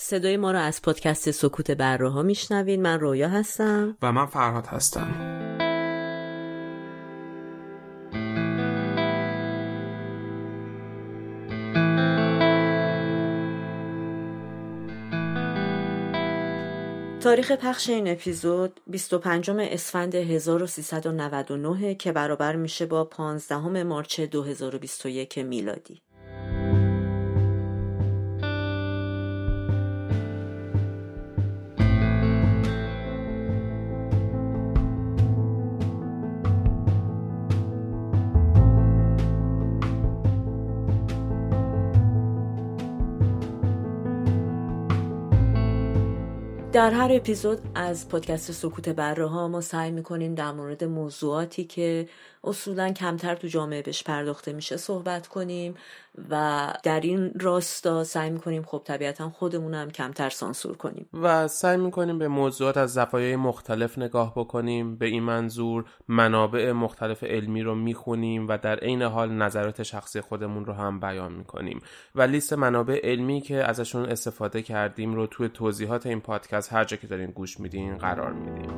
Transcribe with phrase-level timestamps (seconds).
[0.00, 3.96] صدای ما رو از پادکست سکوت بره ها میشنوین من رویا هستم.
[4.02, 5.34] و من فرهاد هستم.
[17.20, 26.02] تاریخ پخش این اپیزود 25 اسفند 1399 که برابر میشه با 15 مارچ 2021 میلادی.
[46.78, 52.08] در هر اپیزود از پادکست سکوت بره ها ما سعی می‌کنیم در مورد موضوعاتی که
[52.44, 55.74] اصولا کمتر تو جامعه بهش پرداخته میشه صحبت کنیم
[56.30, 61.08] و در این راستا سعی می‌کنیم خب طبیعتا خودمون هم کمتر سانسور کنیم.
[61.22, 67.24] و سعی می‌کنیم به موضوعات از زوایای مختلف نگاه بکنیم به این منظور منابع مختلف
[67.24, 71.80] علمی رو می‌خونیم و در عین حال نظرات شخصی خودمون رو هم بیان می‌کنیم.
[72.14, 76.96] و لیست منابع علمی که ازشون استفاده کردیم رو توی توضیحات این پادکست هر جا
[76.96, 78.70] که دارین گوش میدین قرار میدیم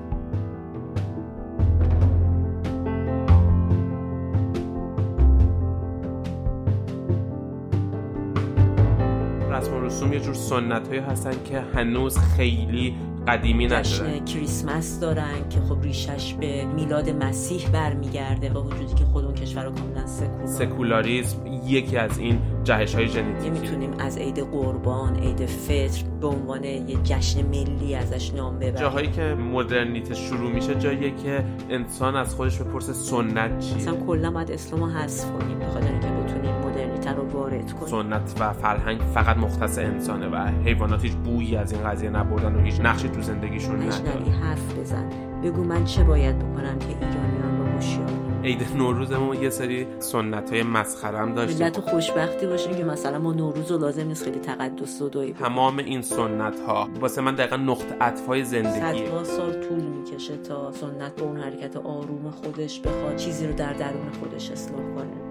[9.50, 12.96] رسم و رسوم یه جور سنت هایی هستن که هنوز خیلی
[13.28, 19.24] قدیمی نشدن کریسمس دارن که خب ریشش به میلاد مسیح برمیگرده با وجودی که خود
[19.24, 21.49] اون کشور رو کاملا سکولار سکولاریسم.
[21.66, 26.96] یکی از این جهش های ژنتیکی می‌تونیم از عید قربان عید فطر به عنوان یه
[27.04, 28.74] جشن ملی ازش نام ببریم.
[28.74, 33.76] جاهایی که مدرنیته شروع میشه جایی که انسان از خودش بپرسه سنت چیه.
[33.76, 37.86] مثلا کلا باید اسلام رو حذف کنیم بخاطر اینکه بتونیم مدرنیته رو وارد کنیم.
[37.86, 42.60] سنت و فرهنگ فقط مختص انسانه و حیوانات هیچ بویی از این قضیه نبردن و
[42.60, 44.32] هیچ نقشی تو زندگیشون ندارن.
[44.42, 45.10] حرف بزن.
[45.44, 50.62] بگو من چه باید بکنم که ایرانیان رو هوشیار عید نوروزمون یه سری سنت های
[50.62, 51.66] مسخرم داشتیم.
[51.66, 55.78] ملت خوشبختی باشیم که مثلا ما نوروز و لازم نیست خیلی تقدس و دوی تمام
[55.78, 60.72] این سنت ها واسه من دقیقا نقطه عطف های زندگی صدها سال طول می‌کشه تا
[60.72, 65.30] سنت به اون حرکت آروم خودش بخواد چیزی رو در درون خودش اصلاح کنه.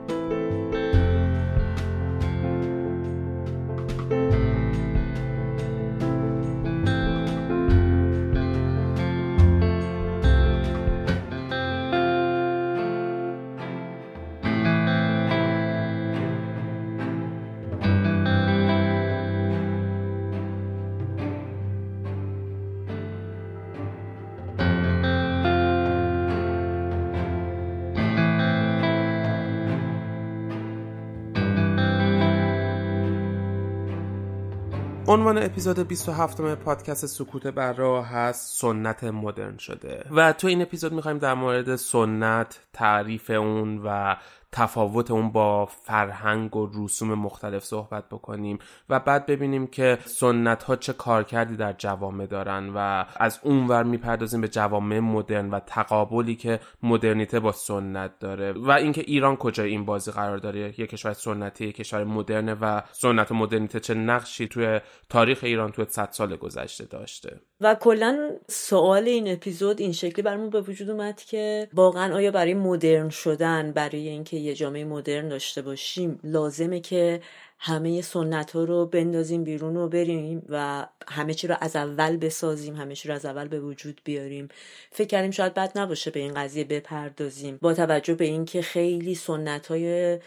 [35.30, 40.06] عنوان اپیزود 27 پادکست سکوت بر راه هست سنت مدرن شده.
[40.12, 44.16] و تو این اپیزود می‌خوایم در مورد سنت تعریف اون و
[44.52, 50.76] تفاوت اون با فرهنگ و رسوم مختلف صحبت بکنیم و بعد ببینیم که سنت ها
[50.76, 56.60] چه کارکردی در جوامع دارن و از اونور می‌پردازیم به جوامع مدرن و تقابلی که
[56.84, 58.52] مدرنیته با سنت داره.
[58.52, 62.82] و اینکه ایران کجای این بازی قرار داره؟ یک کشور سنتی یک کشور مدرن و
[62.92, 64.80] سنت و مدرنیته چه نقشی توی
[65.10, 70.50] تاریخ ایران توی 100 سال گذشته داشته؟ و کلا سوال این اپیزود این شکلی برمون
[70.50, 75.62] به وجود اومد که واقعا آیا برای مدرن شدن برای اینکه یه جامعه مدرن داشته
[75.62, 77.22] باشیم لازمه که
[77.60, 82.76] همه سنت ها رو بندازیم بیرون و بریم و همه چی رو از اول بسازیم
[82.76, 84.50] همه چی رو از اول به وجود بیاریم.
[84.92, 87.60] فکر کردیم شاید بد نباشه به این قضیه بپردازیم.
[87.62, 90.20] با توجه به اینکه خیلی سنت های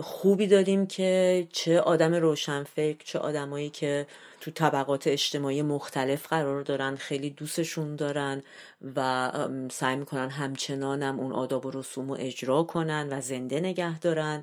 [0.00, 4.06] خوبی داریم که چه آدم روشنفکر چه آدمایی که
[4.40, 8.42] تو طبقات اجتماعی مختلف قرار دارن خیلی دوستشون دارن
[8.96, 9.30] و
[9.70, 14.42] سعی می‌کنن همچنان هم اون آداب و رسوم رو اجرا کنن و زنده نگه دارن.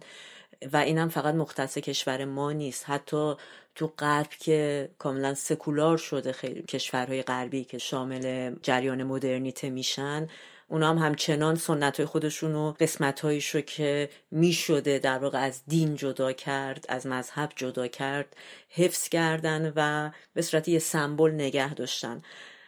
[0.73, 2.83] و اینم فقط مختص کشور ما نیست.
[2.89, 3.33] حتی
[3.75, 10.27] تو غرب که کاملا سکولار شده خیلی کشورهای غربی که شامل جریان مدرنیته میشن
[10.67, 15.63] اونا هم همچنان سنت های خودشون و قسمت رو که می شده در واقع از
[15.67, 18.35] دین جدا کرد از مذهب جدا کرد
[18.69, 22.21] حفظ کردن و به صورت یه سمبل نگه داشتن.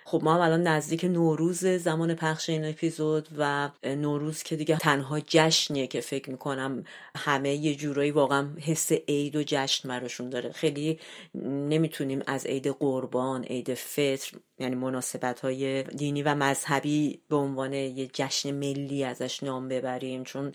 [0.10, 5.20] خب ما هم الان نزدیک نوروز زمان پخش این اپیزود و نوروز که دیگه تنها
[5.20, 6.84] جشنیه که فکر می‌کنم
[7.16, 10.52] همه یه جورایی واقعا حس عید و جشن براشون داره.
[10.52, 11.00] خیلی
[11.44, 18.08] نمی‌تونیم از عید قربان عید فطر یعنی مناسبت های دینی و مذهبی به عنوان یه
[18.14, 20.24] جشن ملی ازش نام ببریم.
[20.24, 20.52] چون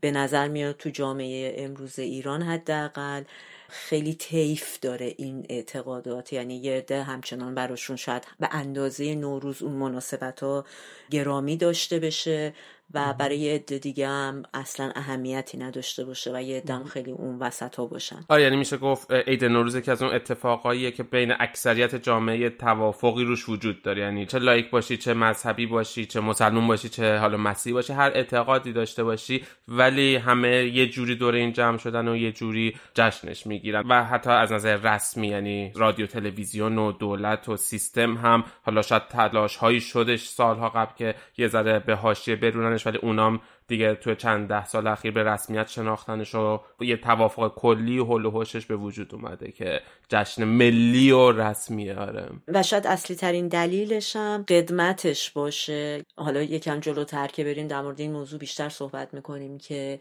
[0.00, 3.22] به نظر میاد تو جامعه امروز ایران حداقل
[3.70, 6.32] خیلی تیف داره این اعتقادات.
[6.32, 10.64] یعنی یه عده همچنان براشون شاید به اندازه نوروز اون مناسبت ها
[11.10, 12.54] گرامی داشته بشه.
[12.94, 17.38] و برای یه عده دیگه هم اصلا اهمیتی نداشته باشه و یه دم خیلی اون
[17.38, 18.24] وسط ها باشن.
[18.28, 23.24] آره یعنی میشه گفت عید نوروز که از اون اتفاقاییه که بین اکثریت جامعه توافقی
[23.24, 24.02] روش وجود داره.
[24.02, 28.10] یعنی چه لایک باشی چه مذهبی باشی چه مسلمون باشی چه حالا مسیحی باشی هر
[28.14, 33.46] اعتقادی داشته باشی ولی همه یه جوری دور این جمع شدن و یه جوری جشنش
[33.46, 33.84] می‌گیرن.
[33.88, 39.08] و حتی از نظر رسمی یعنی رادیو تلویزیون و دولت و سیستم هم حالا شاید
[39.08, 42.36] تلاش هایی شدش سالها قبل که یه ذره به حاشیه
[42.84, 47.54] بروننش ولی اونام دیگه تو چند ده سال اخیر به رسمیت شناختنش و یه توافق
[47.54, 52.28] کلی و حل و به وجود اومده که جشن ملی و رسمیه آره.
[52.48, 56.04] و شاید اصلی ترین دلیلش هم قدمتش باشه.
[56.16, 59.98] حالا یکم جلوتر که بریم در مورد این موضوع بیشتر صحبت می‌کنیم که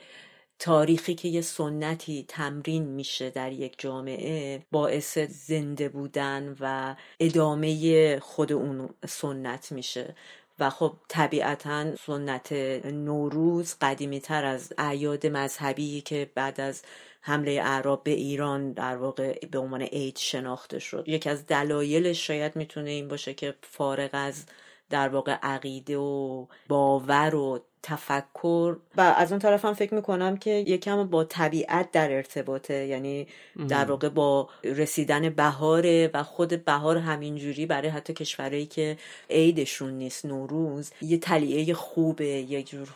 [0.59, 8.53] تاریخی که یه سنتی تمرین میشه در یک جامعه باعث زنده بودن و ادامه خود
[8.53, 10.15] اون سنت میشه.
[10.59, 12.51] و خب طبیعتا سنت
[12.85, 16.81] نوروز قدیمی تر از اعیاد مذهبی که بعد از
[17.21, 21.03] حمله اعراب به ایران در واقع به عنوان عید شناخته شد.
[21.07, 24.45] یکی از دلایلش شاید می‌تونه این باشه که فارغ از
[24.89, 28.77] در واقع عقیده و باور و تفکر.
[28.97, 32.73] و از اون طرف هم فکر می‌کنم که یکم با طبیعت در ارتباطه.
[32.73, 33.27] یعنی
[33.67, 38.97] در واقع با رسیدن بهاره و خود بهار همینجوری برای حتی کشورهایی که
[39.29, 42.87] عیدشون نیست نوروز یه تلیعه خوبه یه جور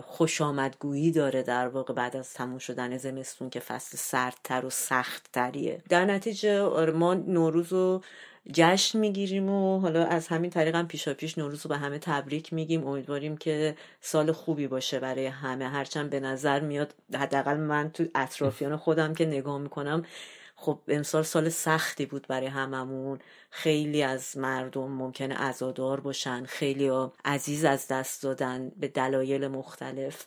[0.00, 5.82] خوش آمدگویی داره در واقع بعد از تموم شدن زمستون که فصل سردتر و سختتریه.
[5.88, 8.02] در نتیجه آره، ما نوروز رو
[8.52, 12.52] جشن می‌گیریم و حالا از همین طریق هم پیشا پیش نوروز رو به همه تبریک
[12.52, 12.86] میگیم.
[12.86, 15.68] امیدواریم که سال خوبی باشه برای همه.
[15.68, 20.04] هرچند به نظر میاد حداقل من تو اطرافیان خودم که نگاه می‌کنم
[20.56, 23.18] خب امسال سال سختی بود برای هممون.
[23.50, 26.90] خیلی از مردم ممکنه عزادار باشن خیلی
[27.24, 30.26] عزیز از دست دادن به دلایل مختلف.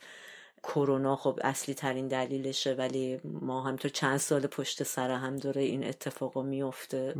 [0.63, 5.61] کرونا خب اصلی ترین دلیلشه ولی ما هم تو چند سال پشت سر هم داره
[5.61, 7.15] این اتفاقا میفته.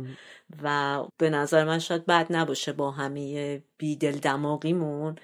[0.62, 5.16] و به نظر من شاید بد نباشه با همه بیدل دماغیمون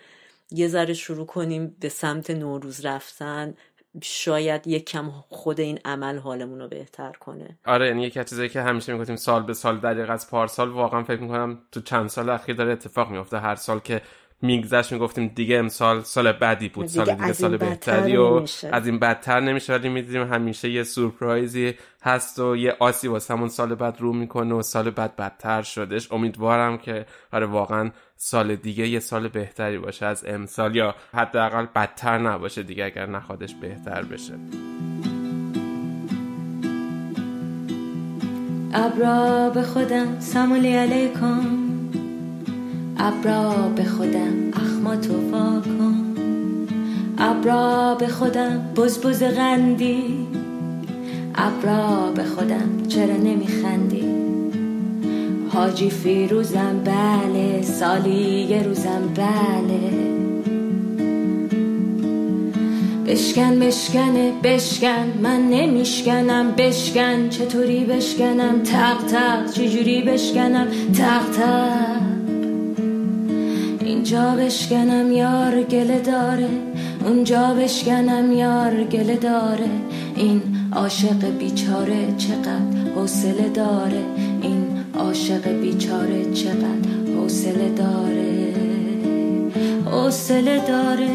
[0.51, 3.55] یه ذره شروع کنیم به سمت نوروز رفتن.
[4.03, 7.59] شاید یک کم خود این عمل حالمون رو بهتر کنه.
[7.67, 11.05] آره یعنی یکی از چیزایی که همیشه می‌گفتیم سال به سال دقیق از پارسال واقعا
[11.05, 14.03] فکر می‌کنم تو چند سال اخیر داره اتفاق میفته هر سال که
[14.43, 19.41] میگذشت می‌گفتیم دیگه امسال سال بدی بود سال دیگه سال بهتری و از این بدتر
[19.41, 24.13] نمیشه ولی می‌دیدیم همیشه یه سورپرایزی هست و یه آسی واسه همون سال بعد رو
[24.13, 29.79] می‌کنه و سال بعد بدتر شدش امیدوارم که آره واقعا سال دیگه یه سال بهتری
[29.79, 34.35] باشه از امسال یا حداقل بدتر نباشه دیگه اگر نخوادش بهتر بشه.
[38.75, 41.80] ابرا به خودم سمولی علیکم.
[43.03, 44.51] ابرا به خودم.
[44.53, 45.95] اخماتو واکن
[47.19, 48.61] ابرا به خودم.
[48.77, 50.03] بز غندی.
[51.35, 52.87] ابرا به خودم.
[52.89, 54.05] چرا نمیخندی؟
[55.49, 57.63] حاجی فیروزم بله.
[57.63, 60.11] سالی یه روزم بله.
[63.07, 65.13] بشکن بشکنه بشکن.
[65.23, 67.29] من نمیشکنم بشکن.
[67.29, 69.51] چطوری بشکنم؟ تق تق.
[69.53, 72.10] چجوری بشکنم؟ تق تق.
[74.01, 76.49] اینجا بشکنم یار گله داره.
[77.05, 79.71] اونجا بشکنم یار گله داره.
[80.17, 80.43] این
[80.73, 84.05] عاشق بیچاره چقدر حوصله داره؟
[84.43, 84.67] این
[84.99, 88.55] عاشق بیچاره چقدر حوصله داره؟
[89.85, 91.11] حوصله داره.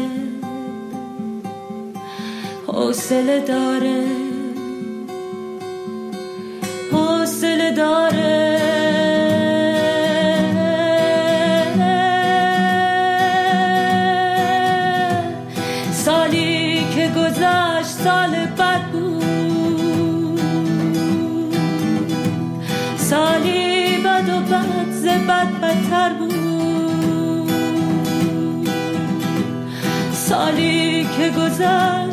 [2.66, 4.04] حوصله داره.
[6.92, 8.55] حوصله داره.
[31.58, 32.05] سالی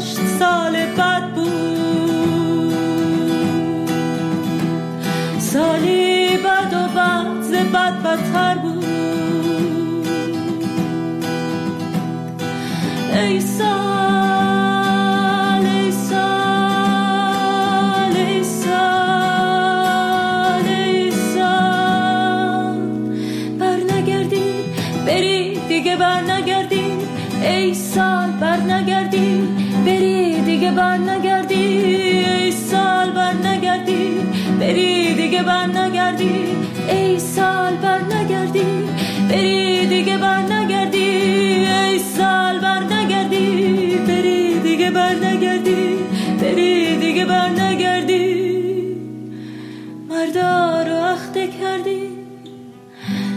[50.23, 52.09] مردا رو اخته کردی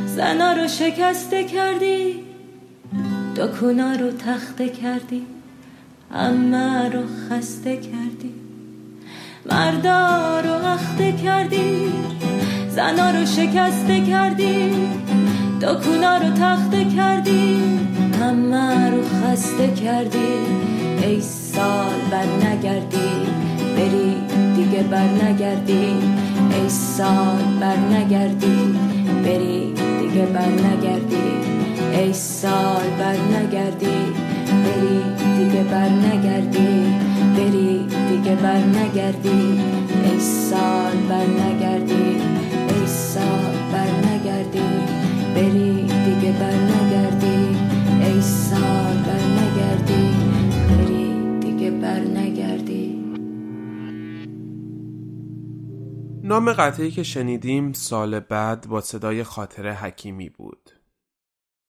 [0.07, 2.15] زنا رو شکسته کردی
[3.37, 5.27] دکونا رو تخته کردی
[6.15, 8.35] همه رو خسته کردی
[9.51, 11.93] مردا رو اخته کردی
[12.69, 14.75] زنا رو شکسته کردی
[15.63, 17.63] دکونا رو تخته کردی
[18.21, 20.33] همه رو خسته کردی
[21.03, 23.27] ای سال بر نگردی
[23.77, 24.17] بری
[24.57, 25.97] دیگه بر نگردی
[26.57, 28.75] ای سال بر نگردی
[29.25, 31.27] بری دیگه بر نگردی
[31.93, 33.97] ای سال بر نگردی
[34.65, 35.03] بری
[35.39, 36.95] دیگه بر نگردی
[37.37, 39.61] بری دیگه بر نگردی
[40.05, 42.21] ای سال بر نگردی
[42.69, 44.69] ای سال بر نگردی
[45.35, 47.57] بری دیگه بر نگردی
[48.05, 48.86] ای سال
[56.27, 60.71] نام قطعی که شنیدیم سال بعد با صدای خاطر حکیمی بود.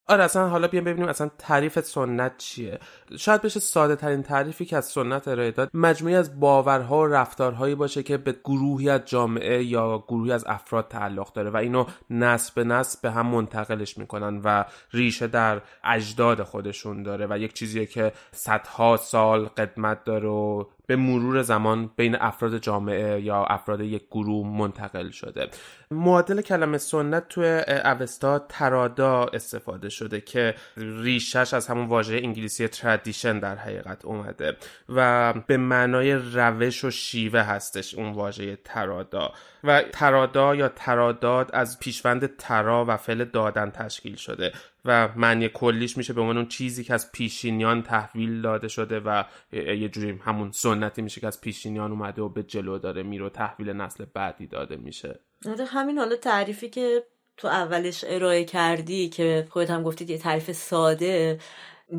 [0.06, 2.78] آره اصلا حالا بیام ببینیم اصلا تعریف سنت چیه.
[3.18, 7.74] شاید بشه ساده ترین تعریفی که از سنت ارائه داد مجموعی از باورها و رفتارهایی
[7.74, 12.52] باشه که به گروهی از جامعه یا گروهی از افراد تعلق داره و اینو نسل
[12.54, 17.86] به نسل به هم منتقلش می‌کنن و ریشه در اجداد خودشون داره و یک چیزیه
[17.86, 24.06] که صدها سال قدمت داره و به مرور زمان بین افراد جامعه یا افراد یک
[24.10, 25.48] گروه منتقل شده.
[25.90, 27.46] معادل کلمه سنت توی
[27.84, 34.56] اوستا ترادا استفاده شده که ریشش از همون واژه انگلیسی تردیشن در حقیقت اومده
[34.88, 39.32] و به معنای روش و شیوه هستش اون واژه ترادا.
[39.64, 44.52] و ترادا یا تراداد از پیشوند ترا و فعل دادن تشکیل شده.
[44.88, 49.88] و معنی کلیش میشه به اون چیزی که از پیشینیان تحویل داده شده و یه
[49.88, 53.70] جوری همون سنتی میشه که از پیشینیان اومده و به جلو داره میره و تحویل
[53.70, 55.20] نسل بعدی داده میشه.
[55.46, 57.02] آره، همین حالا تعریفی که
[57.36, 61.38] تو اولش ارائه کردی که خودت هم گفتید یه تعریف ساده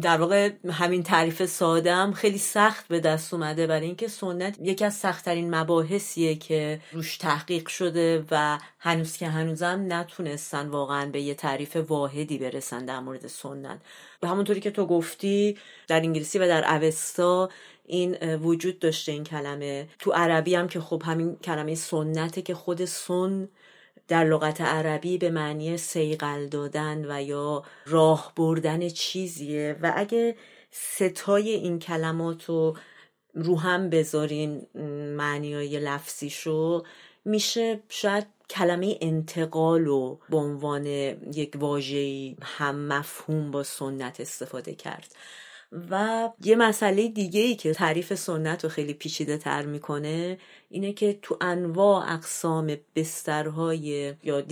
[0.02, 4.86] در واقع همین تعریف ساده هم خیلی سخت به دست اومده برای اینکه سنت یکی
[4.86, 11.34] از سختترین مباحثیه که روش تحقیق شده و هنوز که هنوزم نتونستن واقعا به یه
[11.34, 13.80] تعریف واحدی برسن در مورد سنت.
[14.22, 17.50] به همونطوری که تو گفتی در انگلیسی و در اوستا
[17.86, 19.88] این وجود داشته این کلمه.
[20.00, 23.50] تو عربی هم که خب همین کلمه سنته که خود سن
[24.10, 30.36] در لغت عربی به معنی سیقل دادن و یا راه بردن چیزیه و اگه
[30.72, 32.78] ستای این کلمات رو
[33.34, 34.68] رو هم بذارین
[35.18, 36.84] معنی لفظیشو
[37.26, 45.16] میشه شاید کلمه انتقال رو به عنوان یک واژه‌ای هم مفهوم با سنت استفاده کرد.
[45.90, 50.38] و یه مسئله دیگه ای که تعریف سنت رو خیلی پیچیده تر می‌کنه
[50.72, 54.44] اینه که تو انواع اقسام بسترهای یا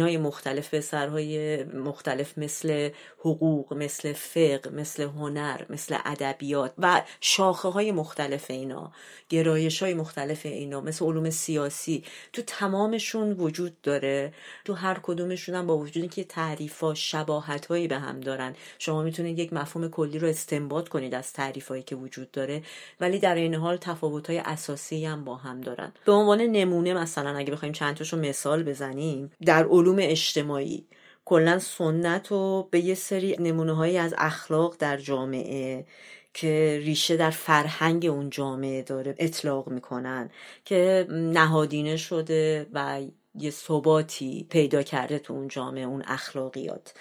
[0.00, 7.92] های مختلف بسترهای مختلف مثل حقوق مثل فقه مثل هنر مثل ادبیات و شاخه های
[7.92, 8.92] مختلف اینا
[9.28, 12.04] گرایش های مختلف اینا مثل علوم سیاسی.
[12.32, 14.32] تو تمامشون وجود داره.
[14.64, 18.54] تو هر کدومشون هم با وجودی که تعریف ها شباهت هایی به هم دارن.
[18.78, 22.62] شما می‌تونید یک مفهوم کلی رو استنباط کنید از تعریف هایی که وجود داره
[23.00, 25.92] ولی در این حال تفاوت های اساسی هم با هم دارن.
[26.04, 30.86] به عنوان نمونه مثلا اگه بخوایم چند تاشو مثال بزنیم در علوم اجتماعی
[31.24, 35.86] کلا سنت رو به یه سری نمونه هایی از اخلاق در جامعه
[36.34, 40.30] که ریشه در فرهنگ اون جامعه داره اطلاق می‌کنن
[40.64, 43.02] که نهادینه شده و
[43.34, 46.94] یه ثباتی پیدا کرده تو اون جامعه اون اخلاقیات.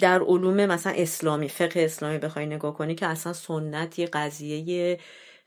[0.00, 4.98] در علوم مثلا اسلامی فقه اسلامی بخوای نگاه کنی که اصلا سنت یه قضیه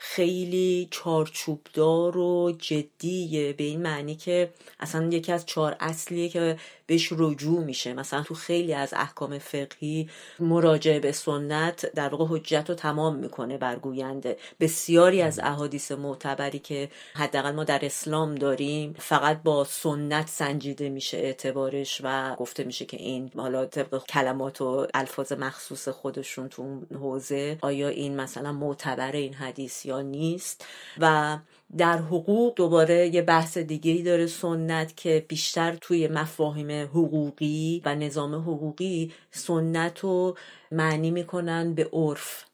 [0.03, 3.53] خیلی چارچوبدار و جدیه.
[3.53, 7.93] به این معنی که اصلا یکی از چهار اصلیه که بهش رجوع میشه.
[7.93, 13.57] مثلا تو خیلی از احکام فقهی مراجعه به سنت در واقع حجت رو تمام می‌کنه
[13.57, 20.89] برگوینده بسیاری از احادیث معتبری که حداقل ما در اسلام داریم فقط با سنت سنجیده
[20.89, 26.61] میشه اعتبارش و گفته میشه که این حالا طبق کلمات و الفاظ مخصوص خودشون تو
[26.61, 30.65] اون حوزه آیا این مثلا معتبر این حدیث نیست
[30.97, 31.37] و
[31.77, 37.95] در حقوق دوباره یه بحث دیگه ای داره سنت که بیشتر توی مفاهیم حقوقی و
[37.95, 40.37] نظام حقوقی سنت رو
[40.71, 42.45] معنی می‌کنن به عرف.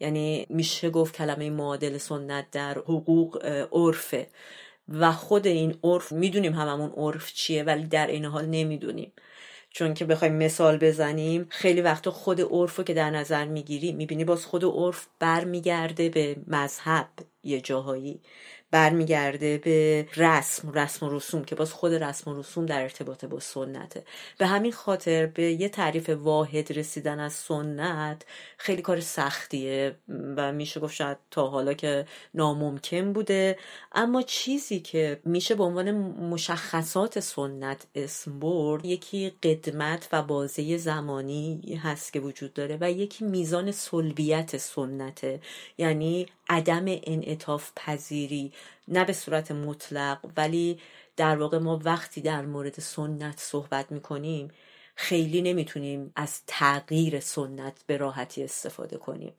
[0.00, 4.26] یعنی میشه گفت کلمه معادل سنت در حقوق عرفه.
[4.88, 9.12] و خود این عرف می‌دونیم هممون عرف چیه ولی در این حال نمی‌دونیم.
[9.70, 14.24] چون که بخوایم مثال بزنیم خیلی وقتا خود عرف رو که در نظر می‌گیری می‌بینی
[14.24, 17.08] باز خود عرف برمیگرده به مذهب
[17.44, 18.20] یه جاهایی.
[18.70, 23.40] برمیگرده به رسم رسم و رسوم که باز خود رسم و رسوم در ارتباط با
[23.40, 24.04] سنته.
[24.38, 28.22] به همین خاطر به یه تعریف واحد رسیدن از سنت
[28.56, 29.96] خیلی کار سختیه
[30.36, 33.58] و میشه گفت شاید تا حالا که ناممکن بوده.
[33.92, 35.90] اما چیزی که میشه به عنوان
[36.30, 43.24] مشخصات سنت اسم برد یکی قدمت و بازه زمانی هست که وجود داره و یکی
[43.24, 45.40] میزان سلبیت سنته
[45.78, 48.52] یعنی عدم انعطاف پذیری.
[48.90, 50.80] نه به صورت مطلق ولی
[51.16, 54.48] در واقع ما وقتی در مورد سنت صحبت می‌کنیم
[54.96, 59.34] خیلی نمی‌تونیم از تغییر سنت به راحتی استفاده کنیم.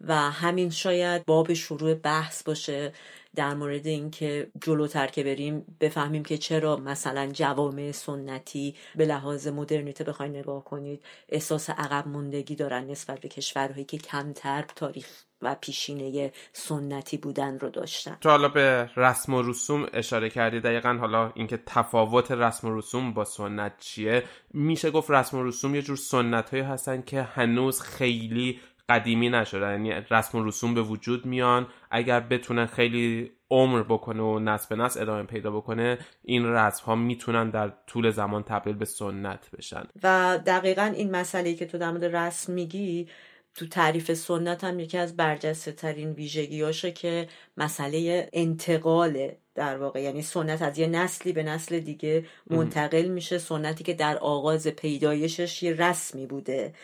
[0.00, 2.92] و همین شاید باب شروع بحث باشه
[3.36, 10.04] در مورد اینکه جلوتر که بریم بفهمیم که چرا مثلا جوامع سنتی به لحاظ مدرنیته
[10.04, 16.32] بخواین نگاه کنید احساس عقب موندگی دارن نسبت به کشورهایی که کمتر تاریخ و پیشینه
[16.52, 18.16] سنتی بودن رو داشتن.
[18.20, 20.60] تو حالا به رسم و رسوم اشاره کردی.
[20.60, 24.22] دقیقا حالا اینکه تفاوت رسم و رسوم با سنت چیه؟
[24.54, 29.66] میشه گفت رسم و رسوم یه جور سنت هایی هستن که هنوز خیلی قدیمی نشده
[29.66, 31.66] یعنی رسم و رسوم به وجود میان.
[31.90, 36.94] اگر بتونن خیلی عمر بکنه و نسل به نسل ادامه پیدا بکنه این رسم ها
[36.94, 39.82] می‌تونن در طول زمان تبدیل به سنت بشن.
[40.02, 43.08] و دقیقا این مسئله که تو در مورد رسم میگی
[43.54, 50.22] تو تعریف سنت هم یکی از برجسته ترین ویژگیاشه که مسئله انتقاله در واقع یعنی
[50.22, 53.38] سنت از یه نسلی به نسل دیگه منتقل میشه.
[53.38, 56.74] سنتی که در آغاز پیدایشش یه رسمی بوده.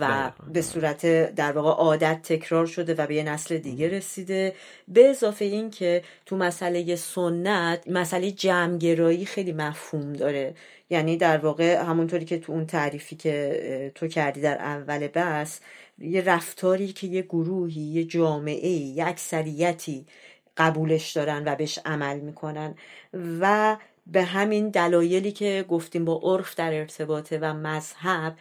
[0.00, 4.54] و به صورت در واقع عادت تکرار شده و به یه نسل دیگه رسیده.
[4.88, 10.54] به اضافه این که تو مسئله سنت مسئله جمعگرایی خیلی مفهوم داره.
[10.90, 15.60] یعنی در واقع همونطوری که تو اون تعریفی که تو کردی در اول بس
[15.98, 20.06] یه رفتاری که یه گروهی یه جامعه یه اکثریتی
[20.56, 22.74] قبولش دارن و بهش عمل می‌کنن.
[23.40, 28.36] و به همین دلایلی که گفتیم با عرف در ارتباطه و مذهب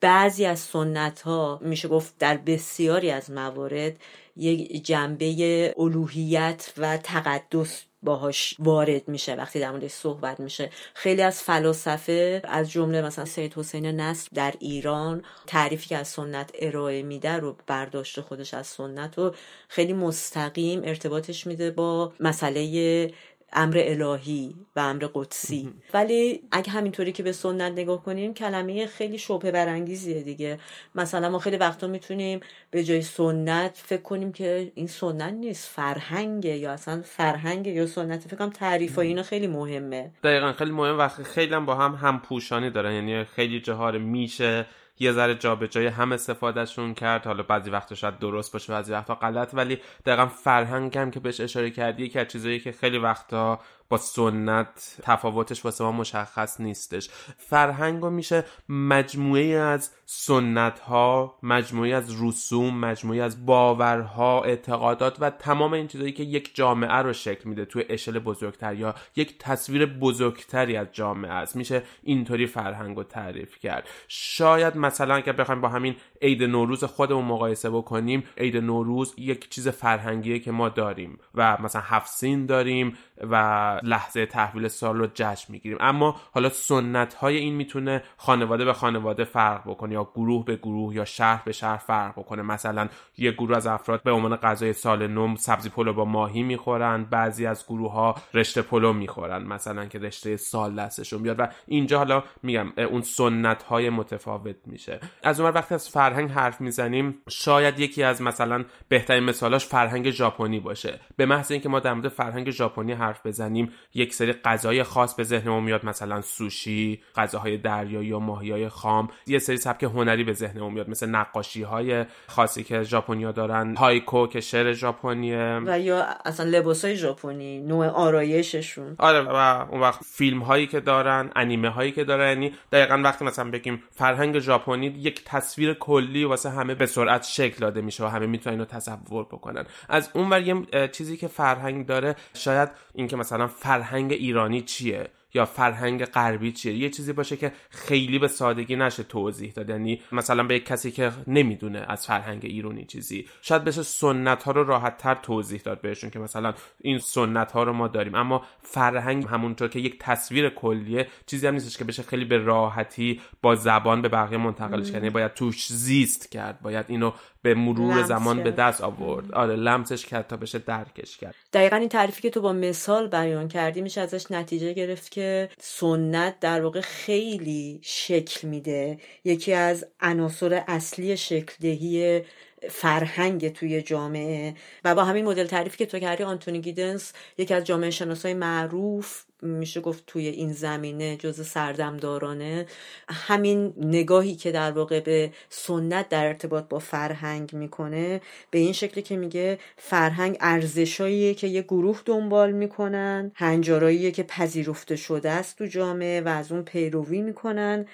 [0.00, 3.96] بعضی از سنت ها میشه گفت در بسیاری از موارد
[4.36, 10.70] یک جنبه الوهیت و تقدس باهاش وارد میشه وقتی در موردش صحبت میشه.
[10.94, 16.50] خیلی از فلاسفه از جمله مثلا سید حسین نصر در ایران تعریفی که از سنت
[16.54, 19.34] ارائه میده رو برداشت خودش از سنت رو
[19.68, 23.12] خیلی مستقیم ارتباطش میده با مسئله
[23.56, 25.72] امر الهی و امر قدسی.
[25.94, 30.58] ولی اگه همینطوری که به سنت نگاه کنیم کلمه خیلی شبه برانگیزیه دیگه.
[30.94, 32.40] مثلا ما خیلی وقتا می‌تونیم
[32.70, 38.20] به جای سنت فکر کنیم که این سنت نیست فرهنگه یا اصلا فرهنگه یا سنت.
[38.20, 40.10] فکر کنم تعریف اینا خیلی مهمه.
[40.24, 40.98] دقیقا خیلی مهم.
[40.98, 44.66] و خیلی هم با هم همپوشانی دارن یعنی خیلی جاها میشه
[44.98, 47.26] یه ذره جابجایی هم استفادهشون کرد.
[47.26, 51.40] حالا بعضی وقتا شاید درست باشه بعضی وقتا غلط ولی دقیقا فرهنگ هم که بهش
[51.40, 57.08] اشاره کردی یکی از چیزایی که خیلی وقتا با سنت تفاوتش واسه ما مشخص نیستش.
[57.38, 65.72] فرهنگ میشه مجموعه از سنت ها مجموعه از رسوم مجموعه از باورها اعتقادات و تمام
[65.72, 70.76] این چیزایی که یک جامعه رو شکل میده توی اشل بزرگتر یا یک تصویر بزرگتری
[70.76, 71.56] از جامعه است.
[71.56, 73.88] میشه اینطوری فرهنگ رو تعریف کرد.
[74.08, 79.68] شاید مثلا اگر بخوایم با همین عید نوروز خودمون مقایسه بکنیم عید نوروز یک چیز
[79.68, 82.96] فرهنگیه که ما داریم و مثلا هفت داریم
[83.30, 85.78] و لحظه تحویل سال رو جشن می‌گیریم.
[85.80, 90.94] اما حالا سنت های این می‌تونه خانواده به خانواده فرق بکنه یا گروه به گروه
[90.94, 92.42] یا شهر به شهر فرق بکنه.
[92.42, 97.04] مثلا یه گروه از افراد به عنوان غذای سال نو سبزی پلو با ماهی می‌خورن
[97.04, 101.98] بعضی از گروه ها رشته پلو می‌خورن مثلا که رشته سال دستشون بیاد و اینجا
[101.98, 105.00] حالا میگم اون سنت های متفاوت میشه.
[105.22, 110.60] از اون وقتی از فرهنگ حرف می‌زنیم شاید یکی از مثلا بهترین مثالاش فرهنگ ژاپنی
[110.60, 111.00] باشه.
[111.16, 115.24] به محض اینکه ما در مورد فرهنگ ژاپنی حرف بزنیم یک سری غذای خاص به
[115.24, 119.08] ذهنمون میاد مثلا سوشی غذاهای دریایی یا ماهیای خام.
[119.26, 123.76] یه سری سبک هنری به ذهنمون میاد مثل نقاشی های خاصی که ژاپنیا دارن.
[123.76, 125.60] هایکو که شعر ژاپنیه.
[125.66, 128.94] و یا اصلا لباس های ژاپنی نوع آرایششون.
[128.98, 132.28] آره و اون وقت فیلم هایی که دارن انیمه هایی که دارن.
[132.28, 137.60] یعنی دقیقا وقتی مثلا بگیم فرهنگ ژاپنی یک تصویر کلی واسه همه به سرعت شکل
[137.60, 139.64] داده میشه و همه می‌تونن اینو تصور بکنن.
[139.88, 145.44] از اون ور یه چیزی که فرهنگ داره شاید اینکه مثلا فرهنگ ایرانی چیه یا
[145.44, 149.68] فرهنگ غربی چیه؟ یه چیزی باشه که خیلی به سادگی نشه توضیح داد.
[149.68, 154.50] یعنی مثلا به یک کسی که نمی‌دونه از فرهنگ ایرانی چیزی شاید بشه سنت ها
[154.50, 158.14] رو راحت تر توضیح داد بهشون که مثلا این سنت ها رو ما داریم.
[158.14, 163.20] اما فرهنگ همونطور که یک تصویر کلیه چیزی هم نیستش که بشه خیلی به راحتی
[163.42, 164.94] با زبان به بقیه منتقلش کرد.
[164.94, 166.60] یعنی باید توش زیست کرد.
[166.60, 167.12] باید اینو
[167.46, 169.32] به مرور زمان به دست آورد.
[169.32, 171.34] آره لمسش کرد تا بشه درکش کرد.
[171.52, 176.40] دقیقا این تعریفی که تو با مثال بیان کردی میشه ازش نتیجه گرفت که سنت
[176.40, 178.98] در واقع خیلی شکل میده.
[179.24, 182.22] یکی از عناصر اصلی شکل دهی
[182.70, 184.54] فرهنگ توی جامعه.
[184.84, 189.24] و با همین مدل تعریفی که تو کردی آنتونی گیدنس یکی از جامعه شناسای معروف
[189.42, 192.66] میشه گفت توی این زمینه جز سردمدارانه.
[193.08, 198.20] همین نگاهی که در واقع به سنت در ارتباط با فرهنگ می‌کنه
[198.50, 204.96] به این شکلی که میگه فرهنگ ارزشاییه که یه گروه دنبال می‌کنن هنجاراییه که پذیرفته
[204.96, 207.86] شده است تو جامعه و از اون پیروی می‌کنن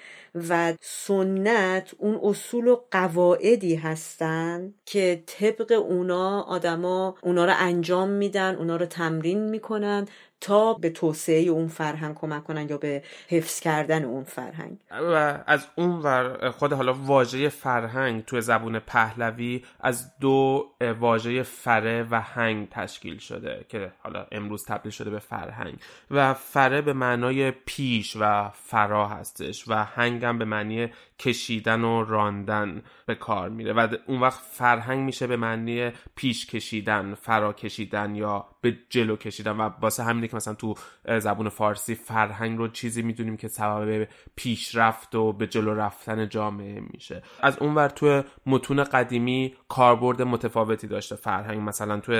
[0.49, 8.55] و سنت اون اصول و قواعدی هستن که طبق اونا آدما اونا رو انجام میدن
[8.55, 10.07] اونا رو تمرین می‌کنن
[10.43, 14.77] تا به توسعه اون فرهنگ کمک کنن یا به حفظ کردن اون فرهنگ.
[14.91, 20.65] و از اون ور خود حالا واژه فرهنگ توی زبون پهلوی از دو
[20.99, 25.79] واژه فره و هنگ تشکیل شده که حالا امروز تبدیل شده به فرهنگ.
[26.11, 30.87] و فره به معنای پیش و فرا هستش و هنگم به معنی
[31.19, 33.73] کشیدن و راندن به کار میره.
[33.73, 39.51] و اون وقت فرهنگ میشه به معنی پیش کشیدن فرا کشیدن یا به جلو کشیدن
[39.51, 40.75] و واسه همینه که مثلا تو
[41.19, 47.23] زبون فارسی فرهنگ رو چیزی می‌دونیم که سبب پیشرفت و به جلو رفتن جامعه میشه.
[47.41, 51.61] از اونور تو متون قدیمی کاربرد متفاوتی داشته فرهنگ.
[51.61, 52.13] مثلا تو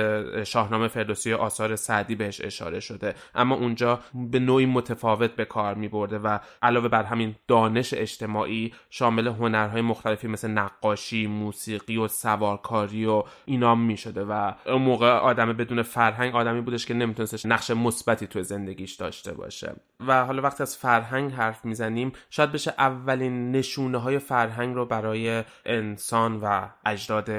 [0.44, 3.14] شاهنامه فردوسی آثار سعدی بهش اشاره شده.
[3.34, 9.26] اما اونجا به نوعی متفاوت به کار میبرده و علاوه بر همین دانش اجتماعی شامل
[9.26, 15.82] هنرهای مختلفی مثل نقاشی موسیقی و سوارکاری و اینام می‌شده و اون موقع آدم بدون
[15.82, 19.74] فرهنگ آدمی بودش که نمیتونستش نقش مثبتی تو زندگیش داشته باشه.
[20.06, 25.44] و حالا وقتی از فرهنگ حرف می‌زنیم شاید بشه اولین نشونه های فرهنگ رو برای
[25.66, 27.30] انسان و اجداد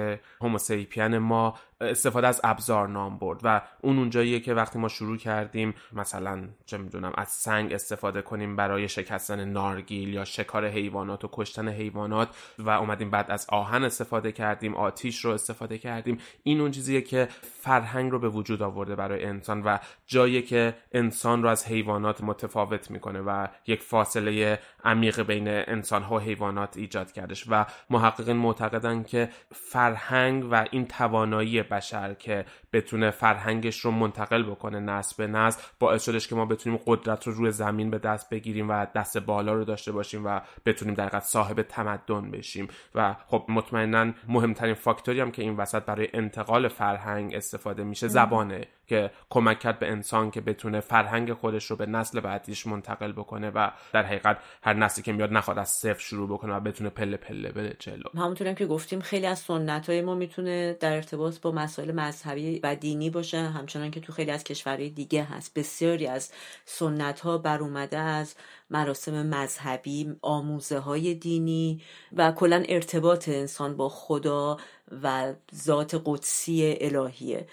[0.41, 5.73] هوموسیپین ما استفاده از ابزار نام برد و اون اونجاییه که وقتی ما شروع کردیم
[5.93, 11.69] مثلا چه می‌دونم از سنگ استفاده کنیم برای شکستن نارگیل یا شکار حیوانات و کشتن
[11.69, 16.17] حیوانات و اومدیم بعد از آهن استفاده کردیم آتیش رو استفاده کردیم.
[16.43, 17.27] این اون چیزیه که
[17.61, 22.91] فرهنگ رو به وجود آورده برای انسان و جایی که انسان رو از حیوانات متفاوت
[22.91, 27.45] می‌کنه و یک فاصله عمیق بین انسان ها و حیوانات ایجاد کردش.
[27.49, 34.79] و محققین معتقدن که فرهنگ و این توانایی بشر که بتونه فرهنگش رو منتقل بکنه
[34.79, 38.69] نسل به نسل باعث شدش که ما بتونیم قدرت رو روی زمین به دست بگیریم
[38.69, 42.67] و دست بالا رو داشته باشیم و بتونیم در صاحب تمدن بشیم.
[42.95, 48.67] و خب مطمئنا مهمترین فاکتوری هم که این وسط برای انتقال فرهنگ استفاده میشه زبانه
[48.87, 53.49] که کمک کرد به انسان که بتونه فرهنگ خودش رو به نسل بعدیش منتقل بکنه
[53.49, 57.17] و در حقیقت هر نسلی که میاد نخواد از صفر شروع بکنه و بتونه پله
[57.17, 58.03] پله بره جلو.
[58.15, 62.75] همونطور که گفتیم خیلی از سنت های ما می‌تونه در ارتباط با مسائل مذهبی و
[62.75, 65.53] دینی باشه همچنان که تو خیلی از کشورهای دیگه هست.
[65.53, 66.31] بسیاری از
[66.65, 68.35] سنت ها بر اومده از
[68.69, 71.81] مراسم مذهبی آموزه های دینی
[72.13, 74.57] و کلا ارتباط انسان با خدا
[75.03, 77.47] و ذات قدسی الهیه.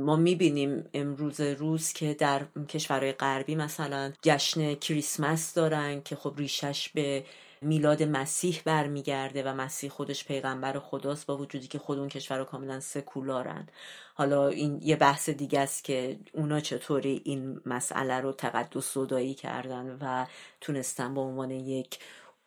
[0.00, 6.88] ما می‌بینیم امروز روز که در کشورهای غربی مثلا جشن کریسمس دارن که خب ریشش
[6.88, 7.24] به
[7.64, 12.80] میلاد مسیح برمیگرده و مسیح خودش پیغمبر خداست با وجودی که خود اون کشور کاملا
[12.80, 13.68] سکولارن.
[14.14, 19.98] حالا این یه بحث دیگه است که اونا چطوری این مسئله رو تقدس صدایی کردن
[20.00, 20.26] و
[20.60, 21.98] تونستن به عنوان یک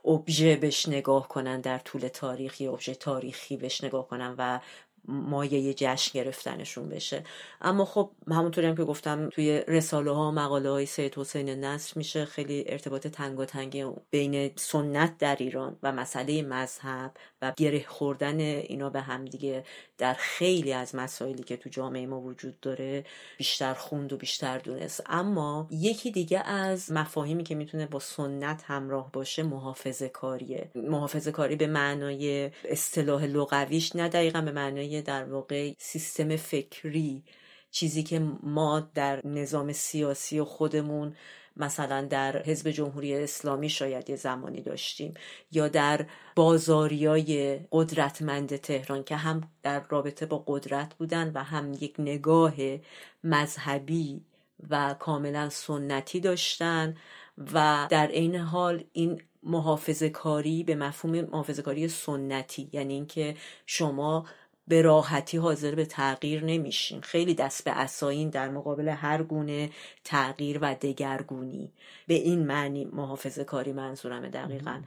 [0.05, 4.59] ابژه بهش نگاه کنن در طول تاریخ یه ابژه تاریخی بهش نگاه کنن و
[5.07, 7.23] مایه جشن گرفتنشون بشه.
[7.61, 12.25] اما خب همونطوری هم که گفتم توی رساله ها مقاله های سید حسین نصر میشه
[12.25, 18.39] خیلی ارتباط تنگ و تنگی بین سنت در ایران و مسئله مذهب و گره خوردن
[18.39, 19.63] اینا به همدیگه
[19.97, 23.05] در خیلی از مسائلی که تو جامعه ما وجود داره
[23.37, 25.03] بیشتر خوند و بیشتر دونست.
[25.05, 31.55] اما یکی دیگه از مفاهیمی که می‌تونه با سنت همراه باشه محافظه کاریه محافظه کاری
[31.55, 37.23] به معنای اصطلاح لغویش نه دقیقا به معنای در واقع سیستم فکری
[37.71, 41.15] چیزی که ما در نظام سیاسی خودمون
[41.57, 45.13] مثلا در حزب جمهوری اسلامی شاید یه زمانی داشتیم
[45.51, 46.05] یا در
[46.35, 52.53] بازاریای قدرتمند تهران که هم در رابطه با قدرت بودن و هم یک نگاه
[53.23, 54.21] مذهبی
[54.69, 56.97] و کاملا سنتی داشتن
[57.53, 64.25] و در عین حال این محافظه کاری به مفهوم محافظه کاری سنتی یعنی اینکه شما
[64.67, 69.69] به راحتی حاضر به تغییر نمیشین خیلی دست به اسایین در مقابل هر گونه
[70.03, 71.71] تغییر و دگرگونی.
[72.07, 74.81] به این معنی محافظه کاری منظورمه دقیقا.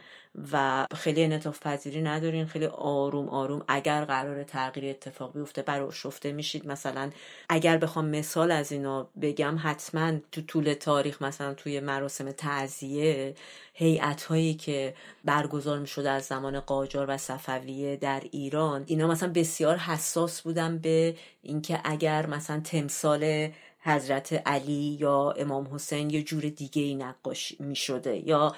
[0.52, 6.32] و خیلی انطاف پذیری ندارین خیلی آروم آروم اگر قرار تغییر اتفاق بیفته برای شفته
[6.32, 6.66] میشید.
[6.66, 7.10] مثلا
[7.48, 13.34] اگر بخوام مثال از اینا بگم حتما تو طول تاریخ مثلا توی مراسم تعذیه
[13.74, 19.32] هیئت هایی که برگزار می شده از زمان قاجار و صفویه در ایران اینا مثلا
[19.32, 23.50] بسیار حساس بودن به اینکه اگر مثلا تمثال
[23.82, 28.54] حضرت علی یا امام حسین یه جور دیگه ای نقاشی می شده یا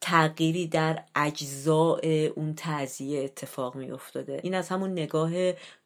[0.00, 2.00] تغییری در اجزاء
[2.36, 5.30] اون تعذیه اتفاق می افتاده این از همون نگاه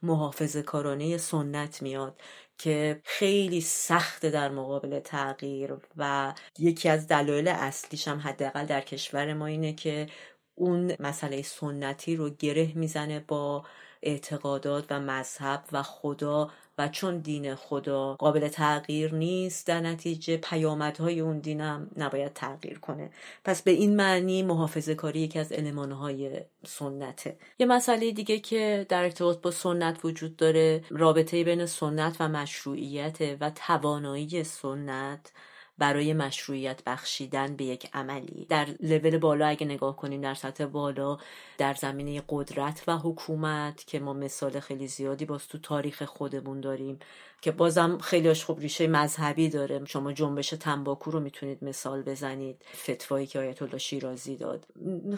[0.02, 2.20] محافظ کارانه سنت میاد
[2.58, 9.34] که خیلی سخته در مقابل تغییر و یکی از دلایل اصلیش هم حداقل در کشور
[9.34, 10.06] ما اینه که
[10.54, 13.64] اون مسئله سنتی رو گره می‌زنه با
[14.02, 21.20] اعتقادات و مذهب و خدا و چون دین خدا قابل تغییر نیست در نتیجه پیامدهای
[21.20, 23.10] اون دینم نباید تغییر کنه.
[23.44, 27.36] پس به این معنی محافظه کاری یکی از المانهای سنته.
[27.58, 33.18] یه مسئله دیگه که در ارتباط با سنت وجود داره رابطه بین سنت و مشروعیت
[33.40, 35.32] و توانایی سنت
[35.80, 38.46] برای مشروعیت بخشیدن به یک عملی.
[38.48, 41.18] در لول بالا اگه نگاه کنیم در سطح بالا
[41.58, 46.98] در زمینه قدرت و حکومت که ما مثال خیلی زیادی باز تو تاریخ خودمون داریم
[47.40, 49.84] که بازم خیلیش خوب ریشه مذهبی داره.
[49.84, 52.64] شما جنبش تنباکو رو می‌تونید مثال بزنید.
[52.76, 54.66] فتوایی که آیت الله شیرازی داد.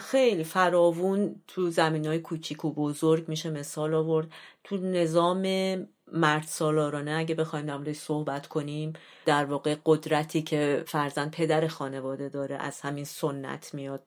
[0.01, 4.33] خیلی فراوون تو زمین های کوچیک و بزرگ میشه مثال آورد.
[4.64, 5.42] تو نظام
[6.12, 8.92] مرد سالارانه اگه بخوایم در صحبت کنیم
[9.27, 14.03] در واقع قدرتی که فرزن پدر خانواده داره از همین سنت میاد.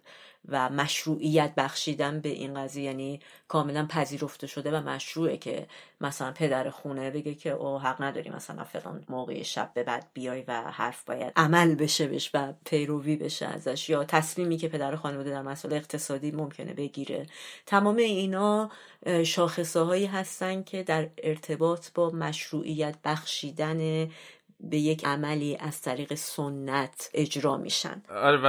[0.50, 5.68] و مشروعیت بخشیدن به این قضیه یعنی کاملا پذیرفته شده و مشروعه که
[6.02, 10.44] مثلا پدر خونه بگه که او حق نداری مثلا فلان موقع شب به بعد بیای
[10.48, 15.30] و حرف باید عمل بشه بش و پیروی بشه ازش یا تصمیمی که پدر خانواده
[15.30, 17.26] در مسائل اقتصادی ممکنه بگیره.
[17.66, 18.72] تمام اینا
[19.24, 24.10] شاخصه هایی هستن که در ارتباط با مشروعیت بخشیدن
[24.60, 28.48] به یک عملی از طریق سنت اجرا میشن آره و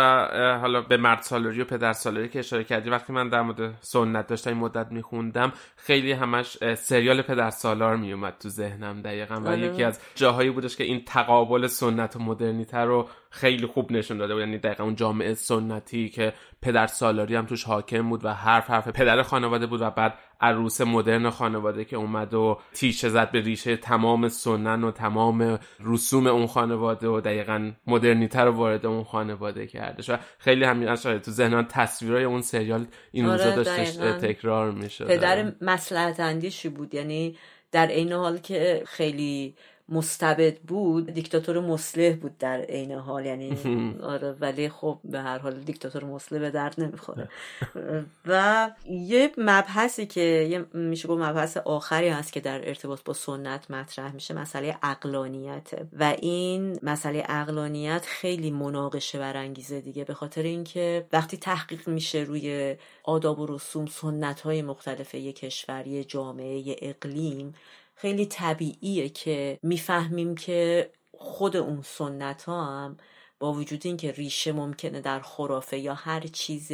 [0.59, 4.27] حالا به مرد سالاری و پدر سالاری که اشاره کردی وقتی من در مورد سنت
[4.27, 9.61] داشتم این مدت میخوندم خیلی همش سریال پدر سالار میومد تو ذهنم دقیقا و آره.
[9.61, 14.35] یکی از جاهایی بودش که این تقابل سنت و مدرنیته رو خیلی خوب نشون داده
[14.35, 18.71] بود یعنی دقیقا اون جامعه سنتی که پدر سالاری هم توش حاکم بود و حرف
[18.71, 23.41] حرف پدر خانواده بود و بعد عروس مدرن خانواده که اومد و تیشه زد به
[23.41, 29.67] ریشه تمام سنن و تمام رسوم اون خانواده و دقیقا مدرنیتر رو وارد اون خانواده
[29.67, 34.71] کرده و خیلی همین اشاره تو ذهنان تصویرای اون سریال این روزا آره داشتش تکرار
[34.71, 36.95] میشه پدر مسلحت اندیشی بود.
[36.95, 37.37] یعنی
[37.73, 39.55] در این حال که خیلی
[39.89, 43.27] مستبد بود دیکتاتور مسلح بود در عین حال.
[43.27, 43.59] یعنی
[44.03, 47.29] آره ولی خب به هر حال دیکتاتور مسلح به درد نمی‌خوره.
[48.29, 54.15] و یه مبحثی که میشه گفت مبحث آخری هست که در ارتباط با سنت مطرح
[54.15, 61.37] میشه مسئله اقلانیت و این مسئله اقلانیت خیلی مناقشه برانگیزه دیگه به خاطر اینکه وقتی
[61.37, 67.55] تحقیق میشه روی آداب و رسوم سنت های مختلف یک کشور یه جامعه اقلیم
[67.97, 72.97] خیلی طبیعیه که می‌فهمیم که خود اون سنت ها هم
[73.39, 76.73] با وجود اینکه ریشه ممکنه در خرافه یا هر چیز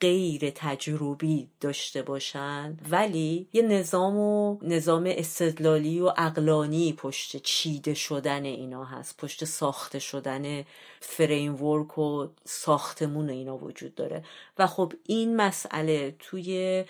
[0.00, 8.44] غیر تجربی داشته باشن ولی یه نظام و نظام استدلالی و اقلانی پشت چیده شدن
[8.44, 10.64] اینا هست پشت ساخته شدن
[11.00, 14.24] framework و ساختمون اینا وجود داره.
[14.58, 16.84] و خب این مسئله توی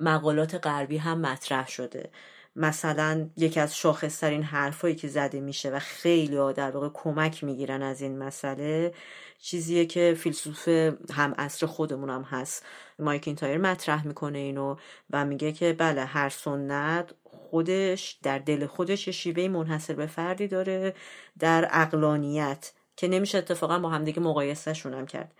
[0.00, 2.10] مقالات غربی هم مطرح شده.
[2.56, 7.82] مثلا یکی از شاخصترین حرفایی که زده میشه و خیلی ها در واقع کمک می‌گیرن
[7.82, 8.94] از این مسئله
[9.38, 10.68] چیزیه که فیلسوف
[11.14, 12.64] هم عصر خودمون هم هست.
[12.98, 14.76] مک‌اینتایر مطرح می‌کنه اینو
[15.10, 20.48] و میگه که بله هر سنت خودش در دل خودش یه شیوه منحصر به فردی
[20.48, 20.94] داره
[21.38, 25.32] در اقلانیت که نمیشه اتفاقا با همدیگه مقایسهشون هم کرد.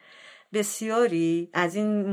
[0.52, 2.06] بسیاری از این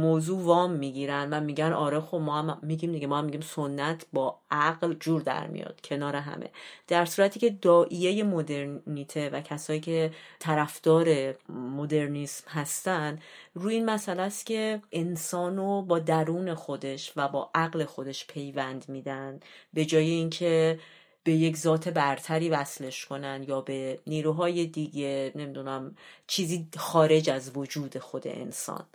[0.00, 4.06] موضوع وام می‌گیرن و میگن آره خب ما هم میگیم دیگه ما هم میگیم سنت
[4.12, 6.50] با عقل جور در میاد کنار همه.
[6.88, 13.18] در صورتی که دائیه مدرنیته و کسایی که طرفدار مدرنیسم هستن
[13.54, 19.40] روی این مسئله است که انسانو با درون خودش و با عقل خودش پیوند میدن.
[19.74, 20.78] به جای اینکه
[21.26, 27.98] به یک ذات برتری وصلش کنن یا به نیروهای دیگه نمی‌دونم چیزی خارج از وجود
[27.98, 28.86] خود انسان.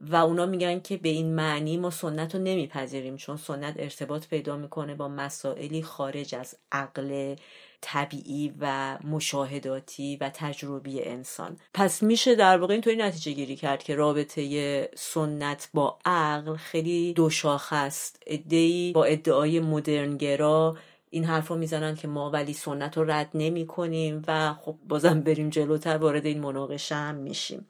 [0.00, 4.56] و اونا میگن که به این معنی ما سنت رو نمیپذیریم چون سنت ارتباط پیدا
[4.56, 7.34] می‌کنه با مسائلی خارج از عقل
[7.80, 11.56] طبیعی و مشاهداتی و تجربی انسان.
[11.74, 17.30] پس میشه در واقع اینطوری نتیجه گیری کرد که رابطه سنت با عقل خیلی دو
[17.30, 18.22] شاخه است.
[18.26, 20.76] ادعی با ادعای مدرنگرا
[21.14, 25.20] این حرف رو می‌زنن که ما ولی سنت رو رد نمی کنیم و خب بازم
[25.20, 27.66] بریم جلوتر وارد این مناقشه هم میشیم.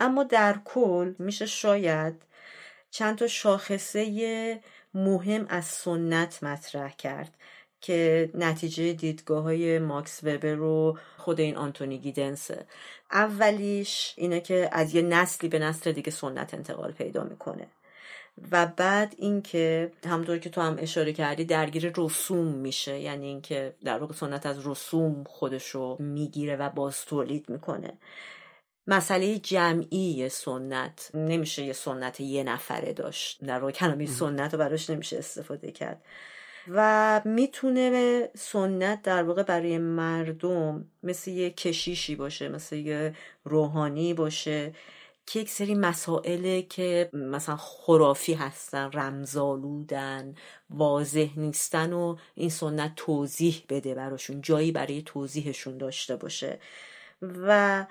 [0.00, 2.14] اما در کل میشه شاید
[2.90, 4.60] چند تا شاخصه
[4.94, 7.34] مهم از سنت مطرح کرد
[7.80, 12.66] که نتیجه دیدگاه های ماکس وبر رو خود این آنتونی گیدنسه.
[13.12, 17.66] اولیش اینه که از یه نسلی به نسل دیگه سنت انتقال پیدا می‌کنه.
[18.52, 23.00] و بعد اینکه همونطور که تو هم اشاره کردی درگیر رسوم میشه.
[23.00, 27.98] یعنی اینکه در واقع سنت از رسوم خودش رو می‌گیره و باز تولید می‌کنه.
[28.86, 31.10] مسئله جمعی سنت.
[31.14, 33.44] نمیشه یه سنت یه نفره داشت.
[33.44, 36.02] در واقع کلمه سنت رو براش نمیشه استفاده کرد.
[36.68, 44.72] و می‌تونه سنت در واقع برای مردم مثل یه کشیشی باشه مثل یه روحانی باشه.
[45.26, 50.34] که یک سری مسائله که مثلا خرافی هستن رمزالودن
[50.70, 56.58] واضح نیستن و این سنت توضیح بده براشون جایی برای توضیحشون داشته باشه.
[57.22, 57.86] و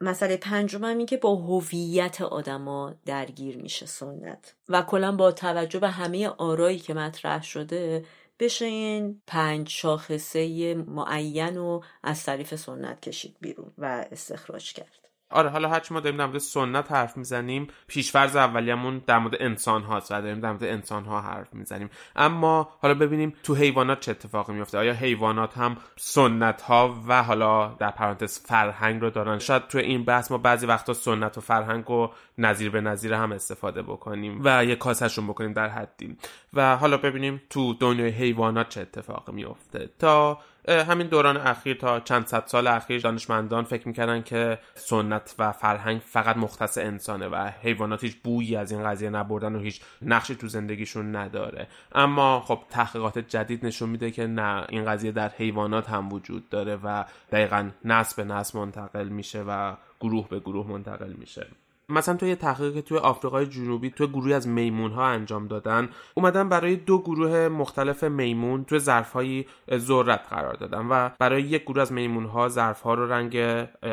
[0.00, 4.54] مسئله پنجم هم این که با هویت آدما درگیر میشه سنت.
[4.68, 8.04] و کلا با توجه به همه آرایی که مطرح شده
[8.38, 15.05] بشه این پنج شاخصه معین و از طریف سنت کشید بیرون و استخراج کرد.
[15.30, 19.82] آره حالا هرچی ما داریم در مورد سنت حرف می‌زنیم پیشفرز اولیمون در مورد انسان
[19.82, 21.90] هاست و داریم در مورد انسان ها حرف می‌زنیم.
[22.16, 27.68] اما حالا ببینیم تو حیوانات چه اتفاقی میفته آیا حیوانات هم سنت ها و حالا
[27.68, 31.84] در پرانتز فرهنگ رو دارن؟ شاید تو این بحث ما بعضی وقتا سنت و فرهنگ
[31.84, 36.16] رو نظیر به نظیر هم استفاده بکنیم و یه کاسهشون بکنیم در حدی.
[36.54, 42.26] و حالا ببینیم تو دنیای حیوانات چه اتفاقی میفته تا همین دوران اخیر تا چند
[42.26, 48.04] صد سال اخیر دانشمندان فکر می‌کردن که سنت و فرهنگ فقط مختص انسانه و حیوانات
[48.04, 51.68] هیچ بویی از این قضیه نبردن و هیچ نقشی تو زندگیشون نداره.
[51.92, 56.76] اما خب تحقیقات جدید نشون میده که نه این قضیه در حیوانات هم وجود داره
[56.84, 61.46] و دقیقا نسل به نسل منتقل میشه و گروه به گروه منتقل میشه.
[61.88, 66.48] مثلا توی تحقیقی که توی آفریقای جنوبی توی گروهی از میمون ها انجام دادن اومدن
[66.48, 69.46] برای دو گروه مختلف میمون توی ظرفهایی
[69.76, 73.36] ذرت قرار دادن و برای یک گروه از میمون ها ظرف ها رو رنگ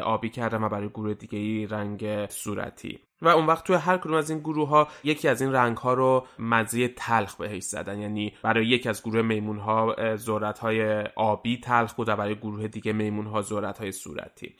[0.03, 2.99] آبی کردن و برای گروه دیگه ای رنگ صورتی.
[3.21, 5.93] و اون وقت توی هر کدوم از این گروه ها یکی از این رنگ ها
[5.93, 7.99] رو مزه تلخ بهش زدن.
[7.99, 12.67] یعنی برای یکی از گروه میمون ها ذرت های آبی تلخ بود و برای گروه
[12.67, 14.55] دیگه میمون ها ذرت های صورتی.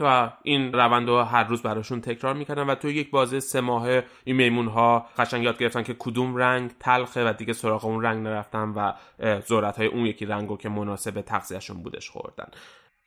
[0.00, 4.04] و این روند رو هر روز براشون تکرار می‌کردن و توی یک بازه سه ماهه
[4.24, 8.22] این میمون ها قشنگ یاد گرفتن که کدوم رنگ تلخه و دیگه سراغ اون رنگ
[8.22, 8.92] نرفتن و
[9.40, 12.48] ذرت های اون یکی رنگ رو که مناسب تغذیهشون بودش خوردن.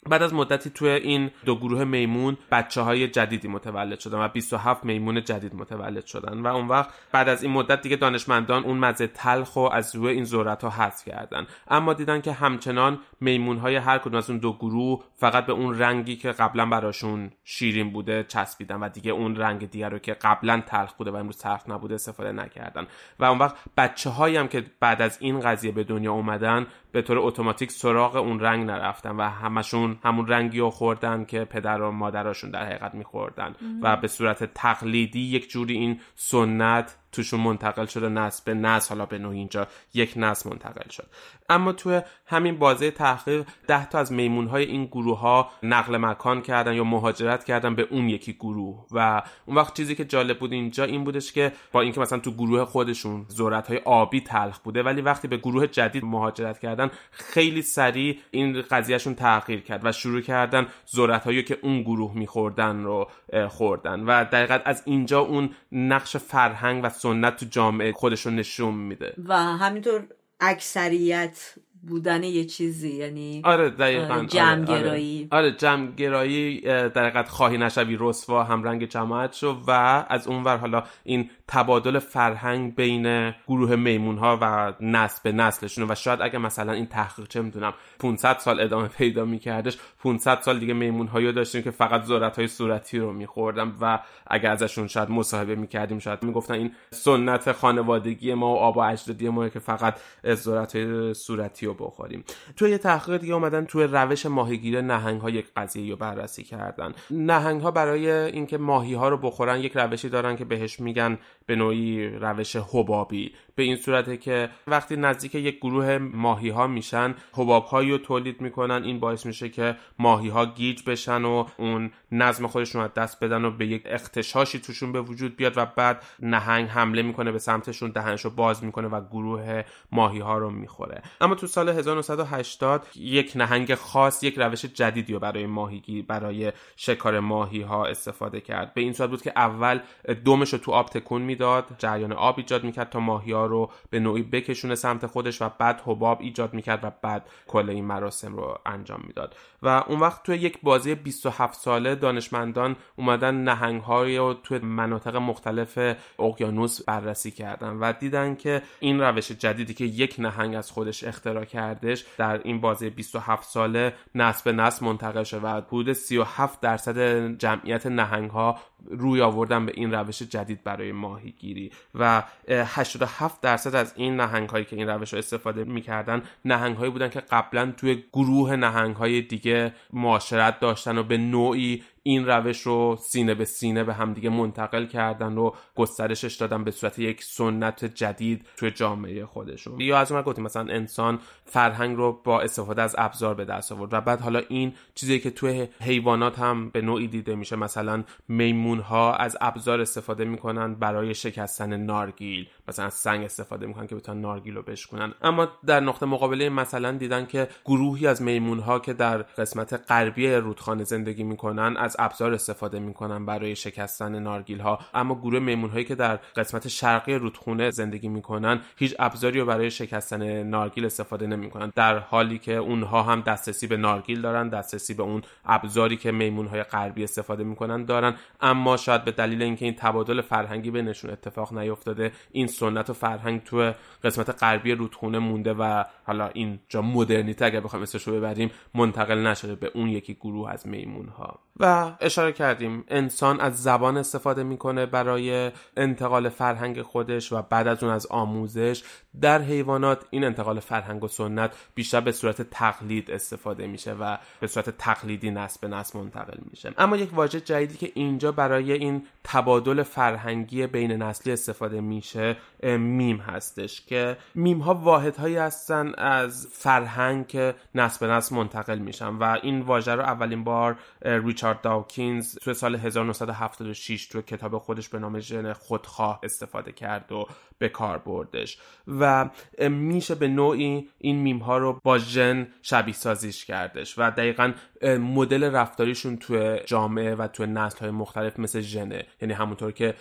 [0.10, 4.86] بعد از مدتی توی این دو گروه میمون بچه های جدیدی متولد شدن و 27
[4.86, 9.08] میمون جدید متولد شدن و اون وقت بعد از این مدت دیگه دانشمندان اون مزه
[9.08, 11.48] تلخ و از روی این ذرت ها حذف کردن.
[11.68, 15.80] اما دیدن که همچنان میمون های هر کدوم از اون دو گروه فقط به اون
[15.80, 20.64] رنگی که قبلا براشون شیرین بوده چسبیدن و دیگه اون رنگ دیگر رو که قبلا
[20.68, 22.88] تلخ بوده و امروز تلخ نبوده استفاده نکردن.
[23.20, 27.02] و اون وقت بچه هایی هم که بعد از این قضیه به دنیا اومدن به
[27.02, 31.92] طور اتوماتیک سراغ اون رنگ نرفتن و همشون همون رنگی رو خوردن که پدر و
[31.92, 33.56] مادرشون در حقیقت میخوردن.
[33.82, 39.06] و به صورت تقلیدی یک جوری این سنت توشون منتقل شده نسل به نسل حالا
[39.06, 41.08] به نوعی اینجا یک نسل منتقل شد.
[41.50, 46.42] اما توی همین بازه تحقیق ده تا از میمون های این گروه ها نقل مکان
[46.42, 48.86] کردن یا مهاجرت کردن به اون یکی گروه.
[48.92, 52.32] و اون وقت چیزی که جالب بود اینجا این بودش که با اینکه مثلا تو
[52.32, 57.62] گروه خودشون ذرت های آبی تلخ بوده ولی وقتی به گروه جدید مهاجرت کردن خیلی
[57.62, 63.10] سریع این قضیهشون تغییر کرد و شروع کردن ذرت هایی که اون گروه میخوردن رو
[63.50, 64.00] خوردن.
[64.00, 69.14] و دقیقا از اینجا اون نقش فرهنگ و سنت تو جامعه خودش رو نشون میده.
[69.28, 70.08] و همینطور
[70.40, 71.56] اکثریت
[71.88, 78.44] بودن یه چیزی یعنی آره دقیقا آره جمعگرایی آره, آره جمعگرایی در خواهی نشوی رسوا
[78.44, 79.72] هم رنگ جماعت شو و
[80.10, 85.96] از اونور حالا این تبادل فرهنگ بین گروه میمون ها و نسل به نسلشون و
[85.96, 90.74] شاید اگه مثلا این تحقیق چه می‌دونم 500 سال ادامه پیدا میکردش 500 سال دیگه
[90.74, 95.56] میمون هایی داشتیم که فقط ذرت های صورتی رو میخوردم و اگه ازشون شاید مصاحبه
[95.56, 99.96] می‌کردیم شاید می‌گفتن این سنت خانوادگی ما و آبا اجدادی ما که فقط
[100.28, 102.24] ذرت های صورتی رو بخوریم.
[102.56, 106.94] توی یه تحقیق دیگه اومدن توی روش ماهیگیری نهنگ ها یک قضیه رو بررسی کردن.
[107.12, 111.18] نهنگ ها برای اینکه ماهی ها رو بخورن یک روشی دارن که بهش میگن
[111.50, 117.16] به نوعی روش حبابی به این صورته که وقتی نزدیک یک گروه ماهی ها میشن
[117.34, 118.84] حباب هایی رو تولید می‌کنن.
[118.84, 123.46] این باعث میشه که ماهی ها گیج بشن و اون نظم خودشون از دست بدن
[123.46, 127.90] و به یک اختشاشی توشون به وجود بیاد و بعد نهنگ حمله می‌کنه به سمتشون
[127.90, 131.02] دهنشو باز می‌کنه و گروه ماهی ها رو می‌خوره.
[131.22, 137.20] اما تو سال 1980 یک نهنگ خاص یک روش جدیدی رو برای ماهیگی برای شکار
[137.20, 138.74] ماهی ها استفاده کرد.
[138.74, 139.80] به این صورت بود که اول
[140.26, 144.00] دمش رو تو آب تکون می‌داد جریان آب ایجاد می‌کرد تا ماهی ها رو به
[144.00, 148.58] نوعی بکشونه سمت خودش و بعد حباب ایجاد می‌کرد و بعد کل این مراسم رو
[148.66, 149.36] انجام می‌داد.
[149.62, 153.82] و اون وقت توی یک بازی 27 ساله دانشمندان اومدن نهنگ
[154.18, 160.16] رو توی مناطق مختلف اقیانوس بررسی کردن و دیدن که این روش جدیدی که یک
[160.20, 165.42] نهنگ از خودش اختراع کردش در این بازی 27 ساله نسل به نسل منتقل شده
[165.42, 171.72] و حدود 37 درصد جمعیت نهنگ ها روی آوردن به این روش جدید برای ماهیگیری
[171.96, 176.92] و 87 درصد از این نهنگ هایی که این روش رو استفاده می‌کردن نهنگ هایی
[176.92, 182.62] بودن که قبلا توی گروه نهنگ های دیگه معاشرت داشتن و به نوعی این روش
[182.62, 187.86] رو سینه به سینه به همدیگه منتقل کردن و گسترشش دادن به صورت یک سنت
[187.86, 189.82] جدید توی جامعه خودشون.
[189.82, 193.94] یا از اون گفتیم مثلا انسان فرهنگ رو با استفاده از ابزار به دست آورد
[193.94, 198.80] و بعد حالا این چیزی که توی حیوانات هم به نوعی دیده میشه مثلا میمون
[198.80, 202.48] ها از ابزار استفاده می‌کنن برای شکستن نارگیل.
[202.68, 207.26] مثلا سنگ استفاده می‌کنن که بتونن نارگیل رو بشکنن اما در نقطه مقابله مثلا دیدن
[207.26, 212.80] که گروهی از میمون ها که در قسمت غربی رودخانه زندگی می‌کنن از ابزار استفاده
[212.80, 218.08] می‌کنن برای شکستن نارگیل ها اما گروه میمون هایی که در قسمت شرقی رودخونه زندگی
[218.08, 221.72] می‌کنن هیچ ابزاری رو برای شکستن نارگیل استفاده نمی‌کنن.
[221.76, 226.48] در حالی که اونها هم دسترسی به نارگیل دارن دسترسی به اون ابزاری که میمون
[226.48, 228.16] های غربی استفاده می‌کنن دارن.
[228.42, 233.44] اما شاید به دلیل اینکه این تبادل فرهنگی بینشون اتفاق نیفتاده این سنت و فرهنگ
[233.44, 233.72] تو
[234.04, 239.56] قسمت غربی رودخونه مونده و حالا اینجا مدرنیته اگر بخوایم اسمش رو ببریم منتقل نشده
[239.56, 244.86] به اون یکی گروه از میمون ها و اشاره کردیم انسان از زبان استفاده می‌کنه
[244.86, 248.84] برای انتقال فرهنگ خودش و بعد از اون از آموزش.
[249.22, 254.48] در حیوانات این انتقال فرهنگ و سنت بیشتر به صورت تقلید استفاده میشه و به
[254.48, 256.74] صورت تقلیدی نسل به نسل منتقل میشه.
[256.78, 263.18] اما یک واژه جدیدی که اینجا برای این تبادل فرهنگی بین نسلی استفاده میشه میم
[263.18, 269.16] هستش که میم ها واحد هایی هستن از فرهنگ که نسل به نسل منتقل میشن
[269.16, 275.00] و این واژه رو اولین بار ریچارد داوکینز تو سال 1976 تو کتاب خودش به
[275.00, 277.26] نام ژن خودخواه استفاده کرد و
[277.58, 278.58] به کار بردش.
[278.88, 279.30] و
[279.70, 283.96] میشه به نوعی این میم ها رو با ژن شبیه سازیش کردش.
[283.98, 284.54] و دقیقا
[284.84, 289.96] مدل رفتاریشون توی جامعه و توی نسل های مختلف مثل ژنه یعنی همونطور که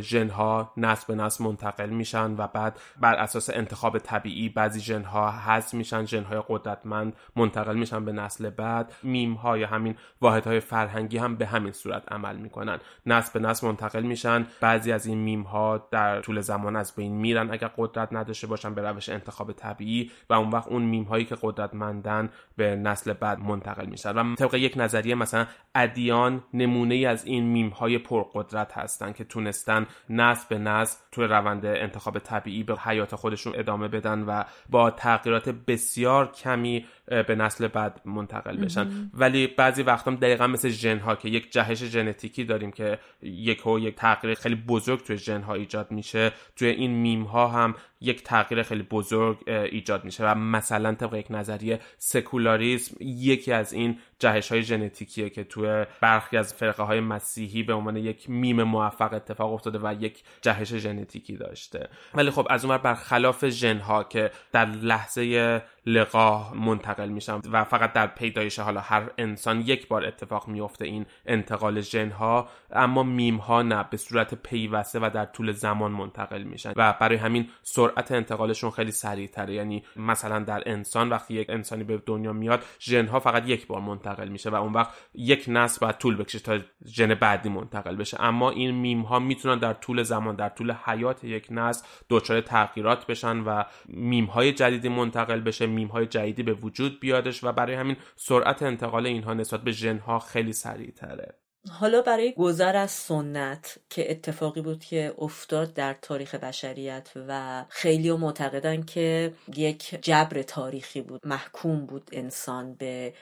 [0.00, 5.02] ژن ها نسل به نسل منتقل میشن و بعد بر اساس انتخاب طبیعی بعضی ژن
[5.02, 8.92] ها حذف میشن ژن های قدرتمند منتقل میشن به نسل بعد.
[9.02, 12.78] میم ها یا همین واحد های فرهنگی هم به همین صورت عمل می‌کنن.
[13.06, 14.46] نسل به نسل منتقل میشن.
[14.60, 17.50] بعضی از این میم ها در طول زمان از بین میرن.
[17.50, 21.36] اگر قدرت نداشته باشن به روش انتخاب طبیعی و اون وقت اون میم هایی که
[21.42, 24.23] قدرتمندن به نسل بعد منتقل میشن.
[24.38, 30.46] طبق یک نظریه مثلا ادیان نمونه از این میم های پرقدرت هستن که تونستن نسل
[30.48, 36.32] به نسل توی روند انتخاب طبیعی به حیات خودشون ادامه بدن و با تغییرات بسیار
[36.32, 39.10] کمی به نسل بعد منتقل بشن.
[39.14, 43.78] ولی بعضی وقتا دقیقا مثل ژن ها که یک جهش ژنتیکی داریم که یک و
[43.78, 46.32] یک تغییر خیلی بزرگ توی ژن ها ایجاد میشه.
[46.56, 51.26] توی این میم ها هم یک تغییر خیلی بزرگ ایجاد میشه و مثلا طبق یک
[51.30, 57.62] نظریه سکولاریسم یکی از این جهش های ژنتیکیه که توی برخی از فرقه های مسیحی
[57.62, 61.88] به عنوان یک میم موفق اتفاق افتاده و یک جهش ژنتیکی داشته.
[62.14, 67.92] ولی خب از اون برخلاف ژن ها که در لحظه لقاح منتقل میشن و فقط
[67.92, 73.36] در پیدایش حالا هر انسان یک بار اتفاق میفته این انتقال ژن ها اما میم
[73.36, 78.12] ها نه به صورت پیوسته و در طول زمان منتقل میشن و برای همین سرعت
[78.12, 79.54] انتقالشون خیلی سریعتره.
[79.54, 83.80] یعنی مثلا در انسان وقتی یک انسانی به دنیا میاد ژن ها فقط یک بار
[83.80, 88.22] منتقل میشه و اون وقت یک نسل باید طول بکشه تا ژن بعدی منتقل بشه.
[88.22, 93.06] اما این میم ها می‌تونن در طول زمان در طول حیات یک نسل دچار تغییرات
[93.06, 97.74] بشن و میم های جدیدی منتقل بشه میم های جدیدی به وجود بیادش و برای
[97.74, 101.34] همین سرعت انتقال اینها نسبت به ژن ها خیلی سریع تره
[101.70, 108.12] حالا برای گذر از سنت که اتفاقی بود که افتاد در تاریخ بشریت و خیلی
[108.12, 113.14] معتقدن که یک جبر تاریخی بود محکوم بود انسان به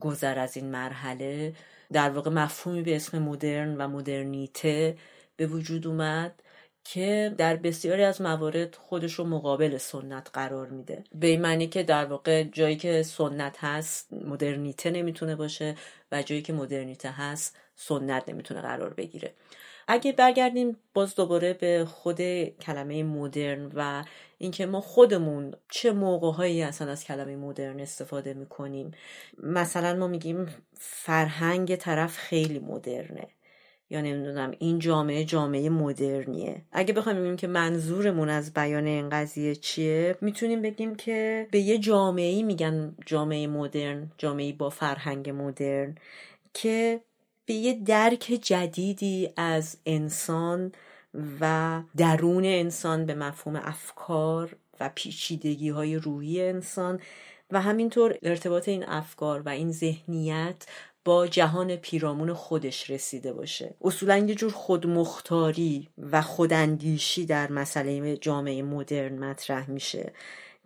[0.00, 1.54] گذر از این مرحله
[1.92, 4.96] در واقع مفهومی به اسم مدرن و مدرنیته
[5.36, 6.42] به وجود اومد.
[6.84, 11.04] که در بسیاری از موارد خودش رو مقابل سنت قرار میده.
[11.14, 15.74] به این معنی که در واقع جایی که سنت هست مدرنیته نمی‌تونه باشه
[16.12, 19.34] و جایی که مدرنیته هست سنت نمی‌تونه قرار بگیره.
[19.88, 24.04] اگه برگردیم باز دوباره به خود کلمه مدرن و
[24.38, 28.90] اینکه ما خودمون چه موقعهایی اصلا از کلمه مدرن استفاده می‌کنیم.
[29.42, 30.46] مثلا ما میگیم
[30.78, 33.26] فرهنگ طرف خیلی مدرنه.
[33.94, 36.62] یا نمی‌دونم این جامعه جامعه مدرنیه.
[36.72, 41.78] اگه بخوایم بگیم که منظورمون از بیان این قضیه چیه می‌تونیم بگیم که به یه
[41.78, 45.94] جامعه میگن جامعه مدرن جامعه با فرهنگ مدرن
[46.54, 47.00] که
[47.46, 50.72] به یه درک جدیدی از انسان
[51.40, 57.00] و درون انسان به مفهوم افکار و پیچیدگی های روحی انسان
[57.50, 60.66] و همینطور ارتباط این افکار و این ذهنیت
[61.04, 63.74] با جهان پیرامون خودش رسیده باشه.
[63.82, 70.12] اصولا یه جور خودمختاری و خوداندیشی در مسئله جامعه مدرن مطرح میشه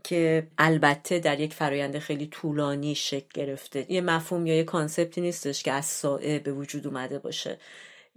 [0.05, 3.93] که البته در یک فرایند خیلی طولانی شکل گرفته.
[3.93, 7.59] یه مفهوم یا یه کانسپتی نیستش که از سائه به وجود اومده باشه.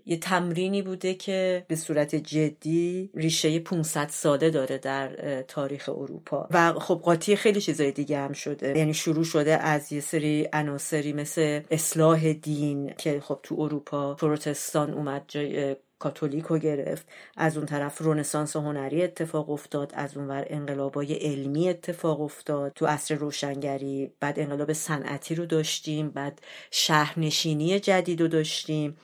[0.05, 6.47] یه تمرینی بوده که به صورت جدی ریشه 500 ساله داره در تاریخ اروپا.
[6.51, 8.77] و خب قاطی خیلی چیزای دیگه هم شده.
[8.77, 14.93] یعنی شروع شده از یه سری عناصری مثل اصلاح دین که خب تو اروپا پروتستان
[14.93, 17.07] اومد جای کاتولیک گرفت.
[17.37, 19.91] از اون طرف رونسانس هنری اتفاق افتاد.
[19.95, 22.71] از اونور انقلابای علمی اتفاق افتاد.
[22.75, 26.09] تو عصر روشنگری بعد انقلاب صنعتی رو داشتیم.
[26.09, 26.41] بعد
[26.71, 28.97] شهرنشینی جدید رو داشتیم.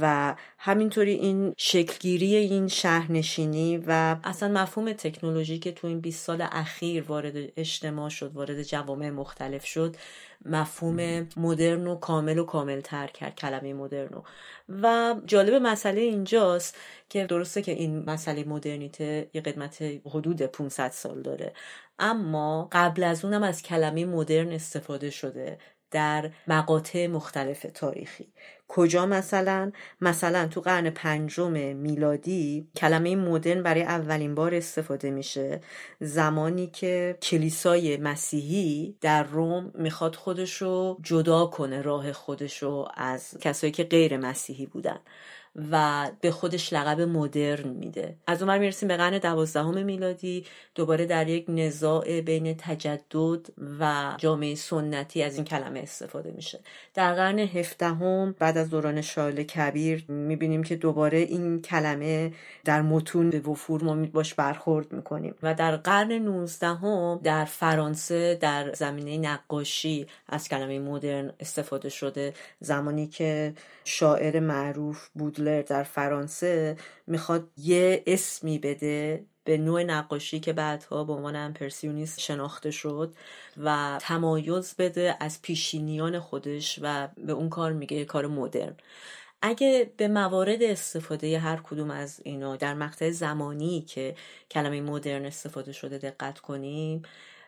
[0.00, 6.46] و همینطوری این شکلگیری این شهرنشینی و اصلا مفهوم تکنولوژی که تو این 20 سال
[6.52, 9.96] اخیر وارد اجتماع شد وارد جوامع مختلف شد
[10.44, 14.22] مفهوم مدرن و کامل و کامل تر کرد کلمه مدرن
[14.82, 16.76] و جالب مسئله اینجاست
[17.08, 21.52] که درسته که این مسئله مدرنیته یه قدمت حدود 500 سال داره
[21.98, 25.58] اما قبل از اونم از کلمه مدرن استفاده شده.
[25.94, 28.26] در مقاطع مختلف تاریخی.
[28.68, 35.60] کجا مثلا؟ مثلا تو قرن پنجم میلادی کلمه مدرن برای اولین بار استفاده میشه.
[36.00, 43.84] زمانی که کلیسای مسیحی در روم می‌خواد خودشو جدا کنه راه خودشو از کسایی که
[43.84, 44.98] غیر مسیحی بودن.
[45.72, 48.16] و به خودش لقب مدرن میده.
[48.26, 50.44] از اونور می‌رسیم به قرن دوازدهم میلادی.
[50.74, 53.46] دوباره در یک نزاع بین تجدد
[53.80, 56.60] و جامعه سنتی از این کلمه استفاده میشه.
[56.94, 62.32] در قرن هفدهم بعد از دوران شارل کبیر می‌بینیم که دوباره این کلمه
[62.64, 65.34] در متون به وفور ما باش برخورد می‌کنیم.
[65.42, 72.34] و در قرن نوزدهم در فرانسه در زمینه نقاشی از کلمه مدرن استفاده شده.
[72.60, 76.76] زمانی که شاعر معروف بود در فرانسه
[77.06, 83.14] می‌خواد یه اسمی بده به نوع نقاشی که بعدها به عنوان امپرسیونیست شناخته شد
[83.56, 88.76] و تمایز بده از پیشینیان خودش و به اون کار میگه کار مدرن.
[89.42, 94.14] اگه به موارد استفاده هر کدوم از اینا در مقطع زمانی که
[94.50, 97.02] کلمه مدرن استفاده شده دقت کنیم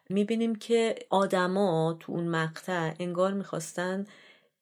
[0.08, 4.06] می‌بینیم که آدما تو اون مقطع انگار می‌خواستن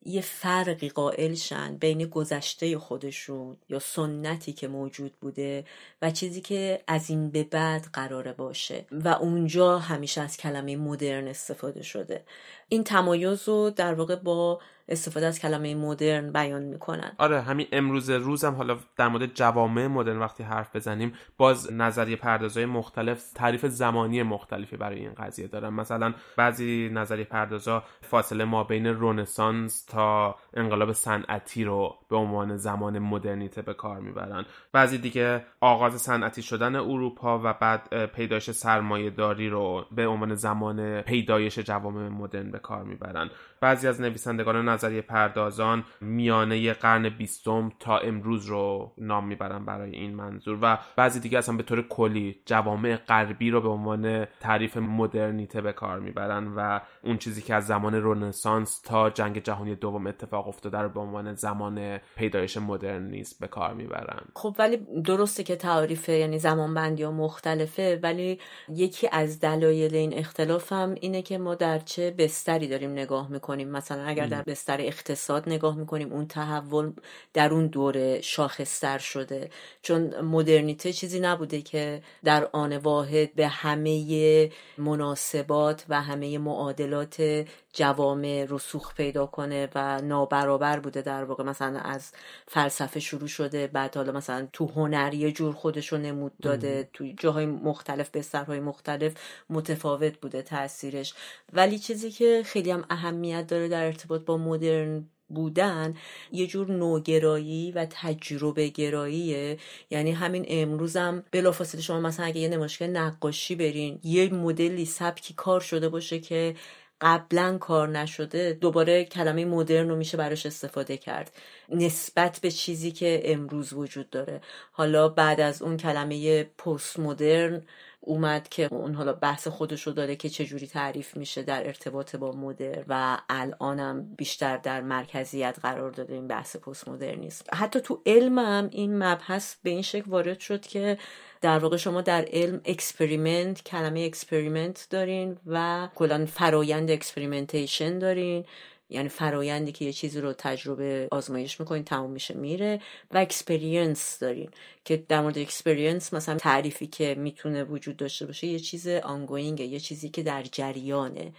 [0.05, 5.65] یه فرقی قائل شن بین گذشته خودشون یا سنتی که موجود بوده
[6.03, 8.87] و چیزی که از این به بعد قراره باشه.
[8.93, 12.25] و اونجا همیشه از کلمه مدرن استفاده شده.
[12.69, 17.13] این تمایز رو در واقع با استفاده از کلمه مدرن بیان می‌کنن.
[17.19, 22.67] آره همین امروز روزم حالا در مورد جوامع مدرن وقتی حرف بزنیم باز نظریه پردازهای
[22.67, 25.69] مختلف تعریف زمانی مختلفی برای این قضیه دارن.
[25.69, 32.99] مثلا بعضی نظریه پردازها فاصله ما بین رونسانس تا انقلاب صنعتی رو به عنوان زمان
[32.99, 34.45] مدرنیته به کار می‌برن.
[34.73, 41.01] بعضی دیگه آغاز صنعتی شدن اروپا و بعد پیدایش سرمایه داری رو به عنوان زمان
[41.03, 43.31] پیدایش جوامع مدرن به کار می‌برن.
[43.61, 50.15] بعضی از نویسندگان نظریه پردازان میانه قرن بیستم تا امروز رو نام می‌برن برای این
[50.15, 55.61] منظور و بعضی دیگه اصلا به طور کلی جوامع غربی رو به عنوان تعریف مدرنیته
[55.61, 60.49] به کار می‌برن و اون چیزی که از زمان رنسانس تا جنگ جهانی دوم اتفاق
[60.49, 64.21] افتاده رو به عنوان زمان پیدایش مدرنیسم به کار می‌برن.
[64.35, 70.19] خب ولی درسته که تعریف یعنی زمان بندی ها مختلفه ولی یکی از دلایل این
[70.19, 73.69] اختلاف هم اینه که ما در چه بستری داریم نگاه می‌کنیم.
[73.69, 76.93] مثلا اگر در بستر اقتصاد نگاه می‌کنیم اون تحول
[77.33, 79.51] در اون دوره شاخصتر شده.
[79.83, 88.47] چون مدرنیته چیزی نبوده که در آن واحد به همه مناسبات و همه معادلات جوامع
[88.49, 91.03] رسوخ پیدا کنه و نابرابر بوده.
[91.03, 92.13] در واقع مثلا از
[92.49, 96.89] فلسفه شروع شده بعد حالا مثلا تو هنر یه جور خودش رو نمود داده.
[96.93, 99.13] تو جاهای مختلف بسترهای مختلف
[99.51, 101.15] متفاوت بوده تاثیرش
[101.53, 105.95] ولی چیزی که خیلی هم اهمیت داره در ارتباط با مدرن بودن
[106.33, 109.59] یه جور نوگرایی و تجربه گراییه
[109.91, 115.61] یعنی همین امروزم بلافاصله شما مثلا اگه یه نمایشگاه نقاشی برین یه مدلی سبکی کار
[115.61, 116.55] شده باشه که
[117.01, 121.33] قبلا کار نشده دوباره کلمه مدرن رو میشه براش استفاده کرد.
[121.69, 124.41] نسبت به چیزی که امروز وجود داره.
[124.73, 127.63] حالا بعد از اون کلمه پست مدرن
[128.07, 132.33] اومد که اون حالا بحث خودش رو داره که چجوری تعریف میشه در ارتباط با
[132.33, 138.69] مدرن و الانم بیشتر در مرکزیت قرار داده این بحث پست مدرنیسم حتی تو علمم
[138.73, 140.99] این مبحث به این شکل وارد شد که
[141.41, 148.45] در واقع شما در علم experiment کلمه experiment دارین و کلا فرایند experimentation دارین
[148.89, 152.81] یعنی فرایندی که یه چیزی رو تجربه آزمایش می‌کنین تموم میشه میره
[153.11, 154.51] و experience دارین
[154.85, 159.65] که در مورد experience مثلا تعریفی که می‌تونه وجود داشته باشه یه چیز ongoing ه
[159.65, 161.33] یه چیزی که در جریانه.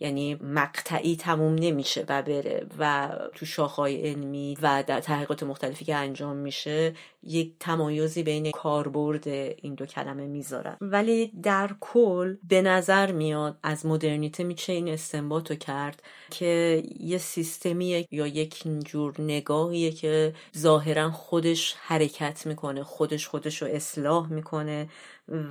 [0.00, 5.94] یعنی مقطعی تموم نمیشه و بره و تو شاخه‌های علمی و در تحقیقات مختلفی که
[5.94, 10.76] انجام میشه یک تمایزی بین کاربرد این دو کلمه می‌ذارن.
[10.80, 16.02] ولی در کل به نظر میاد از مدرنیته میشه این استنباط کرد
[16.32, 23.68] که یه سیستمیه یا یک جور نگاهیه که ظاهرا خودش حرکت می‌کنه خودش خودش رو
[23.68, 24.88] اصلاح می‌کنه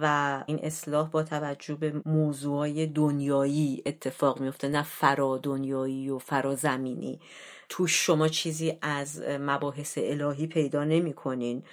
[0.01, 6.55] و این اصلاح با توجه به موضوعای دنیایی اتفاق میفته نه فرا دنیایی و فرا
[6.55, 7.19] زمینی.
[7.69, 11.63] توش شما چیزی از مباحث الهی پیدا نمی کنین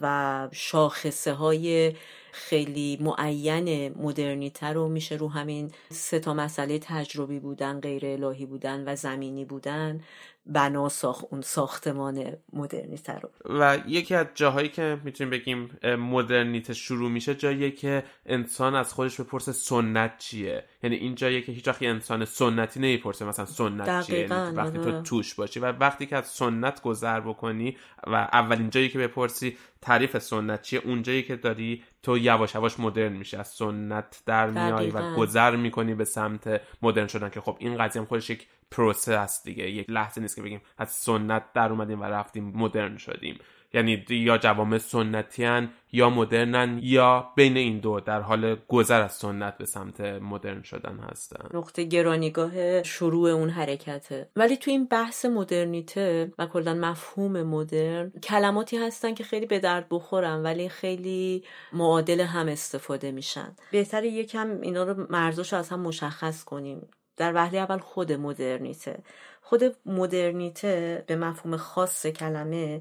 [0.00, 1.92] و شاخصه های
[2.38, 8.84] خیلی معین مدرنیته رو میشه رو همین سه تا مسئله تجربی بودن غیر الهی بودن
[8.86, 10.00] و زمینی بودن
[10.46, 13.58] بنا ساخت اون ساختمان مدرنیته رو.
[13.60, 19.20] و یکی از جاهایی که می‌تونیم بگیم مدرنیته شروع میشه جایی که انسان از خودش
[19.20, 20.64] بپرسه سنت چیه.
[20.82, 25.34] یعنی این جایی که هیچ انسان سنتی نمی‌پرسه مثلا سنت چیه؟ یعنی وقتی تو توش
[25.34, 27.76] باشی و وقتی که از سنت گذر بکنی
[28.06, 33.12] و اولین جایی که بپرسی تعریف سنت چیه اونجایی که داری تو یواش یواش مدرن
[33.12, 37.78] میشی از سنت در میای و گذر می‌کنی به سمت مدرن شدن که خب این
[37.78, 41.70] قضیه هم خودش یک پروسه است دیگه یک لحظه نیست که بگیم از سنت در
[41.70, 43.38] اومدیم و رفتیم مدرن شدیم.
[43.72, 49.58] یعنی یا جوامع سنتی یا مدرنن یا بین این دو در حال گذر از سنت
[49.58, 51.48] به سمت مدرن شدن هستن.
[51.54, 54.30] نقطه گرانیگاه شروع اون حرکته.
[54.36, 59.86] ولی تو این بحث مدرنیته و کلا مفهوم مدرن کلماتی هستن که خیلی به درد
[59.90, 63.56] بخورن ولی خیلی معادل هم استفاده میشن.
[63.72, 66.88] بهتر یکم اینا رو مرزوش از هم مشخص کنیم.
[67.16, 69.02] در وهله اول خود مدرنیته.
[69.42, 72.80] خود مدرنیته به مفهوم خاص کلمه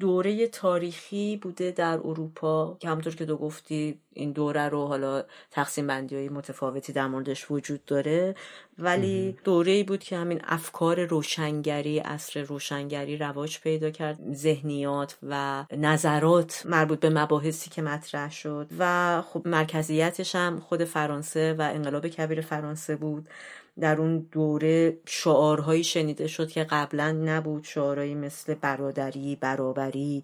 [0.00, 2.76] دوره تاریخی بوده در اروپا.
[2.80, 7.50] که همونطور که دو گفتی این دوره رو حالا تقسیم بندی های متفاوتی در موردش
[7.50, 8.34] وجود داره.
[8.78, 14.34] ولی دوره ای بود که همین افکار روشنگری اصر روشنگری رواج پیدا کرد.
[14.34, 18.66] ذهنیات و نظرات مربوط به مباحثی که مطرح شد.
[18.78, 23.28] و خب مرکزیتش هم خود فرانسه و انقلاب کبیر فرانسه بود.
[23.80, 30.22] در اون دوره شعارهایی شنیده شد که قبلا نبود شعارهایی مثل برادری برابری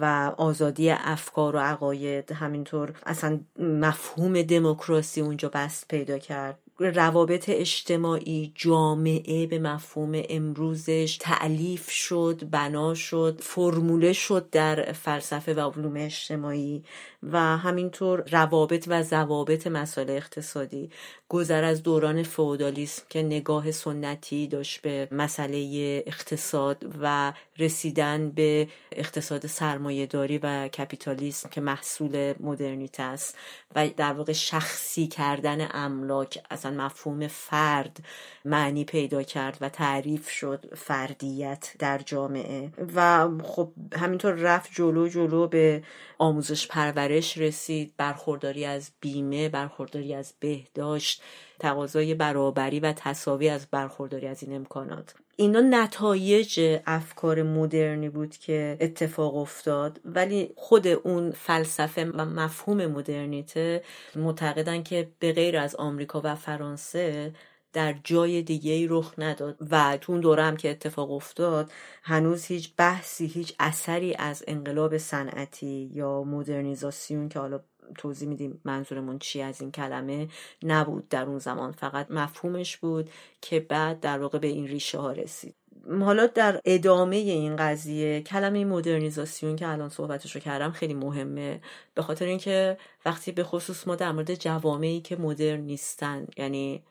[0.00, 2.32] و آزادی افکار و عقاید.
[2.32, 6.58] همینطور اصلا مفهوم دموکراسی اونجا بست پیدا کرد.
[6.78, 15.70] روابط اجتماعی جامعه به مفهوم امروزش تعلیف شد بنا شد فرموله شد در فلسفه و
[15.70, 16.84] علوم اجتماعی
[17.22, 20.90] و همینطور روابط و ضوابط مسائل اقتصادی.
[21.34, 29.46] گذر از دوران فودالیسم که نگاه سنتی داشت به مسئله اقتصاد و رسیدن به اقتصاد
[29.46, 33.36] سرمایهداری و کپیتالیسم که محصول مدرنیته است
[33.74, 37.96] و در واقع شخصی کردن املاک اصلا مفهوم فرد
[38.44, 42.70] معنی پیدا کرد و تعریف شد فردیت در جامعه.
[42.94, 45.82] و خب همینطور رفت جلو جلو به
[46.24, 51.22] آموزش پرورش رسید برخورداری از بیمه برخورداری از بهداشت
[51.58, 55.14] تقاضای برابری و تصاوی از برخورداری از این امکانات.
[55.36, 63.82] اینا نتایج افکار مدرنی بود که اتفاق افتاد ولی خود اون فلسفه و مفهوم مدرنیته
[64.16, 67.32] معتقدن که به غیر از آمریکا و فرانسه
[67.74, 71.70] در جای دیگه رخ نداد و تو اون دوره هم که اتفاق افتاد
[72.02, 77.60] هنوز هیچ بحثی هیچ اثری از انقلاب صنعتی یا مدرنیزاسیون که حالا
[77.98, 80.28] توضیح میدیم منظورمون چی از این کلمه
[80.62, 81.72] نبود در اون زمان.
[81.72, 83.10] فقط مفهومش بود
[83.40, 85.54] که بعد در واقع به این ریشه ها رسید.
[86.00, 91.60] حالا در ادامه این قضیه کلمه مدرنیزاسیون که الان صحبتش رو کردم خیلی مهمه.
[91.94, 96.82] به خاطر اینکه وقتی به خصوص ما در مورد جوامعی که مدرن نیستن یعنی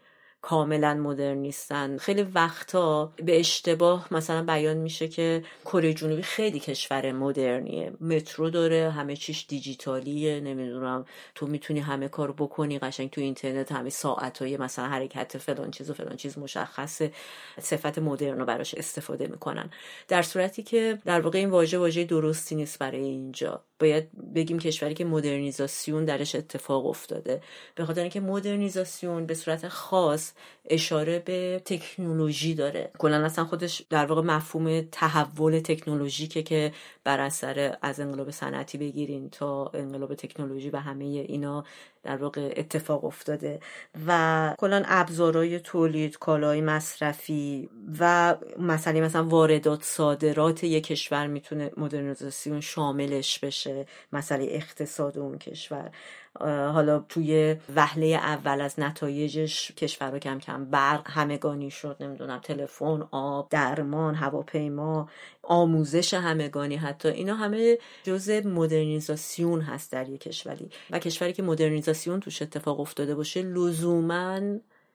[0.43, 1.97] کاملا مدرن نیستن.
[1.97, 7.93] خیلی وقتا به اشتباه مثلا بیان میشه که کره جنوبی خیلی کشور مدرنیه.
[8.01, 11.05] مترو داره همه چیش دیجیتالیه نمی‌دونم.
[11.35, 15.89] تو می‌تونی همه کار بکنی قشنگ تو اینترنت همه ساعت های مثلا حرکت فلان چیز
[15.89, 17.11] و فلان چیز مشخصه.
[17.59, 19.69] صفت مدرن رو براش استفاده می‌کنن.
[20.07, 23.61] در صورتی که در واقع این واژه واژه درستی نیست برای اینجا.
[23.84, 27.41] باید بگیم کشوری که مدرنیزاسیون درش اتفاق افتاده.
[27.75, 30.31] به خاطر اینکه مدرنیزاسیون به صورت خاص
[30.70, 32.91] اشاره به تکنولوژی داره.
[32.97, 36.72] کلا اصلا خودش در واقع مفهوم تحول تکنولوژیکه که
[37.03, 41.64] بر اثر از انقلاب صنعتی بگیرین تا انقلاب تکنولوژی و همه اینا
[42.03, 43.59] در واقع اتفاق افتاده.
[44.07, 52.61] و کلا ابزارهای تولید کالای مصرفی و مسئله مثلا واردات صادرات یک کشور می‌تونه مدرنیزاسیون
[52.61, 53.86] شاملش بشه.
[54.14, 55.91] مسئله اقتصاد اون کشور.
[56.39, 63.49] حالا توی وهله اول از نتایجش کشورها کم کم برق همگانی شد نمی‌دونم تلفن آب
[63.49, 65.09] درمان هواپیما
[65.43, 67.09] آموزش همگانی حتی.
[67.09, 70.69] اینا همه جزء مدرنیزاسیون هست در یک کشوری.
[70.89, 74.39] و کشوری که مدرنیزاسیون توش اتفاق افتاده باشه لزوما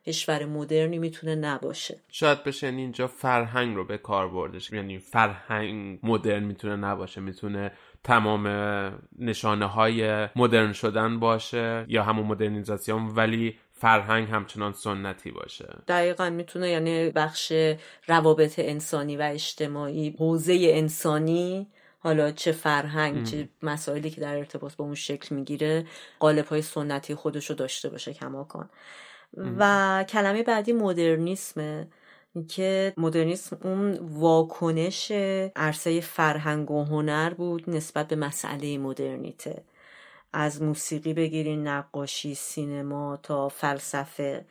[0.06, 2.00] کشور مدرنی می‌تونه نباشه.
[2.08, 7.72] شاید بشه اینجا فرهنگ رو به کار بردش یعنی فرهنگ مدرن می‌تونه نباشه می‌تونه
[8.04, 8.46] تمام
[9.18, 15.74] نشانه های مدرن شدن باشه یا همون مدرنیزاسیون ولی فرهنگ همچنان سنتی باشه.
[15.88, 17.52] دقیقا می‌تونه یعنی بخش
[18.06, 21.66] روابط انسانی و اجتماعی حوزه انسانی
[22.00, 25.86] حالا چه فرهنگ چه مسائلی که در ارتباط با اون شکل می‌گیره
[26.18, 28.70] قالب های سنتی خودشو داشته باشه کماکان.
[29.36, 31.88] و کلمه بعدی مدرنیسمه
[32.48, 35.12] که مدرنیسم اون واکنش
[35.56, 39.64] عرصه فرهنگ و هنر بود نسبت به مسئله مدرنیته.
[40.32, 44.46] از موسیقی بگیرین نقاشی سینما تا فلسفه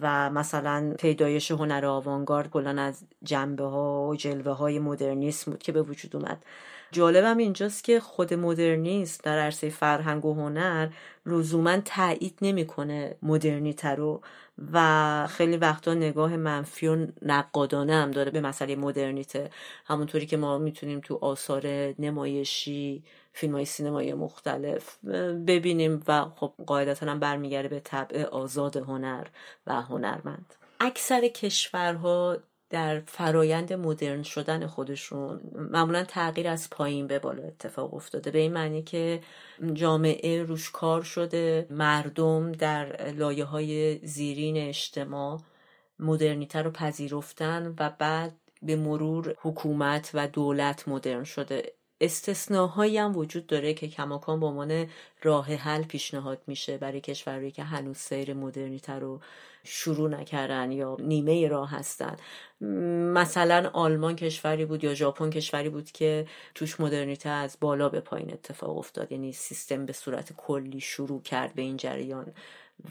[0.00, 5.72] و مثلا پیدایش هنر آوانگارد کلا از جنبه ها و جلوه های مدرنیسم بود که
[5.72, 6.44] به وجود اومد.
[6.92, 10.88] جالبم اینجاست که خود مدرنیست در عرصه فرهنگ و هنر
[11.26, 14.20] لزوما تایید نمی‌کنه مدرنیته رو
[14.72, 19.50] و خیلی وقتا نگاه منفی و نقادانه هم داره به مسئله مدرنیته.
[19.86, 21.66] همونطوری که ما می‌تونیم تو آثار
[21.98, 25.04] نمایشی فیلم های سینمایی مختلف
[25.46, 29.26] ببینیم و خب قاعدتا هم برمیگرده به طبع آزاد هنر
[29.66, 30.54] و هنرمند.
[30.80, 32.36] اکثر کشورها
[32.70, 38.30] در فرایند مدرن شدن خودشون معمولا تغییر از پایین به بالا اتفاق افتاده.
[38.30, 39.20] به این معنی که
[39.74, 45.40] جامعه روش کار شده مردم در لایه های زیرین اجتماع
[45.98, 51.72] مدرنیته رو پذیرفتن و بعد به مرور حکومت و دولت مدرن شده.
[52.00, 54.86] استثناهایی هم وجود داره که کماکان به عنوان
[55.22, 59.20] راه حل پیشنهاد میشه برای کشورهایی که هنوز سیر مدرنیته رو
[59.64, 62.16] شروع نکردن یا نیمه راه هستن.
[63.14, 68.32] مثلا آلمان کشوری بود یا ژاپن کشوری بود که توش مدرنیته از بالا به پایین
[68.32, 69.12] اتفاق افتاد.
[69.12, 72.32] یعنی سیستم به صورت کلی شروع کرد به این جریان.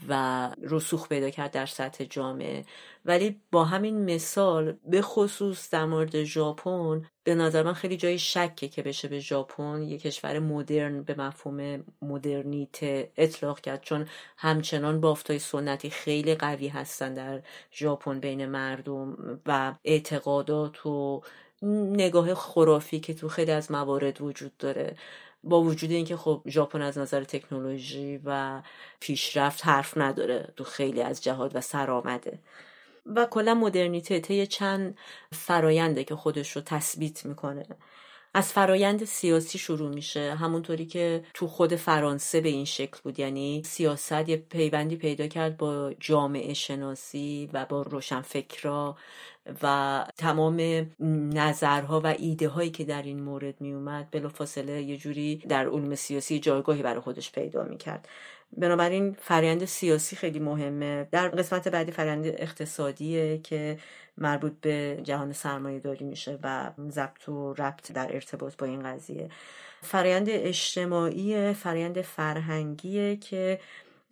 [0.08, 2.64] و رسوخ پیدا کرد در سطح جامعه.
[3.04, 8.68] ولی با همین مثال به خصوص در مورد ژاپن به نظر من خیلی جای شکه
[8.68, 9.82] که بشه به ژاپن.
[9.82, 13.82] یک کشور مدرن به مفهوم مدرنیته اطلاق کرد.
[13.82, 19.16] چون همچنان بافتای سنتی خیلی قوی هستن در ژاپن بین مردم
[19.46, 21.22] و اعتقادات و
[21.92, 24.96] نگاه خرافی که تو خیلی از موارد وجود داره.
[25.44, 28.62] با وجود اینکه خب ژاپن از نظر تکنولوژی و
[29.00, 32.38] پیشرفت حرف نداره تو خیلی از جهات و سرآمده.
[33.06, 34.98] و کلا مدرنیته طی چند
[35.32, 37.66] فراینده که خودش رو تثبیت می‌کنه.
[38.36, 43.18] از فرایند سیاسی شروع میشه همونطوری که تو خود فرانسه به این شکل بود.
[43.18, 48.96] یعنی سیاست یه پیوندی پیدا کرد با جامعه شناسی و با روشنفکرا.
[49.62, 50.86] و تمام
[51.34, 55.94] نظرها و ایده هایی که در این مورد می اومد بلافاصله یه جوری در علوم
[55.94, 58.08] سیاسی جایگاهی برای خودش پیدا می کرد
[58.56, 61.08] بنابراین فرایند سیاسی خیلی مهمه.
[61.10, 63.78] در قسمت بعدی فرایند اقتصادیه که
[64.18, 69.28] مربوط به جهان سرمایه داری میشه و ضبط و ربط در ارتباط با این قضیه.
[69.82, 73.60] فرایند اجتماعی فرایند فرهنگیه که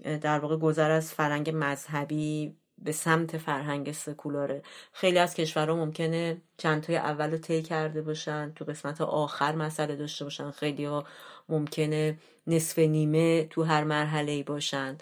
[0.02, 4.62] در واقع گذر از فرهنگ مذهبی به سمت فرهنگ سکولاره.
[4.92, 9.96] خیلی از کشورها ممکنه چند تای اول رو طی کرده باشن تو قسمت آخر مسئله
[9.96, 10.50] داشته باشن.
[10.50, 11.04] خیلی ها
[11.48, 14.98] ممکنه نصف نیمه تو هر مرحله ای باشن.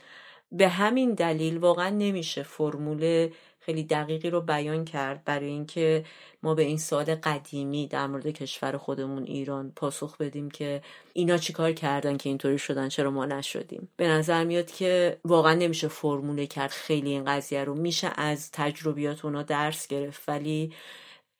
[0.52, 3.30] به همین دلیل واقعا نمیشه فرمول
[3.60, 6.04] خیلی دقیقی رو بیان کرد برای اینکه
[6.42, 10.82] ما به این سوال قدیمی در مورد کشور خودمون ایران پاسخ بدیم که
[11.12, 13.88] اینا چیکار کردن که اینطوری شدن چرا ما نشدیم.
[13.96, 17.74] به نظر میاد که واقعا نمیشه فرموله کرد خیلی این قضیه رو.
[17.74, 20.72] میشه از تجربیات اونا درس گرفت ولی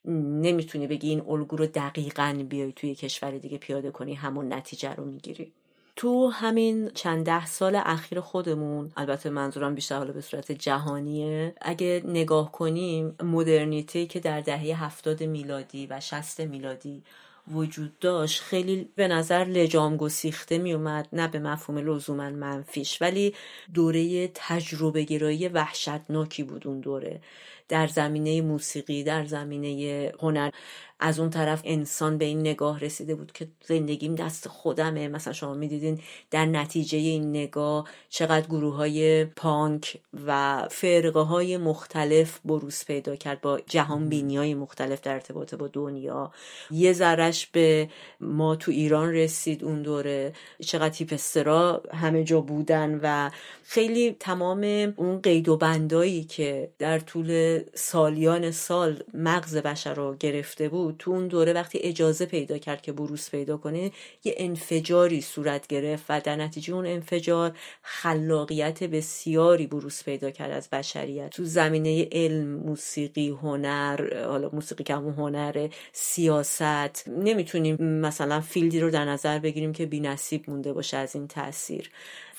[0.04, 5.04] نمی‌تونی بگی این الگو رو دقیقا بیای توی کشور دیگه پیاده کنی همون نتیجه رو
[5.04, 5.52] می‌گیری.
[5.96, 12.02] تو همین چند ده سال اخیر خودمون البته منظورم بیشتر حالا به صورت جهانیه اگه
[12.04, 17.02] نگاه کنیم مدرنیته که در دهه هفتاد میلادی و شست میلادی
[17.48, 23.34] وجود داشت خیلی به نظر لجام گسیخته می اومد نه به مفهوم لزوما منفیش ولی
[23.74, 27.20] دوره تجربه گرایی وحشتناکی بود اون دوره.
[27.68, 30.50] در زمینه موسیقی در زمینه هنر.
[31.00, 35.08] از اون طرف انسان به این نگاه رسیده بود که زندگیم دست خودمه.
[35.08, 42.40] مثلا شما می‌دیدین در نتیجه این نگاه چقدر گروه های پانک و فرقه های مختلف
[42.44, 46.32] بروز پیدا کرد با جهان بینی های مختلف در ارتباط با دنیا.
[46.70, 47.88] یه ذرش به
[48.20, 50.32] ما تو ایران رسید اون دوره.
[50.62, 53.30] چقدر تیپسترا همه جا بودن و
[53.62, 60.68] خیلی تمام اون قید و بندایی که در طول سالیان سال مغز بشر رو گرفته
[60.68, 63.90] بود تو اون دوره وقتی اجازه پیدا کرد که بروز پیدا کنه
[64.24, 70.68] یه انفجاری صورت گرفت و در نتیجه اون انفجار خلاقیت بسیاری بروز پیدا کرد از
[70.70, 71.30] بشریت.
[71.30, 78.90] تو زمینه علم موسیقی هنر حالا موسیقی که همون هنر سیاست نمی‌تونیم مثلا فیلدی رو
[78.90, 81.90] در نظر بگیریم که نصیب مونده باشه از این تاثیر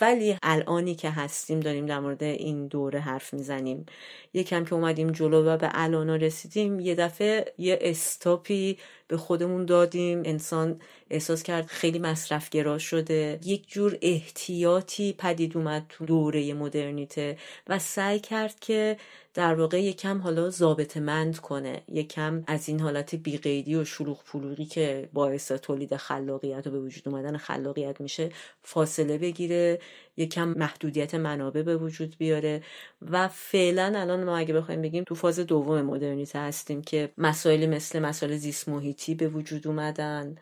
[0.02, 3.86] ولی الانی که هستیم داریم در مورد این دوره حرف می‌زنیم.
[4.34, 8.78] یکم که اومدیم جلو و به الانا رسیدیم یه دفعه یه استاپی
[9.12, 10.22] به خودمون دادیم.
[10.26, 13.40] انسان احساس کرد خیلی مصرفگرا شده.
[13.46, 17.38] یک جور احتیاطی پدید اومد تو دوره مدرنیته
[17.68, 18.98] و سعی کرد که
[19.34, 21.82] در واقع یکم حالا ضابط مند کنه.
[21.88, 27.08] یکم از این حالت بیقیدی و شلوغ پلوغی که باعث تولید خلاقیت و به وجود
[27.10, 28.30] اومدن خلاقیت میشه
[28.64, 29.80] فاصله بگیره.
[30.18, 32.64] یکم محدودیت منابع به وجود بیاره
[33.02, 38.00] و فعلا الان ما اگه بخوایم بگیم تو فاز دوم مدرنیته هستیم که مسائلی مثل
[38.00, 40.36] مسائل زیست محیطی به وجود اومدن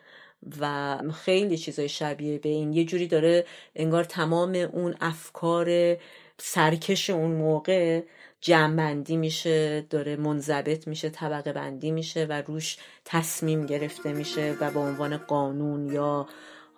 [0.59, 2.73] و خیلی چیزای شبیه به این.
[2.73, 3.45] یه جوری داره
[3.75, 5.97] انگار تمام اون افکار
[6.37, 8.01] سرکش اون موقع
[8.41, 14.79] جمعبندی میشه داره منضبط میشه طبقه بندی میشه و روش تصمیم گرفته میشه و به
[14.79, 16.27] عنوان قانون یا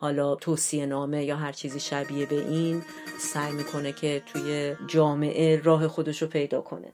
[0.01, 2.81] حالا توصیه نامه یا هر چیزی شبیه به این
[3.19, 6.93] سعی می‌کنه که توی جامعه راه خودش رو پیدا کنه.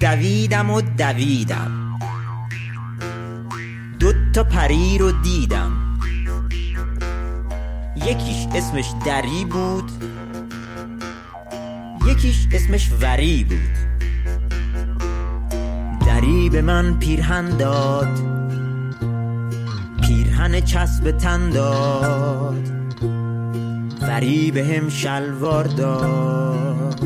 [0.00, 1.98] دویدم و دویدم.
[4.00, 5.69] دو تا پری رو دیدم.
[8.06, 9.90] یکیش اسمش دری بود.
[12.06, 13.58] یکیش اسمش وری بود.
[16.06, 18.08] دری به من پیرهن داد.
[20.02, 22.70] پیرهن چسب تن داد.
[24.02, 27.04] وری به هم شلوار داد.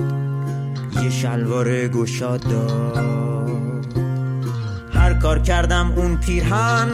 [1.02, 3.86] یه شلوار گشاد داد.
[4.94, 6.88] هر کار کردم اون پیرهن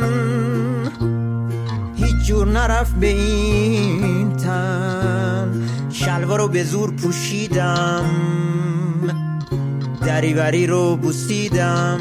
[2.25, 5.69] جور نرفت به این تن.
[5.91, 8.05] شلوار رو به زور پوشیدم.
[10.07, 12.01] دریوری رو بوسیدم.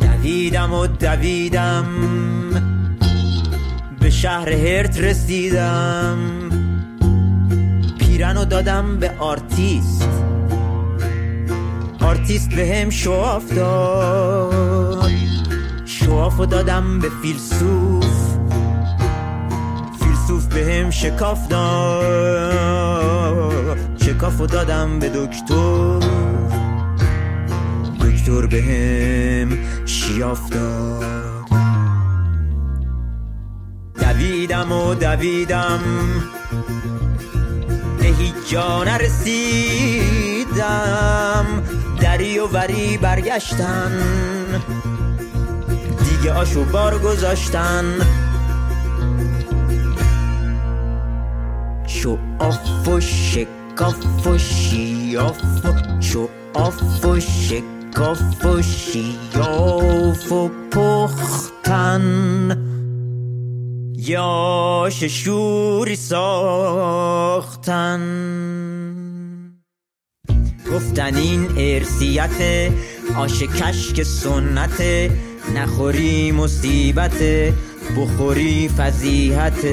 [0.00, 1.86] دویدم و دویدم.
[4.00, 6.18] به شهر هرت رسیدم.
[7.98, 10.08] پیرن رو دادم به آرتیست.
[12.00, 13.52] آرتیست بهم show off
[16.10, 18.04] شواف رو دادم به فیلسوف.
[20.02, 22.48] فیلسوف به هم شکاف داد.
[24.02, 26.00] شکاف رو دادم به دکتر.
[28.00, 31.04] دکتر به هم شیاف داد.
[34.00, 35.80] دویدم و دویدم.
[37.98, 40.46] به هیچ جا نرسیدم.
[42.00, 43.92] دری و وری برگشتن.
[46.20, 47.84] دیگه آشو بار گذاشتن.
[51.86, 55.40] show off و شکاف و شیاف
[56.00, 62.02] show off و شکاف کاف و شیاف و پختن.
[63.96, 67.50] یا ششوری ساختن.
[70.72, 72.70] گفتن این ارسیت
[73.16, 74.82] آش کشک سنت
[75.54, 77.22] نخوری مصیبت
[77.96, 79.64] بخوری فضیحت.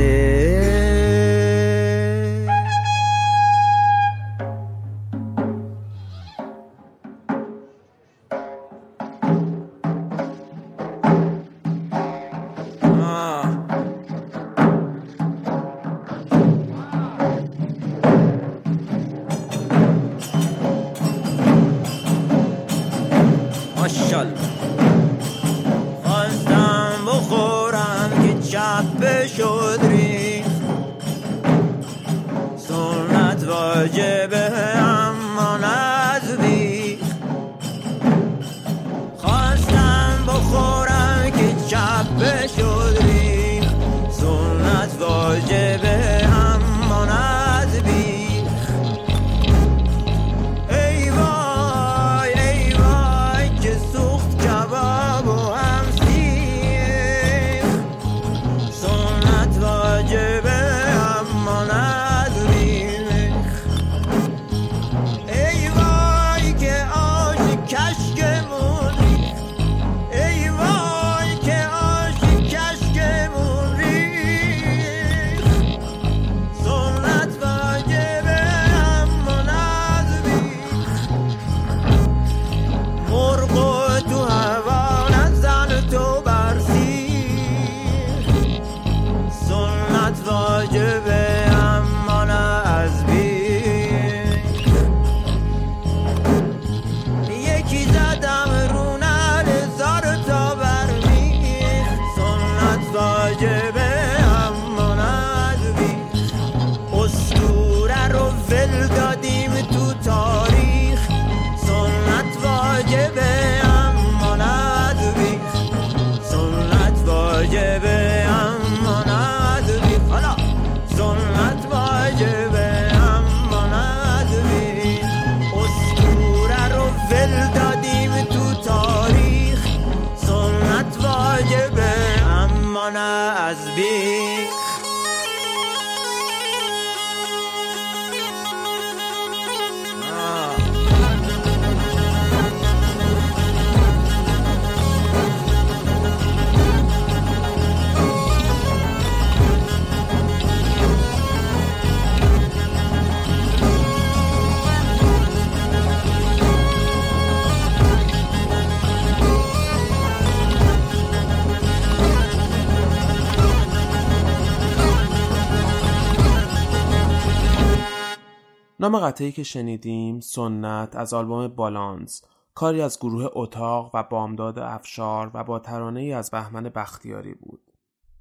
[168.88, 172.24] نام قطعی که شنیدیم سنت از آلبوم بالانس.
[172.56, 177.62] کاری از گروه اتاق و بامداد افشار و با ترانه ای از بهمن بختیاری بود.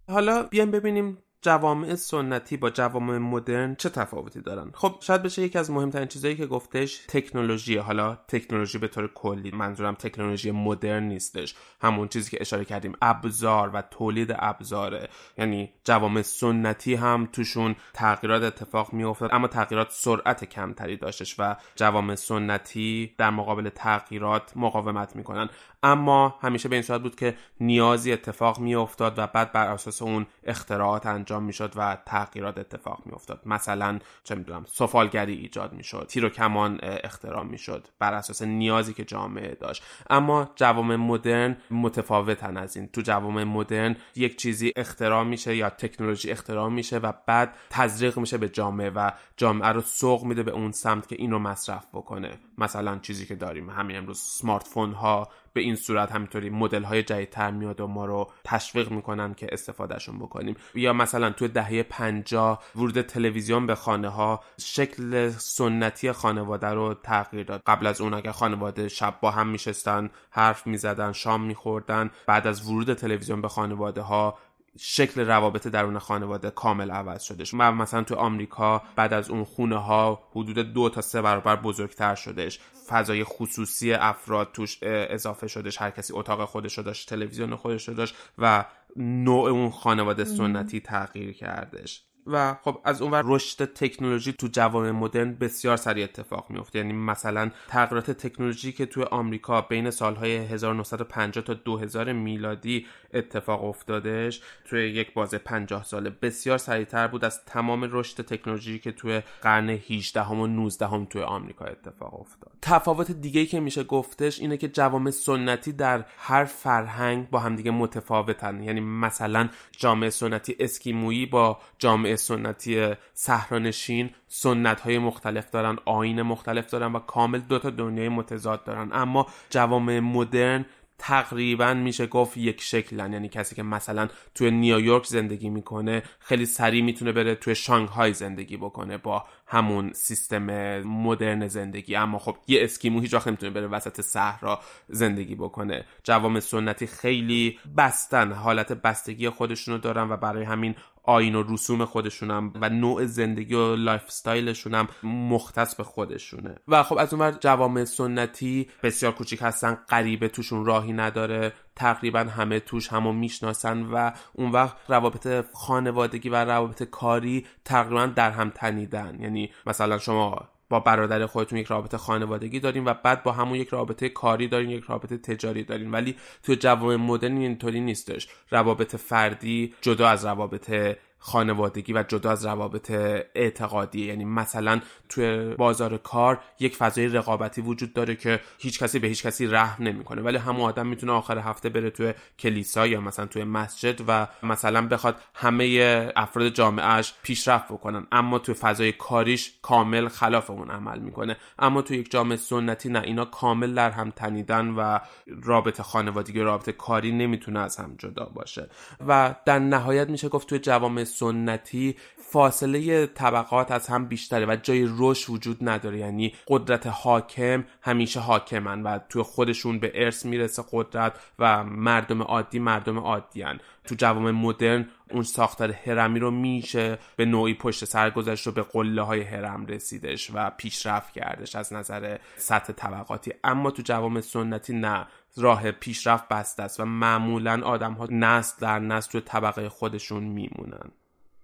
[0.09, 5.59] حالا بیایم ببینیم جوامع سنتی با جوامع مدرن چه تفاوتی دارن؟ خب شاید بشه یکی
[5.59, 7.76] از مهمترین چیزایی که گفتش تکنولوژی.
[7.76, 11.55] حالا تکنولوژی به طور کلی منظورم تکنولوژی مدرن نیستش.
[11.80, 15.09] همون چیزی که اشاره کردیم ابزار و تولید ابزاره.
[15.39, 22.14] یعنی جوامع سنتی هم توشون تغییرات اتفاق میافتاد اما تغییرات سرعت کمتری داشتش و جوامع
[22.14, 25.49] سنتی در مقابل تغییرات مقاومت می‌کنن.
[25.87, 30.26] اما همیشه به این صورت بود که نیازی اتفاق میافتاد و بعد بر اساس اون
[30.45, 33.43] اختراعات انجام می‌شد و تغییرات اتفاق میافتاد.
[33.47, 39.05] مثلا چه می‌دونم سفالگری ایجاد می‌شد تیر و کمان اختراع می‌شد بر اساس نیازی که
[39.05, 39.82] جامعه داشت.
[40.11, 42.89] اما جوامع مدرن متفاوتن از این.
[42.89, 48.39] تو جوامع مدرن یک چیزی اختراع میشه یا تکنولوژی اختراع میشه و بعد تزریق میشه
[48.39, 52.39] به جامعه و جامعه رو سوق میده به اون سمت که این رو مصرف بکنه.
[52.59, 57.03] مثلا چیزی که داریم همین امروز سمارت فون ها به این صورت همینطوری مدل های
[57.03, 60.57] جدیدتر میاد و ما رو تشویق می‌کنن که استفادهشون بکنیم.
[60.75, 67.45] یا مثلا تو دهه 50 ورود تلویزیون به خانه ها شکل سنتی خانواده رو تغییر
[67.45, 67.63] داد.
[67.67, 72.71] قبل از اون اگر خانواده شب با هم میشستن حرف می‌زدن شام میخوردن بعد از
[72.71, 74.39] ورود تلویزیون به خانواده ها
[74.79, 79.77] شکل روابط درون خانواده کامل عوض شدش و مثلا تو آمریکا بعد از اون خونه
[79.77, 85.91] ها حدود دو تا سه برابر بزرگتر شدش فضای خصوصی افراد توش اضافه شدش هر
[85.91, 88.64] کسی اتاق خودش رو داشت تلویزیون خودش رو داشت و
[88.97, 95.35] نوع اون خانواده سنتی تغییر کردش و خب از اونور رشد تکنولوژی تو جوامع مدرن
[95.35, 101.55] بسیار سریع اتفاق میفته یعنی مثلا تغییرات تکنولوژی که توی آمریکا بین سالهای 1950 تا
[101.55, 108.24] 2000 میلادی اتفاق افتادش توی یک بازه 50 ساله بسیار سریعتر بود از تمام رشد
[108.24, 112.53] تکنولوژی که توی قرن 18 هم و 19 هم توی آمریکا اتفاق افتاد.
[112.62, 118.62] تفاوت دیگه که میشه گفتش اینه که جوامع سنتی در هر فرهنگ با همدیگه متفاوتن.
[118.62, 126.71] یعنی مثلا جامعه سنتی اسکیمویی با جامعه سنتی صحرانشین سنت های مختلف دارن آین مختلف
[126.71, 128.89] دارن و کامل دو تا دنیای متضاد دارن.
[128.93, 130.64] اما جوامع مدرن
[130.99, 133.12] تقریبا میشه گفت یک شکلن.
[133.12, 138.57] یعنی کسی که مثلا توی نیویورک زندگی می‌کنه خیلی سریع می‌تونه بره توی شانگهای زندگی
[138.57, 141.97] بکنه با همون سیستم مدرن زندگی.
[141.97, 145.85] اما خب یه اسکیمو هیچ وقت نمی‌تونه بره وسط صحرا زندگی بکنه.
[146.05, 148.33] جوامع سنتی خیلی بستن.
[148.33, 153.77] حالت بستگی خودشونو دارن و برای همین آیین و رسوم خودشونم و نوع زندگی و
[153.77, 156.55] lifestyle شونم مختص به خودشونه.
[156.69, 159.75] و خب از اونور جوامع سنتی بسیار کوچیک هستن.
[159.75, 161.53] غریبه توشون راهی نداره.
[161.77, 168.31] تقریبا همه توش همو می‌شناسن و اون وقت روابط خانوادگی و روابط کاری تقریبا در
[168.31, 169.18] هم تنیدن.
[169.20, 173.68] یعنی مثلا شما با برادر خودتون یک رابطه خانوادگی دارین و بعد با همون یک
[173.68, 175.91] رابطه کاری دارین یک رابطه تجاری دارین.
[175.91, 178.29] ولی تو جوامع مدرن اینطوری نیستش.
[178.51, 180.97] روابط فردی جدا از روابط
[181.27, 182.91] خانوادگی و جدا از روابط
[183.35, 184.05] اعتقادی.
[184.05, 189.27] یعنی مثلا توی بازار کار یک فضای رقابتی وجود داره که هیچ کسی به هیچ
[189.27, 190.22] کسی رحم نمی‌کنه.
[190.22, 194.89] ولی همون آدم می‌تونه آخر هفته بره توی کلیسا یا مثلا توی مسجد و مثلا
[194.89, 198.07] بخواد همه افراد جامعهش پیشرفت بکنن.
[198.12, 201.37] اما توی فضای کاریش کامل خلاف اون عمل می‌کنه.
[201.59, 204.99] اما توی یک جامعه سنتی نه اینا کامل در هم تنیدن و
[205.43, 208.68] رابطه خانوادگی و رابطه کاری نمی‌تونه از هم جدا باشه.
[209.09, 211.97] و در نهایت میشه گفت توی جوامع سنتی
[212.31, 215.99] فاصله طبقات از هم بیشتره و جای رشد وجود نداره.
[215.99, 222.59] یعنی قدرت حاکم همیشه حاکمن و توی خودشون به ارث می‌رسه قدرت و مردم عادی
[222.59, 228.47] مردم عادیان تو جوامع مدرن اون ساختار هرمی رو میشه به نوعی پشت سر گذاشت
[228.47, 233.33] و به قله های هرم رسیدش و پیشرفت کردش از نظر سطح طبقاتی.
[233.45, 235.07] اما تو جوامع سنتی نه.
[235.37, 240.91] راه پیشرفت بسته است و معمولا آدم ها نسل در نسل تو طبقه خودشون میمونن.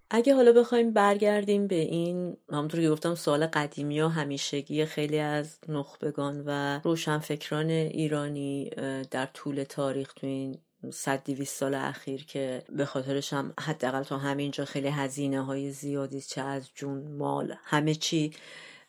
[0.09, 5.57] اگه حالا بخوایم برگردیم به این همونطور که گفتم سوال قدیمی و همیشگی خیلی از
[5.67, 8.69] نخبگان و روشنفکران ایرانی
[9.11, 10.57] در طول تاریخ تو این
[10.91, 16.21] صد دیویست سال اخیر که به خاطرش هم حداقل تا همینجا خیلی هزینه های زیادی
[16.21, 18.31] چه از جون مال همه چی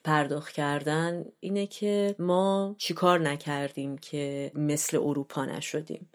[0.05, 6.09] پرداخت کردن اینه که ما چیکار نکردیم که مثل اروپا نشدیم.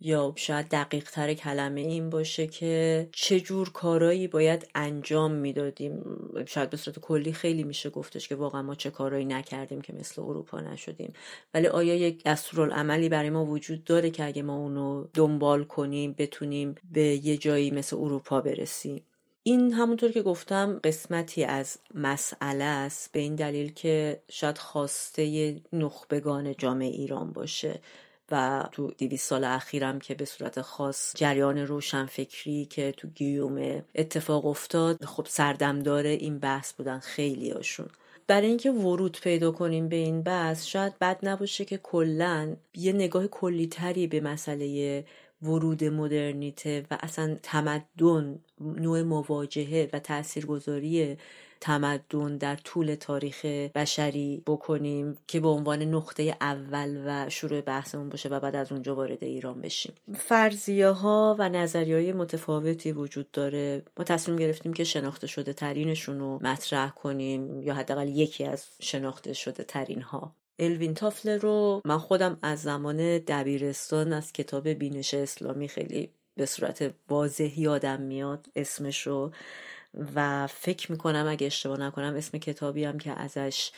[0.00, 6.02] یا شاید دقیق تر کلمه این باشه که چه جور کارایی باید انجام می‌دادیم.
[6.46, 10.22] شاید به صورت کلی خیلی میشه گفتش که واقعا ما چه کارایی نکردیم که مثل
[10.22, 11.12] اروپا نشدیم.
[11.54, 16.74] ولی آیا یک دستورالعملی برای ما وجود داره که اگه ما اونو دنبال کنیم بتونیم
[16.92, 19.02] به یه جایی مثل اروپا برسیم؟
[19.42, 26.54] این همونطور که گفتم قسمتی از مسئله است به این دلیل که شاید خواسته نخبگان
[26.54, 27.80] جامعه ایران باشه.
[28.30, 34.46] و تو دیویس سال اخیرم که به صورت خاص جریان روشنفکری که تو گیوم اتفاق
[34.46, 37.88] افتاد خب سردمدار این بحث بودن خیلی هاشون.
[38.26, 43.26] برای اینکه ورود پیدا کنیم به این بحث شاید بد نباشه که کلا یه نگاه
[43.26, 45.04] کلیتری به مسئله
[45.42, 51.16] ورود مدرنیته و اصلا تمدن نوع مواجهه و تاثیرگذاری
[51.60, 53.44] تمدن در طول تاریخ
[53.74, 58.94] بشری بکنیم که به عنوان نقطه اول و شروع بحثمون باشه و بعد از اونجا
[58.94, 59.92] وارد ایران بشیم.
[60.14, 63.82] فرضیه ها و نظریه های متفاوتی وجود داره.
[63.98, 69.32] ما تصمیم گرفتیم که شناخته شده ترینشون رو مطرح کنیم یا حداقل یکی از شناخته
[69.32, 75.68] شده ترین ها الوین تافلر رو من خودم از زمان دبیرستان از کتاب بینش اسلامی
[75.68, 79.30] خیلی به صورت واضح یادم میاد اسمش رو.
[80.14, 83.70] و فکر می‌کنم اگه اشتباه نکنم اسم کتابی هم که ازش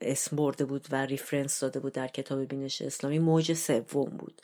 [0.00, 4.42] اسم برده بود و reference داده بود در کتاب بینش اسلامی موج سوم بود.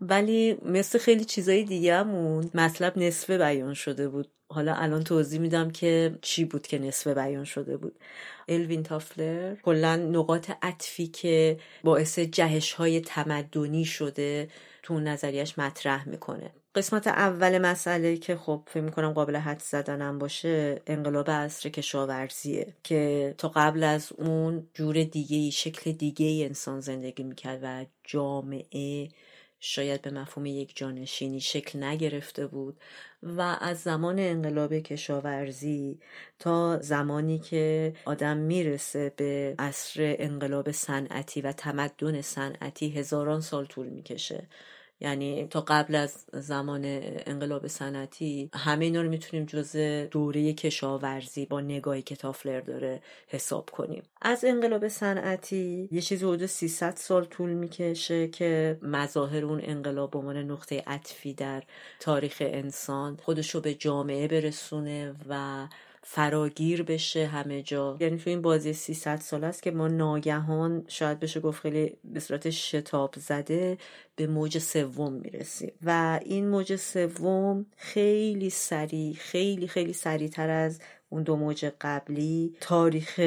[0.00, 4.28] ولی مثل خیلی چیزای دیگه همون مطلب نصفه بیان شده بود.
[4.50, 7.98] حالا الان توضیح میدم که چی بود که نصفه بیان شده بود.
[8.48, 14.48] الوین تافلر کلا نقاط عطفی که باعث جهش های تمدنی شده
[14.88, 16.50] تو نظریش مطرح می‌کنه.
[16.74, 23.34] قسمت اول مسئله که خب فکر می‌کنم قابل حدس زدنم باشه انقلاب عصر کشاورزیه که
[23.38, 29.08] تا قبل از اون جور دیگه شکل دیگه انسان زندگی می‌کرد و جامعه
[29.60, 32.80] شاید به مفهوم یک جانشینی شکل نگرفته بود
[33.22, 36.00] و از زمان انقلاب کشاورزی
[36.38, 43.88] تا زمانی که آدم می‌رسه به عصر انقلاب صنعتی و تمدن صنعتی هزاران سال طول
[43.88, 44.48] می‌کشه.
[45.00, 46.82] یعنی تا قبل از زمان
[47.26, 49.76] انقلاب صنعتی همه اینا رو می‌تونیم جز
[50.10, 54.02] دوره کشاورزی با نگاهی که تافلر داره حساب کنیم.
[54.22, 60.18] از انقلاب صنعتی یه چیزی حدود 300 سال طول می‌کشه که مظاهر اون انقلاب به
[60.18, 61.62] عنوان نقطه عطفی در
[62.00, 65.66] تاریخ انسان خودش رو به جامعه برسونه و
[66.02, 67.96] فراگیر بشه همه جا.
[68.00, 72.20] یعنی تو این بازی 300 سال است که ما ناگهان شاید بشه گفت خیلی به
[72.20, 73.78] صورت شتاب زده
[74.16, 75.72] به موج سوم می‌رسیم.
[75.82, 80.80] و این موج سوم خیلی سریع خیلی خیلی سریعتر از
[81.10, 83.20] اون دو موج قبلی تاریخ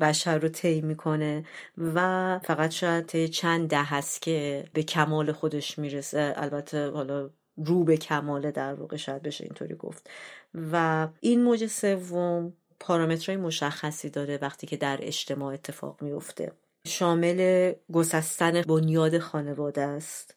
[0.00, 1.44] بشر رو طی می‌کنه
[1.78, 6.32] و فقط شاید چند ده هست که به کمال خودش می‌رسه.
[6.36, 10.10] البته حالا رو به کماله در واقع شاید بشه اینطوری گفت.
[10.54, 16.52] و این موج سوم پارامترهای مشخصی داره وقتی که در اجتماع اتفاق میفته
[16.86, 20.36] شامل گسستن بنیاد خانواده است.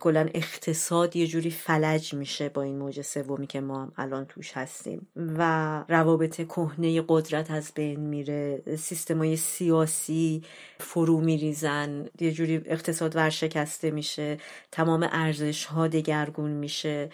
[0.00, 5.08] کلا اقتصاد یه جوری فلج میشه با این موج سومی که ما الان توش هستیم
[5.16, 8.62] و روابط کهنه قدرت از بین میره.
[8.78, 10.42] سیستمای سیاسی
[10.80, 12.08] فرو میریزن.
[12.20, 14.38] یه جوری اقتصاد ورشکسته میشه.
[14.72, 17.10] تمام ارزش ها دگرگون میشه.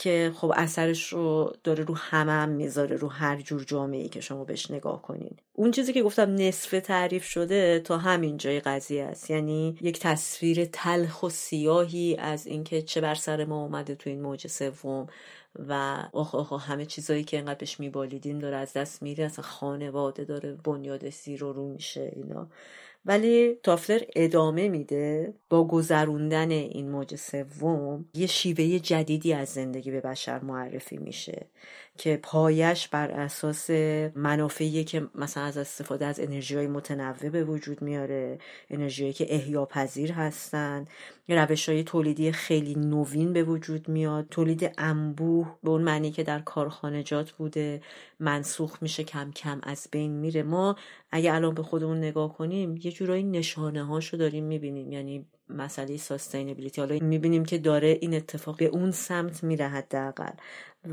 [0.00, 4.20] که خب اثرش رو داره رو همه هم می‌ذاره رو هر جور جامعه ای که
[4.20, 5.36] شما بهش نگاه کنین.
[5.52, 9.30] اون چیزی که گفتم نصف تعریف شده تا همین جای قضیه است.
[9.30, 14.22] یعنی یک تصویر تلخ و سیاهی از اینکه چه بر سر ما اومده تو این
[14.22, 15.06] موج سوم
[15.68, 19.24] و آخ آخ همه چیزایی که انقدر بهش میبالیدیم داره از دست میره.
[19.24, 22.48] اصلا خانواده داره بنیاد سیر و رو میشه اینا.
[23.04, 30.00] ولی تافلر ادامه میده با گذروندن این موج سوم یه شیوه جدیدی از زندگی به
[30.00, 31.46] بشر معرفی میشه.
[32.00, 33.70] که پایش بر اساس
[34.14, 38.38] منافعی که مثلا از استفاده از انرژی های متنوع به وجود میاره
[38.70, 40.84] انرژی که احیا پذیر هستن
[41.28, 46.40] روش های تولیدی خیلی نوین به وجود میاد تولید انبوه به اون معنی که در
[46.40, 47.80] کارخانجات بوده
[48.20, 50.42] منسوخ میشه کم کم از بین میره.
[50.42, 50.76] ما
[51.10, 54.92] اگه الان به خودمون نگاه کنیم یه جورایی نشانه هاشو داریم می‌بینیم.
[54.92, 60.32] یعنی مسئله ساستینبیلیتی حالا می‌بینیم که داره این اتفاق به اون سمت میره حداقل.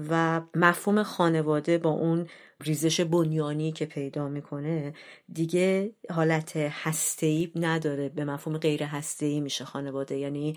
[0.09, 2.27] و مفهوم خانواده با اون
[2.61, 4.93] ریزش بنیانی که پیدا می‌کنه
[5.33, 8.09] دیگه حالت هسته‌ای نداره.
[8.09, 10.17] به مفهوم غیر هسته‌ای میشه خانواده.
[10.17, 10.55] یعنی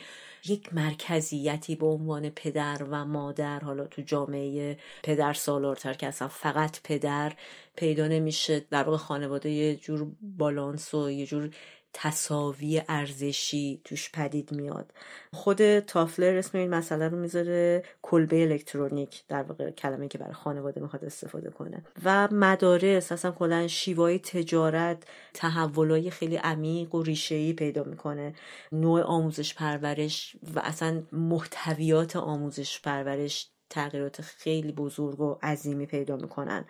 [0.48, 6.80] یک مرکزیتی به عنوان پدر و مادر حالا تو جامعه پدر سالارتر که اصلا فقط
[6.84, 7.32] پدر
[7.76, 8.66] پیدا نمیشه.
[8.70, 11.50] در واقع خانواده یه جور بالانس و یه جور
[11.92, 14.92] تصاوی ارزشی توش پدید میاد.
[15.32, 20.80] خود تافلر اسم این مسئله رو می‌ذاره کلبه الکترونیک در واقع کلمه که برای خانواده
[20.80, 21.84] می‌خواد استفاده کنه.
[22.04, 25.02] و مدارس اصلا کلا شیوای تجارت
[25.34, 28.34] تحولای خیلی عمیق و ریشه‌ای پیدا می‌کنه.
[28.72, 36.64] نوع آموزش پرورش و اصلا محتویات آموزش پرورش تغییرات خیلی بزرگ و عظیمی پیدا می‌کنن.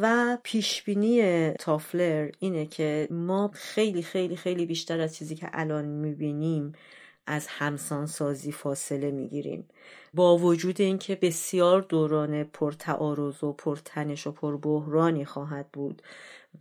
[0.00, 6.72] و پیشبینی تافلر اینه که ما خیلی خیلی خیلی بیشتر از چیزی که الان می‌بینیم
[7.26, 9.68] از همسان سازی فاصله می‌گیریم.
[10.14, 16.02] با وجود اینکه بسیار دوران پرتعارض و پرتنش و پربحرانی خواهد بود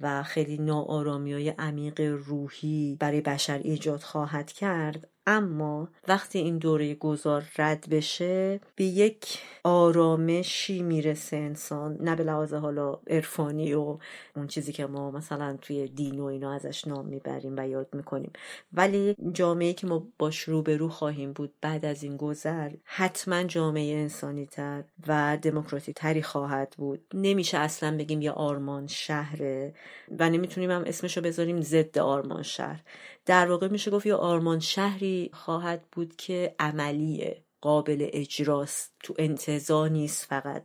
[0.02, 6.96] و خیلی ناآرامی های عمیق روحی برای بشر ایجاد خواهد کرد اما وقتی این دوره
[6.96, 13.98] گذار رد بشه به یک آرامشی می‌رسه انسان نه به لحاظ حالا عرفانی و
[14.36, 18.32] اون چیزی که ما مثلا توی دین و اینا ازش نام می‌بریم و یاد می‌کنیم.
[18.74, 24.46] ولی جامعه که ما باش روبرو خواهیم بود بعد از این گذر حتما جامعه انسانی
[24.46, 27.02] تر و دموکراتیک تری خواهد بود.
[27.14, 29.74] نمیشه اصلا بگیم یه آرمان شهره
[30.20, 32.84] و نمی‌تونیم هم اسمشو بذاریم ضد آرمان شهر.
[33.26, 39.90] در واقع میشه گفت یه آرمان شهری خواهد بود که عملیه قابل اجراست تو انتظار
[39.90, 40.64] نیست فقط.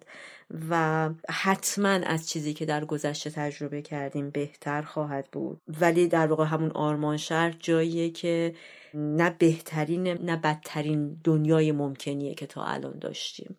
[0.71, 5.61] و حتما از چیزی که در گذشته تجربه کردیم بهتر خواهد بود.
[5.81, 8.55] ولی در واقع همون آرمان شهر جاییه که
[8.95, 13.57] نه بهترین نه بدترین دنیای ممکنیه که تا الان داشتیم.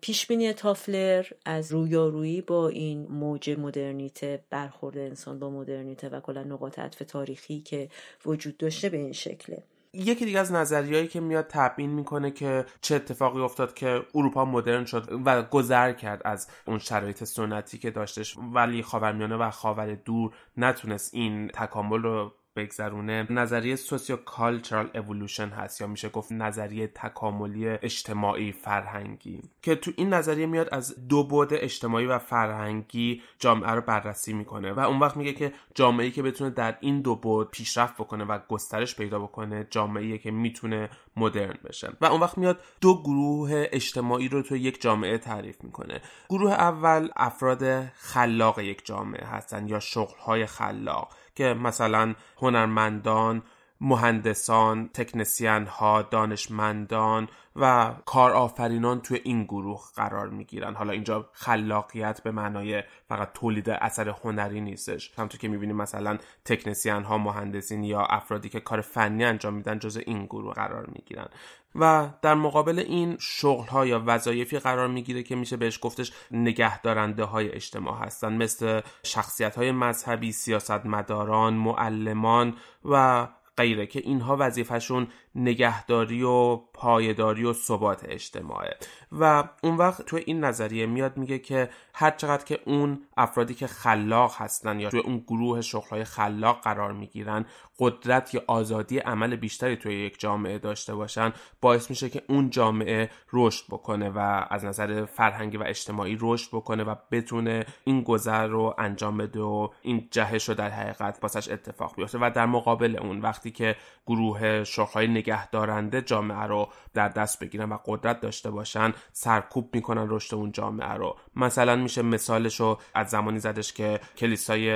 [0.00, 6.78] پیشبینی تافلر از رویارویی با این موج مدرنیته برخورد انسان با مدرنیته و کلا نقاط
[6.78, 7.88] عطف تاریخی که
[8.26, 9.62] وجود داشته به این شکله.
[9.94, 14.84] یکی دیگه از نظریهایی که میاد تبیین می‌کنه که چه اتفاقی افتاد که اروپا مدرن
[14.84, 20.34] شد و گذر کرد از اون شرایط سنتی که داشتش ولی خاورمیانه و خاور دور
[20.56, 23.26] نتونست این تکامل رو بگذرونه.
[23.30, 29.42] نظریه sociocultural evolution هست یا میشه گفت نظریه تکاملی اجتماعی فرهنگی.
[29.62, 34.72] که تو این نظریه میاد از دو بعد اجتماعی و فرهنگی جامعه رو بررسی می‌کنه
[34.72, 38.38] و اون وقت میگه که جامعه‌ای که بتونه در این دو بعد پیشرفت بکنه و
[38.48, 41.92] گسترش پیدا بکنه جامعه‌ای که می‌تونه مدرن بشه.
[42.00, 46.00] و اون وقت میاد دو گروه اجتماعی رو تو یک جامعه تعریف می‌کنه.
[46.28, 51.14] گروه اول افراد خلاق یک جامعه هستن یا شغلهای خلاق.
[51.34, 53.42] که مثلا هنرمندان
[53.84, 60.74] مهندسان، تکنسین ها، دانشمندان و کارآفرینان توی این گروه قرار می‌گیرن.
[60.74, 65.12] حالا اینجا خلاقیت به معنای فقط تولید اثر هنری نیستش.
[65.16, 69.96] همونطور که می‌بینیم مثلا تکنسین ها مهندسین یا افرادی که کار فنی انجام میدن جز
[69.96, 71.28] این گروه قرار می‌گیرن.
[71.74, 77.24] و در مقابل این شغل ها یا وظایفی قرار می‌گیره که میشه بهش گفتش نگهدارنده
[77.24, 78.32] های اجتماع هستن.
[78.32, 83.26] مثل شخصیت های مذهبی سیاستمداران معلمان و
[83.56, 88.76] غیره که اینها وظیفهشون نگهداری و پایداری و ثبات اجتماعه.
[89.12, 93.66] و اون وقت توی این نظریه میاد میگه که هر چقدر که اون افرادی که
[93.66, 97.46] خلاق هستن یا توی اون گروه شغلهای خلاق قرار می‌گیرن
[97.78, 103.10] قدرت یا آزادی عمل بیشتری توی یک جامعه داشته باشن باعث میشه که اون جامعه
[103.32, 108.74] رشد بکنه و از نظر فرهنگی و اجتماعی رشد بکنه و بتونه این گذر رو
[108.78, 112.18] انجام بده و این جهش رو در حقیقت باسش اتفاق بیفته.
[112.18, 113.76] و در مقابل اون وقتی که
[114.06, 120.34] گروه شغلهای نگهدارنده جامعه رو در دست بگیرن و قدرت داشته باشن سرکوب می‌کنن رشد
[120.34, 121.16] اون جامعه رو.
[121.36, 124.72] مثلا میشه مثالش رو از زمانی زدش که کلیسای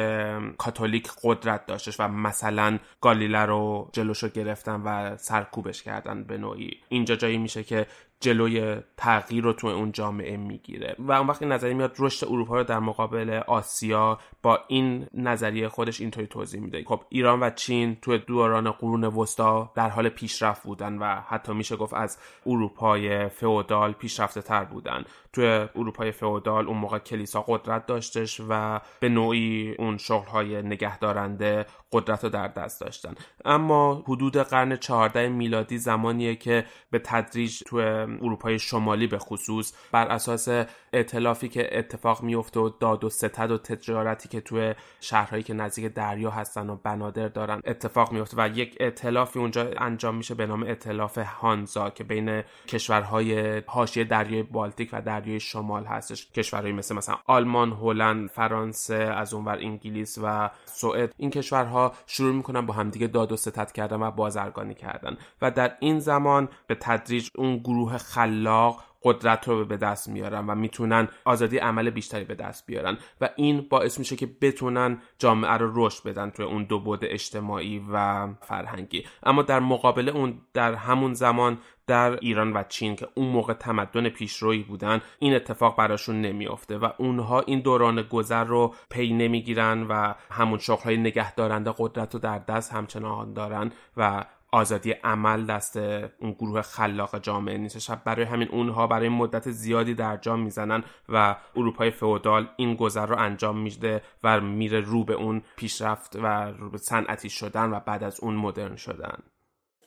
[0.59, 6.71] کاتولیک قدرت داشتش و مثلا گالیله رو جلوشو گرفتن و سرکوبش کردن به نوعی.
[6.89, 7.87] اینجا جایی میشه که
[8.21, 10.97] جلوی تغییر رو تو اون جامعه می‌گیره.
[10.99, 15.69] و اون وقت این نظریه میاد رشد اروپا رو در مقابل آسیا با این نظریه
[15.69, 16.85] خودش اینطوری توضیح میده.
[16.87, 21.77] خب ایران و چین تو دوران قرون وسطا در حال پیشرفت بودن و حتی میشه
[21.77, 25.05] گفت از اروپای فئودال پیشرفته تر بودن.
[25.37, 32.25] توی اروپای فئودال اون موقع کلیسا قدرت داشتش و به نوعی اون شغلهای نگهدارنده قدرت
[32.25, 33.15] رو در دست داشتن.
[33.45, 40.09] اما حدود قرن 14 میلادی زمانیه که به تدریج توی اروپای شمالی به خصوص بر
[40.09, 40.49] اساس
[40.93, 45.95] اعتلافی که اتفاق میفته و داد و ستد و تجارتی که توی شهرهایی که نزدیک
[45.95, 50.63] دریا هستن و بنادر دارن اتفاق میفته و یک اعتلافی اونجا انجام میشه به نام
[50.63, 56.31] اعتلاف هانزا که بین کشورهای حاشیه دریای بالتیک و دریای شمال هستش.
[56.31, 61.15] کشورهایی مثل مثلا آلمان، هلند، فرانسه از اونور انگلیس و سوئد.
[61.17, 65.77] این کشورها شروع می‌کنن با همدیگه داد و ستد کردن و بازرگانی کردن و در
[65.81, 71.59] این زمان به تدریج اون گروه خلاق قدرت رو به دست میارن و می‌تونن آزادی
[71.59, 76.31] عمل بیشتری به دست بیارن و این باعث میشه که بتونن جامعه رو رشد بدن
[76.31, 79.05] توی اون دو بود اجتماعی و فرهنگی.
[79.23, 84.09] اما در مقابل اون در همون زمان در ایران و چین که اون موقع تمدن
[84.09, 90.15] پیشرویی بودن این اتفاق براشون نمیافته و اونها این دوران گذر رو پی نمی‌گیرن و
[90.31, 95.77] همون شغلهای نگهدارنده قدرت رو در دست همچنان دارن و آزادی عمل دست
[96.21, 101.37] اون گروه خلاق جامعه نیستش برای همین اونها برای مدت زیادی در جام می‌زنن و
[101.57, 106.27] اروپای فئودال این گذر رو انجام میده و میره رو به اون پیشرفت و
[106.59, 109.19] رو به صنعتی شدن و بعد از اون مدرن شدن.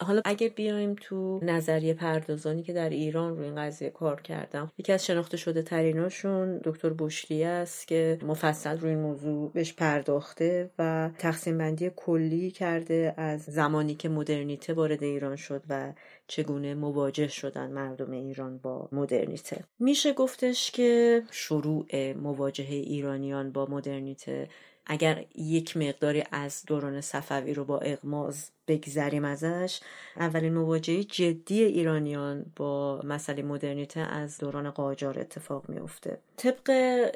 [0.01, 4.93] حالا اگه بیایم تو نظریه پردازانی که در ایران روی این قضیه کار کردم یکی
[4.93, 11.09] از شناخته شده تریناشون دکتر بوشلی است که مفصل روی این موضوع بهش پرداخته و
[11.17, 15.93] تقسیم بندی کلی کرده از زمانی که مدرنیته وارد ایران شد و
[16.27, 19.63] چگونه مواجه شدن مردم ایران با مدرنیته.
[19.79, 24.47] میشه گفتش که شروع مواجهه ایرانیان با مدرنیته
[24.91, 29.79] اگر یک مقداری از دوران صفوی رو با اغماز بگذریم ازش
[30.17, 36.69] اولین مواجهه جدی ایرانیان با مسئله مدرنیته از دوران قاجار اتفاق میفته طبق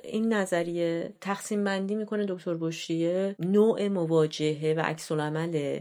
[0.04, 5.12] این نظریه تقسیم بندی می‌کنه دکتر بشریه نوع مواجهه و عکس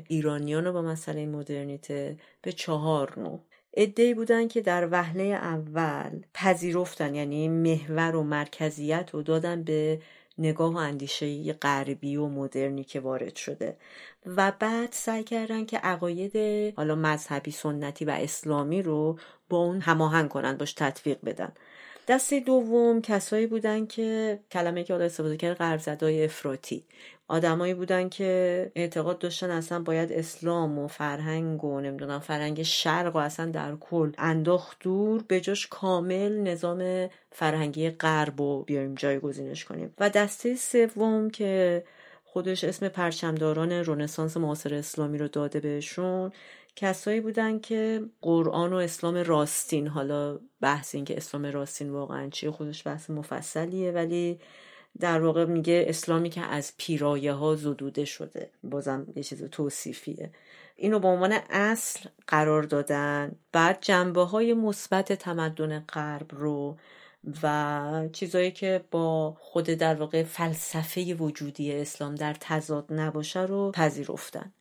[0.08, 3.40] ایرانیان رو با مسئله مدرنیته به چهار نوع.
[3.74, 10.00] ادهی بودن که در وهله اول پذیرفتن یعنی محور و مرکزیت رو دادن به
[10.38, 13.76] نگاه و اندیشه غربی و مدرنی که وارد شده
[14.26, 16.36] و بعد سعی کردن که عقاید
[16.76, 19.18] حالا مذهبی سنتی و اسلامی رو
[19.48, 21.52] با اون هماهنگ کنن باش تطبیق بدن.
[22.08, 26.84] دسته دوم کسایی بودن که کلمه که حالا استفاده کرد غربزدای افراطی.
[27.28, 33.18] آدمایی بودن که اعتقاد داشتن اصلا باید اسلام و فرهنگ و نمی‌دونم فرهنگ شرق و
[33.18, 39.94] اصلا در کل انداخت دور به جاش کامل نظام فرهنگی غرب و بیایم جایگزینش کنیم.
[39.98, 41.84] و دسته سوم که
[42.24, 46.32] خودش اسم پرچمداران رنسانس معاصر اسلامی رو داده بهشون
[46.76, 52.50] کسایی بودن که قرآن و اسلام راستین حالا بحث این که اسلام راستین واقعا چیه
[52.50, 54.40] خودش بحث مفصلیه ولی
[55.00, 58.50] در واقع میگه اسلامی که از پیرایه ها زدوده شده.
[58.64, 60.30] بازم یه چیز توصیفیه.
[60.76, 63.36] اینو به عنوان اصل قرار دادن.
[63.52, 66.76] بعد جنبه های مثبت تمدن غرب رو
[67.42, 74.52] و چیزایی که با خود در واقع فلسفه وجودی اسلام در تضاد نباشه رو پذیرفتن.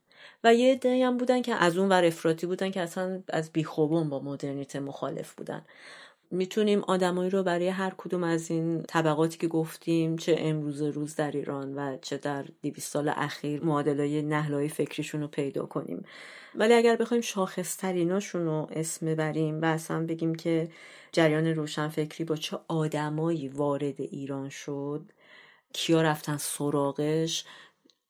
[0.44, 4.10] و یه عده‌ای هم بودن که از اون ور افراطی بودن که اصلا از بیخوبون
[4.10, 5.66] با مدرنیته مخالف بودن.
[6.32, 11.32] می‌تونیم آدمایی رو برای هر کدوم از این طبقاتی که گفتیم چه امروز روز در
[11.32, 16.06] ایران و چه در 200 سال اخیر معادلای نهلای فکریشون رو پیدا کنیم.
[16.56, 20.70] ولی اگر بخوایم شاخصتریناشون رو اسم ببریم و اصلا بگیم که
[21.12, 25.02] جریان روشنفکری با چه آدمایی وارد ایران شد
[25.74, 27.46] کیا رفتن سراغش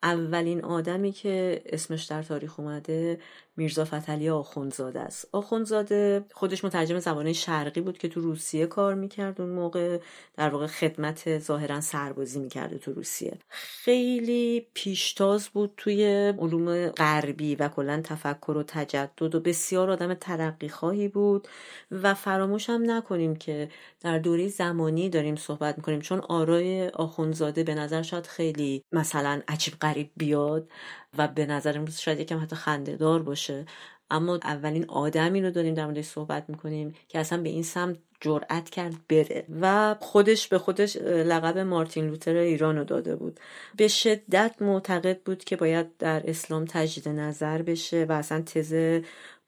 [0.03, 3.19] اولین آدمی که اسمش در تاریخ اومده
[3.61, 5.27] میرزا فتلی آخونزاده است.
[5.31, 9.41] آخونزاده خودش مترجم زبان شرقی بود که تو روسیه کار می‌کرد.
[9.41, 9.99] اون موقع
[10.37, 13.37] در واقع خدمت ظاهرا سربازی می‌کرده تو روسیه.
[13.49, 16.05] خیلی پیشتاز بود توی
[16.39, 21.47] علوم غربی و کلا تفکر و تجدد و بسیار آدم ترقی خواهی بود.
[21.91, 23.69] و فراموش هم نکنیم که
[24.01, 29.73] در دوره زمانی داریم صحبت می‌کنیم چون آرای آخونزاده به نظر شاید خیلی مثلا عجیب
[29.81, 30.69] غریب بیاد.
[31.17, 33.65] و به نظر امروز شاید یکم حتی خندهدار باشه.
[34.11, 38.69] اما اولین آدمی رو داریم در موردش صحبت می‌کنیم که اصلا به این سمت جرأت
[38.69, 43.39] کرد بره و خودش به خودش لقب مارتین لوتر ایران رو داده بود.
[43.77, 49.01] به شدت معتقد بود که باید در اسلام تجدید نظر بشه و اصلا تز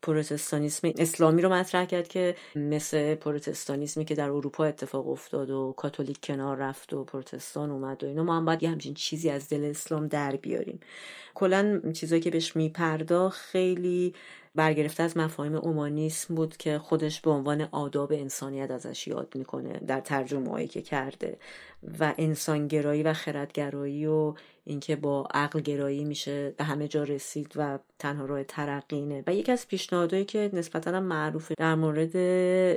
[0.04, 6.18] پروتستانیسم اسلامی رو مطرح کرد که مثل پروتستانیسمی که در اروپا اتفاق افتاد و کاتولیک
[6.24, 9.64] کنار رفت و پروتستان اومد و اینا ما هم باید یه همچین چیزی از دل
[9.64, 10.80] اسلام در بیاریم.
[11.34, 14.14] کلا چیزایی که بهش میپرداخت خیلی
[14.56, 20.00] برگرفته از مفاهیم اومانیسم بود که خودش به عنوان آداب انسانیت ازش یاد می‌کنه در
[20.00, 21.38] ترجمه که کرده
[22.00, 24.34] و انسانگرایی و خردگرایی و
[24.66, 29.52] اینکه با عقل گرایی میشه به همه جا رسید و تنها راه ترقینه و یکی
[29.52, 32.16] از پیشنهادهایی که نسبتا معروفه در مورد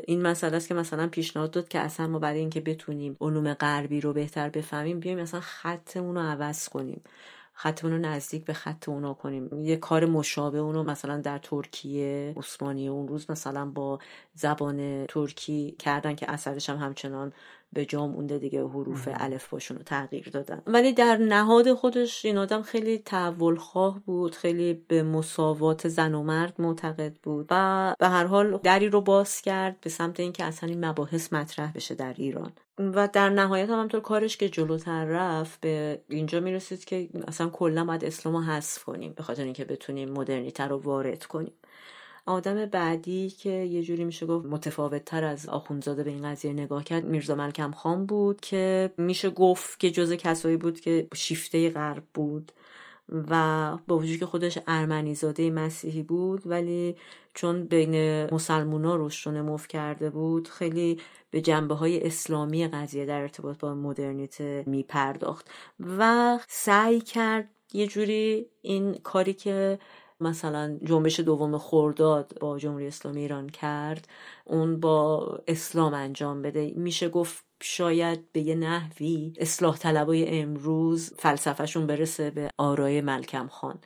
[0.09, 4.01] این مسئله است که مثلا پیشنهاد داد که اصلا ما برای اینکه بتونیم علوم غربی
[4.01, 7.01] رو بهتر بفهمیم بیایم مثلا خطمون رو عوض کنیم.
[7.59, 9.65] خطمون رو نزدیک به خط اونا کنیم.
[9.65, 13.99] یه کار مشابه اونو مثلا در ترکیه عثمانی اون روز مثلا با
[14.35, 17.33] زبان ترکی کردن که اثرش هم همچنان
[17.73, 20.63] به جام اونده دیگه حروف الف باشون رو تغییر دادن.
[20.67, 26.23] ولی در نهاد خودش این آدم خیلی تحول خواه بود خیلی به مساوات زن و
[26.23, 30.69] مرد معتقد بود و به هر حال دری رو باز کرد به سمت اینکه اصلا
[30.69, 32.53] این مباحث مطرح بشه در ایران.
[32.79, 37.85] و در نهایت هم همطور کارش که جلوتر رفت به اینجا می‌رسید که اصلا کلا
[37.85, 41.53] باید اسلام رو حذف کنیم به خاطر اینکه بتونیم مدرنیتر رو وارد کنیم.
[42.27, 46.85] آدم بعدی که یه جوری میشه گفت متفاوت تر از آخونزاده به این قضیه نگاه
[46.85, 52.03] کرد میرزا ملکم خان بود که میشه گفت که جز کسایی بود که شیفته غرب
[52.15, 52.53] بود.
[53.09, 56.97] و با وجود که خودش ارمنی زاده مسیحی بود ولی
[57.35, 61.01] چون بین مسلمونا رشد نموف کرده بود خیلی
[61.31, 65.51] به جنبه های اسلامی قضیه در ارتباط با مدرنیته می پرداخت
[65.99, 69.79] و سعی کرد یه جوری این کاری که
[70.21, 74.09] مثلا جنبش دوم خورداد با جمهوری اسلامی ایران کرد
[74.45, 76.73] اون با اسلام انجام بده.
[76.77, 83.79] میشه گفت شاید به یه نحوی اصلاح طلبای امروز فلسفهشون برسه به آرای ملکم خان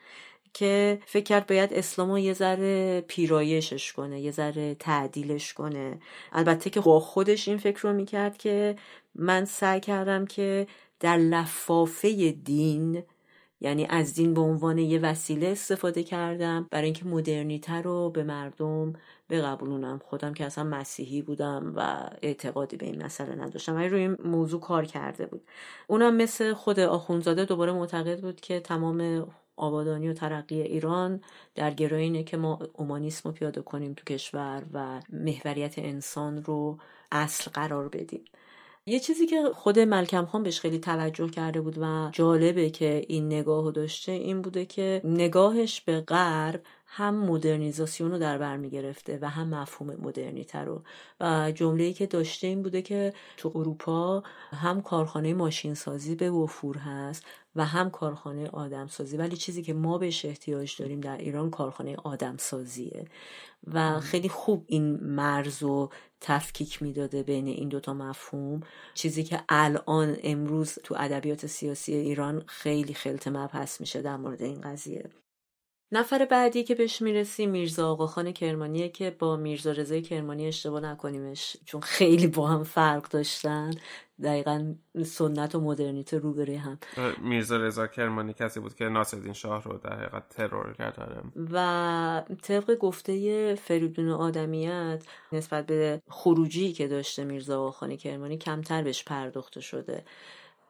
[0.54, 6.00] که فکر کرد باید اسلامو یه ذره پیرایشش کنه یه ذره تعدیلش کنه.
[6.32, 8.76] البته که با خودش این فکر رو می‌کرد که
[9.14, 10.66] من سعی کردم که
[11.00, 13.02] در لفافه دین
[13.60, 16.66] یعنی از دین به عنوان یه وسیله استفاده کردم.
[16.70, 18.92] برای اینکه مدرنیته رو به مردم
[19.30, 20.00] بقبولونم.
[20.04, 23.74] خودم که اصلا مسیحی بودم و اعتقادی به این مسئله نداشتم.
[23.74, 25.42] ولی روی این موضوع کار کرده بود.
[25.86, 29.26] اونم مثل خود آخونزاده دوباره معتقد بود که تمام
[29.56, 31.20] آبادانی و ترقی ایران
[31.54, 36.78] در گرای اینه که ما اومانیسم رو پیاده کنیم تو کشور و محوریت انسان رو
[37.12, 38.24] اصل قرار بدیم.
[38.90, 43.26] یه چیزی که خود ملکم خان بهش خیلی توجه کرده بود و جالبه که این
[43.26, 49.28] نگاه داشته این بوده که نگاهش به غرب هم مدرنیزاسیون رو در بر می‌گرفته و
[49.28, 50.82] هم مفهوم مدرنیته رو.
[51.20, 54.22] و جمله که داشته این بوده که تو اروپا
[54.52, 57.24] هم کارخانه ماشین سازی به وفور هست
[57.56, 59.16] و هم کارخانه آدمسازی.
[59.16, 63.04] ولی چیزی که ما بهش احتیاج داریم در ایران کارخانه آدمسازیه.
[63.66, 65.90] و خیلی خوب این مرز و
[66.20, 68.60] تفکیک می‌داده بین این دوتا مفهوم.
[68.94, 74.60] چیزی که الان امروز تو ادبیات سیاسی ایران خیلی خلط مبحث میشه در مورد این
[74.60, 75.10] قضیه.
[75.92, 81.56] نفر بعدی که بهش می‌رسیم میرزا آقاخان کرمانیه که با میرزا رضای کرمانی اشتباه نکنیمش
[81.64, 83.70] چون خیلی با هم فرق داشتن.
[84.22, 86.78] دقیقا سنت و مدرنیته روبروی هم.
[87.22, 92.74] میرزا رضا کرمانی کسی بود که ناصرالدین شاه رو در حقیقت ترور کرد و طبق
[92.74, 100.04] گفته فریدون آدمیت نسبت به خروجی که داشته میرزا آقاخان کرمانی کمتر بهش پرداخته شده.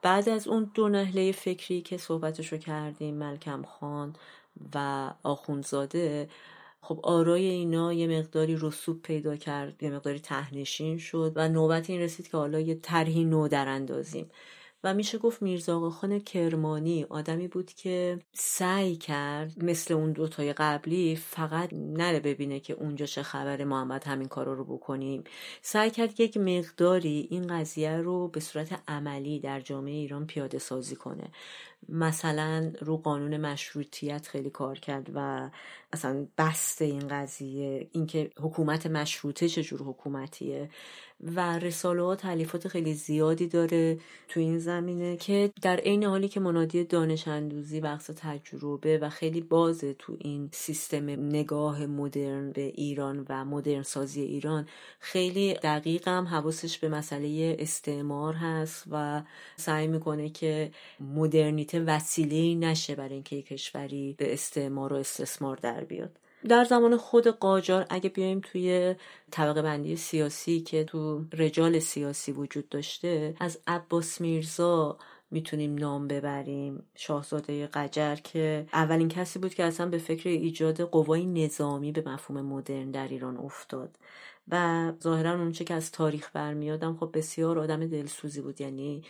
[0.02, 4.16] بعد از اون دو نهله فکری که صحبتشو کردیم ملکم خان
[4.74, 6.28] و آخونزاده
[6.82, 12.00] خب آرای اینا یه مقداری رسوب پیدا کرد یه مقداری تهنشین شد و نوبت این
[12.00, 14.30] رسید که حالا یه طرحی نو در اندازیم.
[14.84, 21.16] و میشه گفت میرزا آقاخان کرمانی آدمی بود که سعی کرد مثل اون دوتای قبلی
[21.16, 25.24] فقط نره ببینه که اونجا چه خبر محمد همین کارا رو بکنیم.
[25.62, 30.96] سعی کرد یک مقداری این قضیه رو به صورت عملی در جامعه ایران پیاده سازی
[30.96, 31.28] کنه.
[31.88, 35.50] مثلا رو قانون مشروطیت خیلی کار کرد و
[35.92, 40.68] اصلا بست این قضیه اینکه حکومت مشروطه چجور حکومتیه.
[41.22, 43.98] و رساله ها تعلیفات خیلی زیادی داره
[44.28, 49.40] تو این زمینه که در عین حالی که منادی دانش اندوزی بخص تجربه و خیلی
[49.40, 54.68] بازه تو این سیستم نگاه مدرن به ایران و مدرن سازی ایران
[55.00, 59.22] خیلی دقیق هم حواسش به مسئله استعمار هست و
[59.56, 66.16] سعی می‌کنه که مدرنیته وسیله نشه برای اینکه کشوری به استعمار و استثمار در بیاد.
[66.48, 68.94] در زمان خود قاجار اگه بیایم توی
[69.30, 74.98] طبقه بندی سیاسی که تو رجال سیاسی وجود داشته از عباس میرزا
[75.30, 76.82] می‌تونیم نام ببریم.
[76.94, 82.40] شاهزاده قجر که اولین کسی بود که اصلا به فکر ایجاد قوای نظامی به مفهوم
[82.40, 83.96] مدرن در ایران افتاد.
[84.48, 88.60] و ظاهرا اونچه که از تاریخ برمیادم خب بسیار آدم دلسوزی بود.
[88.60, 89.02] یعنی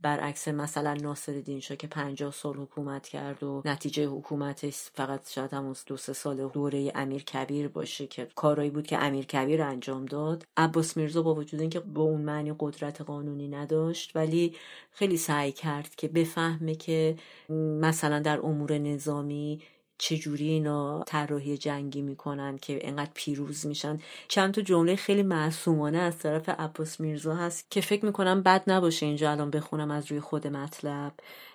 [0.00, 5.74] برعکس مثلا ناصر شاه که 50 سال حکومت کرد و نتیجه حکومتش فقط شاید همون
[5.86, 10.46] دو سه سال دوره امیر کبیر باشه که کارایی بود که امیر کبیر انجام داد.
[10.56, 14.56] عباس میرزا با وجود اینکه با اون معنی قدرت قانونی نداشت ولی
[14.90, 17.16] خیلی سعی کرد که بفهمه که
[17.80, 19.60] مثلا در امور نظامی
[19.98, 23.98] چجوری اینا طراحی جنگی می‌کنن که انقدر پیروز میشن؟
[24.28, 29.06] چند تا جمله خیلی معصومانه از طرف عباس میرزا هست که فکر می‌کنم بد نباشه
[29.06, 31.12] اینجا الان بخونم از روی خود مطلب.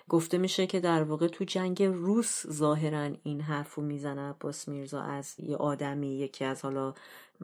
[0.08, 5.34] گفته میشه که در واقع تو جنگ روس ظاهرا این حرفو می‌زنه عباس میرزا از
[5.38, 6.94] یه آدمی یکی از حالا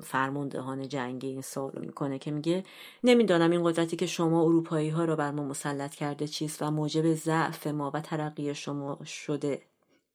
[0.03, 2.65] فرماندهان جنگی این سوالو می‌کنه که میگه
[3.05, 7.15] نمی‌دانم این قدرتی که شما اروپایی ها را بر ما مسلط کرده چیست و موجب
[7.15, 9.63] ضعف ما و ترقی شما شده.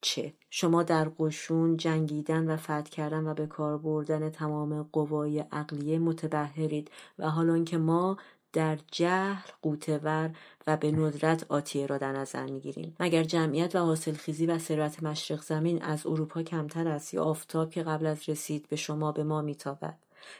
[0.02, 6.00] چه؟ شما در قشون جنگیدن و فتح کردن و به کار بردن تمام قوای عقلیه
[6.00, 8.18] متبهرید و حالا که ما
[8.54, 10.32] در جهل قوتور
[10.68, 12.96] و به ندرت آتیه را در نظر می‌گیریم.
[13.00, 17.84] مگر جمعیت و حاصلخیزی و ثروت مشرق زمین از اروپا کمتر است یا آفتاب که
[17.84, 19.98] قبل از رسید به شما به ما میتابد؟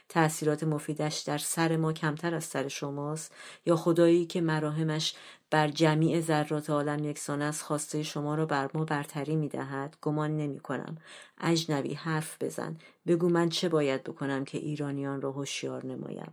[0.08, 3.34] تأثیرات مفیدش در سر ما کمتر از سر شماست
[3.66, 5.14] یا خدایی که مراهمش
[5.52, 10.36] بر جمیع ذرات عالم یکسان است خواسته شما را بر ما برتری می دهد گمان
[10.36, 10.96] نمی کنم
[11.40, 12.76] اجنبی حرف بزن.
[13.06, 16.32] بگو من چه باید بکنم که ایرانیان را هوشیار نمایم.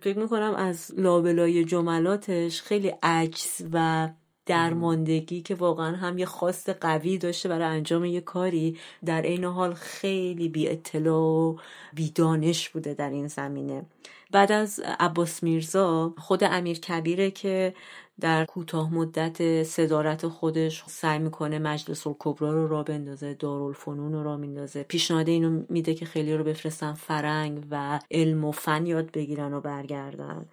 [0.00, 4.08] فکر می‌کنم از لابلای جملاتش خیلی عجز و
[4.46, 9.74] درماندگی که واقعا هم یه خواست قوی داشته برای انجام یه کاری در این حال
[9.74, 11.56] خیلی بی اطلاع و
[11.94, 13.86] بی دانش بوده در این زمینه.
[14.30, 17.74] بعد از عباس میرزا خود امیر کبیره که
[18.20, 24.36] در کوتاه مدت صدارت خودش سعی می‌کنه مجلس الکبرا رو را بندازه دارالفنون رو را
[24.36, 24.82] میندازه.
[24.82, 29.60] پیشنهاد اینو میده که خیلی رو بفرستن فرنگ و علم و فن یاد بگیرن و
[29.60, 30.46] برگردن.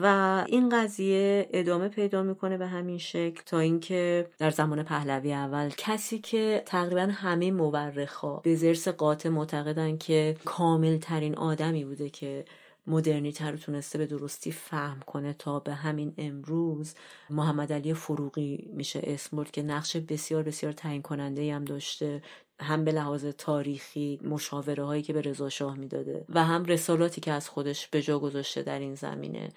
[0.00, 5.70] و این قضیه ادامه پیدا می‌کنه به همین شکل تا اینکه در زمان پهلوی اول
[5.76, 12.44] کسی که تقریبا همه مورخا به زرس قاطع معتقدن که کامل ترین آدمی بوده که
[12.86, 16.94] مدرنیته رو تونسته به درستی فهم کنه تا به همین امروز
[17.30, 22.22] محمد علی فروغی میشه اسم برد که نقش بسیار بسیار تعیین کننده هم داشته
[22.60, 27.32] هم به لحاظ تاریخی مشاوره هایی که به رضا شاه می‌داده و هم رسالاتی که
[27.32, 29.48] از خودش به جا گذاشته در این زمینه.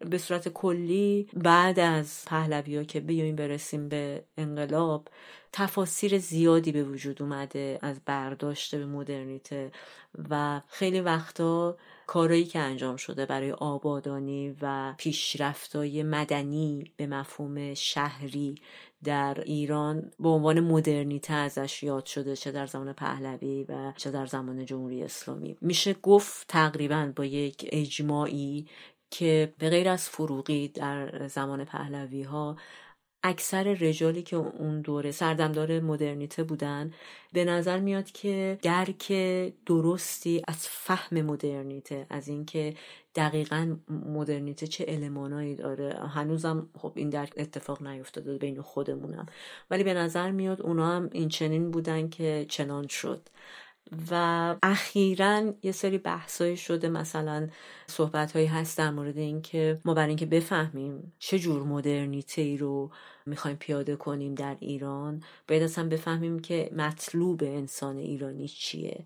[0.00, 5.08] به صورت کلی بعد از پهلوی ها که بیایم برسیم به انقلاب
[5.52, 9.72] تفاسیر زیادی به وجود اومده از برداشت به مدرنیته
[10.30, 11.76] و خیلی وقتا
[12.06, 18.54] کارایی که انجام شده برای آبادانی و پیشرفتای مدنی به مفهوم شهری
[19.04, 24.26] در ایران به عنوان مدرنیته ازش یاد شده چه در زمان پهلوی و چه در
[24.26, 25.56] زمان جمهوری اسلامی.
[25.60, 28.66] میشه گفت تقریبا با یک اجماعی
[29.10, 32.56] که به غیر از فروغی در زمان پهلوی ها
[33.22, 36.92] اکثر رجالی که اون دوره سردمدار مدرنیته بودن
[37.32, 39.12] به نظر میاد که درک
[39.66, 42.74] درستی از فهم مدرنیته از اینکه
[43.14, 45.94] دقیقا مدرنیته چه المانایی داره.
[45.94, 49.26] هنوزم خب این درک اتفاق نیفتاده بین خودمونم.
[49.70, 53.28] ولی به نظر میاد اونا هم این چنین بودن که چنان شد.
[54.10, 56.88] و اخیرا یه سری بحثایی شده.
[56.88, 57.48] مثلا
[57.86, 62.90] صحبت هایی هست در مورد اینکه ما برای اینکه بفهمیم چه جور مدرنیته ای رو
[63.26, 69.04] می‌خوایم پیاده کنیم در ایران باید اصلا بفهمیم که مطلوب انسان ایرانی چیه.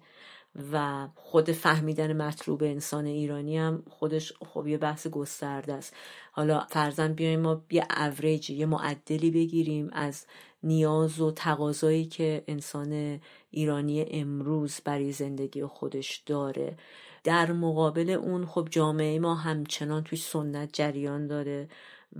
[0.73, 5.95] و خود فهمیدن مطلوب انسان ایرانی هم خودش خب یه بحث گسترده است.
[6.33, 10.27] حالا فرزن بیایم ما یه اوریج یه معدلی بگیریم از
[10.65, 13.21] نیاز و تقاضایی که انسان
[13.51, 16.77] ایرانی امروز برای زندگی خودش داره.
[17.25, 21.69] در مقابل اون خب جامعه ما همچنان توی سنت جریان داره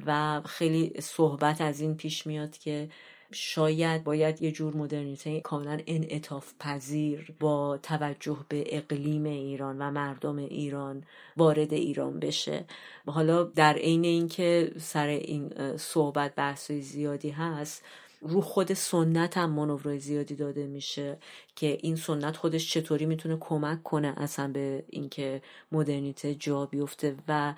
[0.07, 2.89] و خیلی صحبت از این پیش میاد که
[3.33, 10.37] شاید باید یه جور مدرنیته کاملا انعطاف پذیر با توجه به اقلیم ایران و مردم
[10.37, 11.05] ایران
[11.37, 12.65] وارد ایران بشه.
[13.07, 17.85] حالا در عین اینکه سر این صحبت بحث زیادی هست
[18.23, 21.19] رو خود سنت هم منورای زیادی داده میشه
[21.57, 25.43] که این سنت خودش چطوری می‌تونه کمک کنه اصلا به اینکه
[25.73, 27.55] مدرنیته جا بیفته و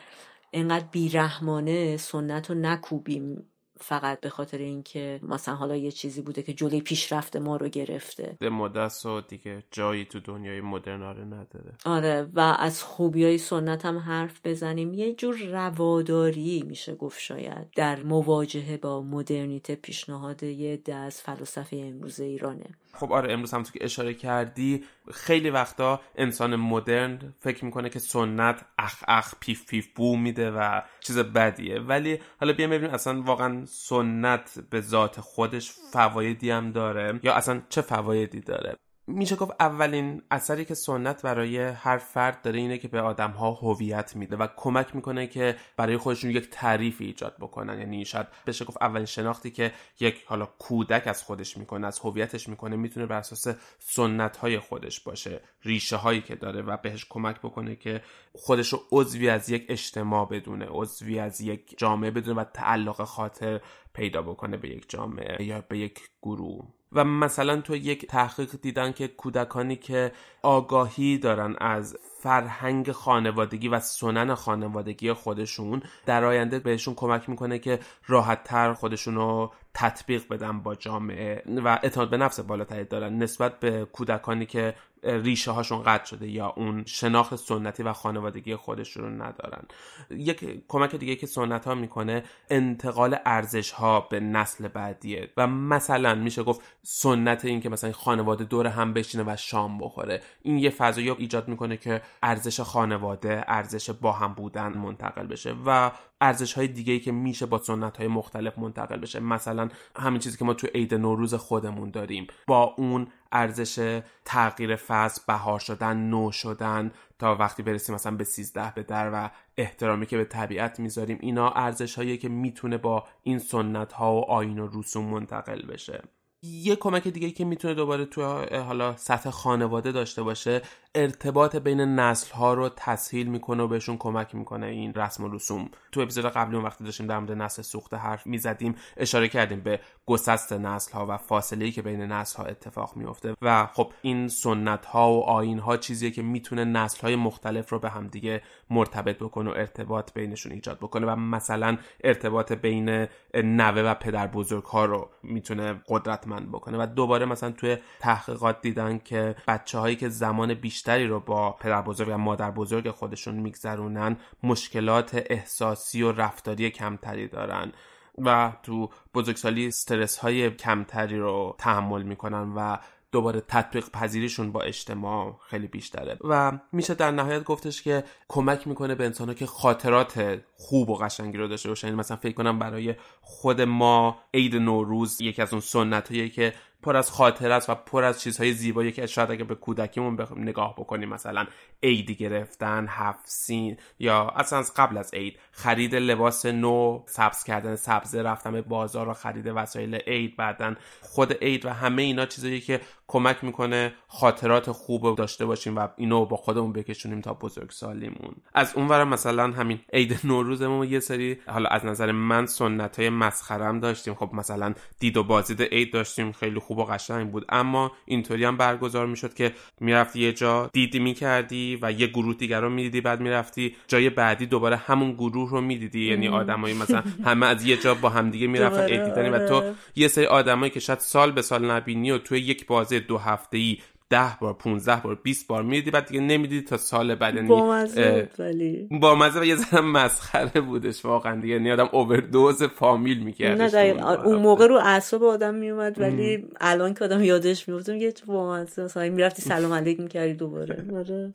[0.53, 3.47] انقدر بیرحمانه سنت رو نکوبیم.
[3.81, 8.37] فقط به خاطر اینکه مثلا حالا یه چیزی بوده که جلوی پیشرفت ما رو گرفته.
[8.39, 11.73] به مدرس و دیگه جایی تو دنیای مدرن آره نداره.
[11.85, 14.95] آره و از خوبی های سنت هم حرف بزنیم.
[14.95, 21.77] یه جور رواداری میشه گفت شاید در مواجهه با مدرنیته پیشنهاد یه ده از فلسفه
[21.77, 22.67] امروز ایرانه.
[22.95, 27.99] خب آره امروز هم تو که اشاره کردی خیلی وقتا انسان مدرن فکر می‌کنه که
[27.99, 31.81] سنت اخ اخ پیف پیف بو میده و چیز بدیه.
[31.81, 37.63] ولی حالا بیایم ببینیم اصلا واقعا سنت به ذات خودش فوایدی هم داره یا اصلا
[37.69, 38.77] چه فوایدی داره.
[39.07, 43.51] میشه گفت اولین اثری که سنت برای هر فرد داره اینه که به آدم ها
[43.51, 47.79] هویت میده و کمک می‌کنه که برای خودشون یک تعریف ایجاد بکنن.
[47.79, 52.49] یعنی شاید بشه گفت اولین شناختی که یک حالا کودک از خودش می‌کنه از هویتش
[52.49, 57.39] می‌کنه می‌تونه بر اساس سنت های خودش باشه ریشه هایی که داره و بهش کمک
[57.39, 58.03] بکنه که
[58.33, 63.61] خودش رو عضوی از یک اجتماع بدونه عضوی از یک جامعه بدونه و تعلق خاطر
[63.95, 66.65] پیدا بکنه به یک جامعه یا به یک گروه.
[66.95, 70.13] و مثلا تو یک تحقیق دیدن که کودکانی که
[70.43, 77.79] آگاهی دارن از فرهنگ خانوادگی و سنن خانوادگی خودشون در آینده بهشون کمک می‌کنه که
[78.07, 83.61] راحت تر خودشون رو تطبیق بدن با جامعه و اعتماد به نفس بالاتری دارن نسبت
[83.61, 84.75] به کودکانی که
[85.05, 89.63] ریشه هاشون قطع شده یا اون شناخت سنتی و خانوادگی خودشون رو ندارن.
[90.11, 96.15] یک کمک دیگه که سنت ها می‌کنه انتقال ارزش ها به نسل بعدیه و مثلا
[96.15, 100.23] میشه گفت سنت این که مثلا خانواده دور هم بشینه و شام بخوره.
[100.43, 105.91] این یه فضایی ایجاد می‌کنه که ارزش خانواده ارزش با هم بودن منتقل بشه و
[106.21, 109.21] ارزش های دیگه ای که میشه با سنت های مختلف منتقل بشه.
[109.21, 109.64] مثلا
[109.97, 112.27] همین چیزی که ما تو عید نوروز خودمون داریم.
[112.47, 118.73] با اون ارزش تغییر فصل بهار شدن نو شدن تا وقتی برسیم مثلا به 13
[118.75, 123.39] به در و احترامی که به طبیعت می‌ذاریم اینا ارزش هایی که می‌تونه با این
[123.39, 126.03] سنت ها و آین و رسوم منتقل بشه.
[126.43, 128.23] یه کمک دیگه که می‌تونه دوباره تو
[128.59, 130.63] حالا سطح خانواده داشته باشه
[130.97, 135.69] ارتباط بین نسل ها رو تسهیل می‌کنه و بهشون کمک می‌کنه این رسم و رسوم.
[135.93, 139.81] تو اپیزود قبلی اون وقتی داشتیم در مورد نسل سوخته حرف می‌زدیم اشاره کردیم به
[140.07, 144.87] گسست نسل ها و فاصله که بین نسل ها اتفاق میفته و خب این سنت
[144.87, 149.17] ها و آین ها چیزیه که می‌تونه نسل های مختلف رو به هم دیگه مرتبط
[149.17, 154.85] بکنه و ارتباط بینشون ایجاد بکنه و مثلا ارتباط بین نوه و پدر بزرگ ها
[154.85, 156.79] رو می‌تونه قدرتمند بکنه.
[156.83, 160.55] و دوباره مثلا توی تحقیقات دیدن که بچه هایی که زمان
[160.85, 167.29] بیشتری رو با پدر بزرگ و مادر بزرگ خودشون میگذرونن مشکلات احساسی و رفتاری کمتری
[167.29, 167.73] دارن
[168.19, 172.79] و تو بزرگسالی استرس های کمتری رو تحمل می‌کنن و
[173.13, 176.19] دوباره تطبیق پذیریشون با اجتماع خیلی بیشتره.
[176.25, 181.39] و میشه در نهایت گفتش که کمک می‌کنه به انسانها که خاطرات خوب و قشنگی
[181.39, 181.87] رو داشته باشن.
[181.87, 186.55] یعنی مثلا فکر کنم برای خود ما عید نوروز یکی از اون سنت که
[186.85, 190.75] پر از خاطره است و پر از چیزهای زیبایی که شاید اگه به کودکیمون نگاه
[190.75, 191.47] بکنیم مثلا
[191.83, 195.39] عیدی گرفتن هفت سین یا اصلا قبل از عید.
[195.57, 201.33] خرید لباس نو سبز کردن سبزه رفتن به بازار و خرید وسایل عید بعدا خود
[201.33, 206.37] عید و همه اینا چیزایی که کمک می‌کنه خاطرات خوب داشته باشیم و اینو با
[206.37, 208.35] خودمون بکشونیم تا بزرگسالیمون.
[208.55, 213.81] از اونور مثلا همین عید نوروزمون یه سری حالا از نظر من سنت های مسخرم
[213.81, 214.15] داشتیم.
[214.15, 217.47] خب مثلا دید و بازدید عید داشتیم خیلی خوب و قشنگ بود.
[217.49, 222.61] اما اینطوری هم برگزار می‌شد که می‌رفتی یه جا دیدی می‌کردی و یه گروه دیگر
[222.61, 227.47] رو می‌دیدی بعد می‌رفتی جای بعدی دوباره همون گروه رو می‌دیدی؟ یعنی آدمایی مثلا همه
[227.47, 229.63] از یه جا با همدیگه می‌رفتن دیدنی و تو.
[229.97, 233.59] یه سری آدمایی که شاید سال به سال نبینی و توی یک بازی دو هفته
[233.59, 233.79] ای
[234.11, 237.35] ده بار 15 بار 20 بار می‌دیدی بعد دیگه نمی‌دیدی تا سال بعد.
[237.35, 238.89] یعنی با مزه ولی.
[238.91, 241.55] با مزه و یه ذره مسخره بودش واقعا دیگه.
[241.55, 247.05] یعنی آدم اووردوز فامیل می‌کرد نه اون موقع رو اعصاب آدم میومد ولی الان که
[247.05, 248.85] آدم یادش میفته میگه تو با مزه.
[248.85, 250.85] مثلا می‌رفتی سلام علیک می‌کردی دوباره.
[250.97, 251.33] آره.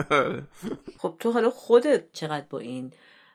[0.98, 2.92] خب تو حالا خودت چقدر با این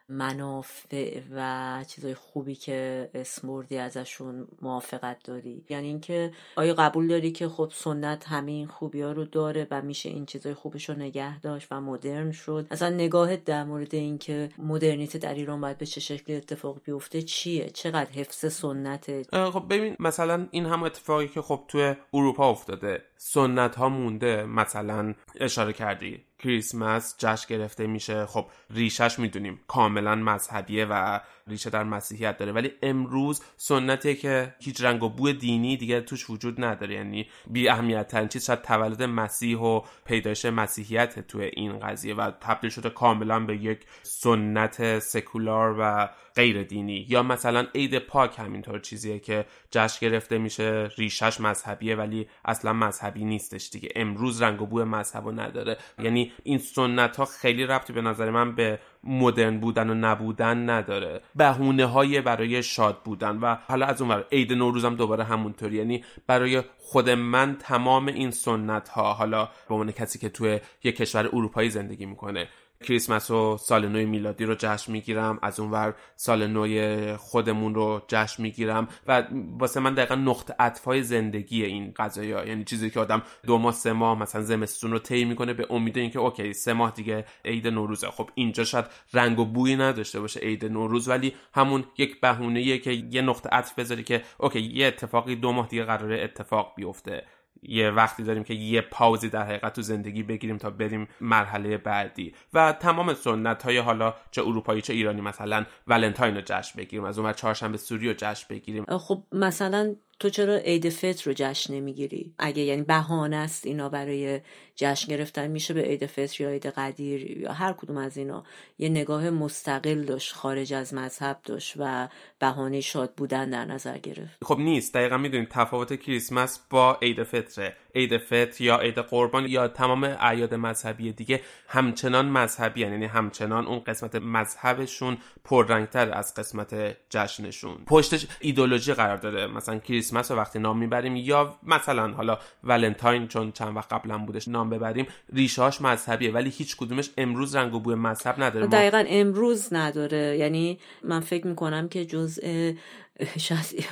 [0.08, 5.64] منافع و چیزای خوبی که اسموردی ازشون موافقت داری.
[5.68, 9.82] یعنی اینکه آیا قبول داری که خب سنت همه این خوبی ها رو داره و
[9.82, 14.50] میشه این چیزای خوبش رو نگه داشت و مدرن شد؟ اصلا نگاهت در مورد اینکه
[14.58, 19.96] مدرنیته در ایران باید به چه شکل اتفاق بیفته چیه؟ چقدر حفظ سنت خب ببین
[20.00, 23.02] مثلا این هم اتفاقی که خب توی اروپا افتاده.
[23.26, 24.44] سنت ها مونده.
[24.46, 28.26] مثلا اشاره کردی کریسمس جشن گرفته میشه.
[28.26, 29.60] خب ریشش می‌دونیم.
[29.68, 32.52] کاملا مذهبیه و ریشه در مسیحیت داره.
[32.52, 36.94] ولی امروز سنتیه که هیچ رنگ و بو دینی دیگه توش وجود نداره.
[36.94, 42.30] یعنی بی اهمیت ترین چیز شاید تولد مسیح و پیدایش مسیحیت توی این قضیه و
[42.40, 47.06] تبدیل شده کاملا به یک سنت سکولار و غیر دینی.
[47.08, 53.24] یا مثلا عید پاک همینطور چیزیه که جشن گرفته میشه ریشش مذهبیه ولی اصلا مذهبی
[53.24, 53.88] نیستش دیگه.
[53.96, 55.76] امروز رنگ و بو مذهب نداره.
[55.98, 61.20] یعنی این سنت ها خیلی ربطی به نظر من به مدرن بودن و نبودن نداره.
[61.34, 65.76] بهونه های برای شاد بودن و حالا از اون عید نوروزم دوباره همونطوری.
[65.76, 70.96] یعنی برای خود من تمام این سنت ها حالا به عنوان کسی که توی یک
[70.96, 72.48] کشور اروپایی زندگی می‌کنه
[72.84, 78.42] کریسمس و سال نو میلادی رو جشن می‌گیرم از اونور سال نو خودمون رو جشن
[78.42, 79.24] می‌گیرم و
[79.58, 82.44] واسه من دقیقا نقطه عطفای زندگی این قضایی ها.
[82.44, 85.98] یعنی چیزی که آدم دو ماه سه ماه مثلا زمستون رو طی می‌کنه به امید
[85.98, 88.10] اینکه okay سه ماه دیگه عید نوروزه.
[88.10, 92.92] خب اینجا شاید رنگ و بویی نداشته باشه عید نوروز ولی همون یک بهونه که
[93.10, 97.26] یه نقطه عطف بذاری که okay یه اتفاقی دو ماه دیگه قراره اتفاق بیفته.
[97.68, 101.78] یه وقتی داریم که یه pause ی در حقیقت تو زندگی بگیریم تا بریم مرحله
[101.78, 102.34] بعدی.
[102.54, 107.18] و تمام سنت های حالا چه اروپایی چه ایرانی مثلا ولنتاین رو جشن بگیریم از
[107.18, 108.84] اون چهارشنبه سوری رو جشن بگیریم.
[108.98, 114.40] خب مثلا تو چرا عید فطر رو جشن نمی‌گیری؟ اگه یعنی بهانه است اینا برای
[114.76, 118.44] جشن گرفتن میشه به عید فطر یا عید قدیر یا هر کدوم از اینا
[118.78, 122.08] یه نگاه مستقل داشت خارج از مذهب داشت و
[122.38, 124.44] بهانه شاد بودن در نظر گرفت.
[124.44, 124.94] خب نیست.
[124.94, 127.76] دقیقا می‌دونید تفاوت کریسمس با عید فطره.
[127.94, 133.78] عید فطر یا عید قربان یا تمام اعیاد مذهبی دیگه همچنان مذهبی یعنی همچنان اون
[133.78, 137.76] قسمت مذهبشون پررنگتر از قسمت جشنشون.
[137.86, 143.52] پشتش ایدولوژی قرار داره مثلا کریسمس رو وقتی نام می‌بریم یا مثلا حالا ولنتاین چون
[143.52, 147.94] چند وقت قبلا بودش نام ببریم ریشهاش مذهبیه ولی هیچ کدومش امروز رنگ و بوی
[147.94, 148.66] مذهب نداره.
[148.66, 150.36] دقیقا امروز نداره.
[150.38, 152.72] یعنی من فکر می‌کنم که جزء
[153.38, 153.84] شاید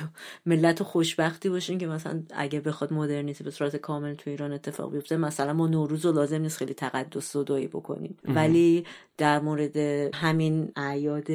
[0.45, 5.17] ملت خوشبختی باشین که مثلا اگه بخواد مدرنیته به صورت کامل تو ایران اتفاق بیفته
[5.17, 8.17] مثلا ما نوروز رو لازم نیست خیلی تقدس دایی بکنیم.
[8.35, 8.85] ولی
[9.17, 9.77] در مورد
[10.15, 11.27] همین اعیاد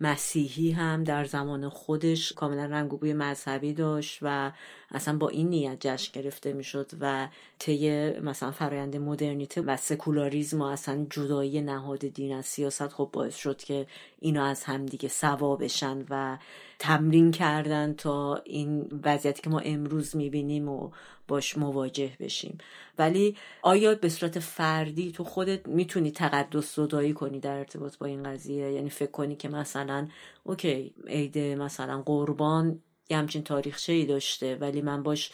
[0.00, 4.52] مسیحی هم در زمان خودش کاملا رنگ و بوی مذهبی داشت و
[4.90, 10.64] اصلا با این نیت جشن گرفته می‌شد و طی مثلا فرایند مدرنیته و سکولاریزم و
[10.64, 13.86] اصلا جدایی نهاد دین از سیاست خب باعث شد که
[14.18, 16.38] اینا از همدیگه سوا بشن و
[16.78, 20.90] تمرین کردن تا این وضعیتی که ما امروز می‌بینیم و
[21.28, 22.58] باش مواجه بشیم.
[22.98, 28.22] ولی آیا به صورت فردی تو خودت می‌تونی تقدس زدایی کنی در ارتباط با این
[28.22, 30.08] قضیه؟ یعنی فکر کنی که مثلا
[30.44, 32.80] اوکی عید مثلا قربان
[33.10, 35.32] یه همچین تاریخچه ای داشته ولی من باش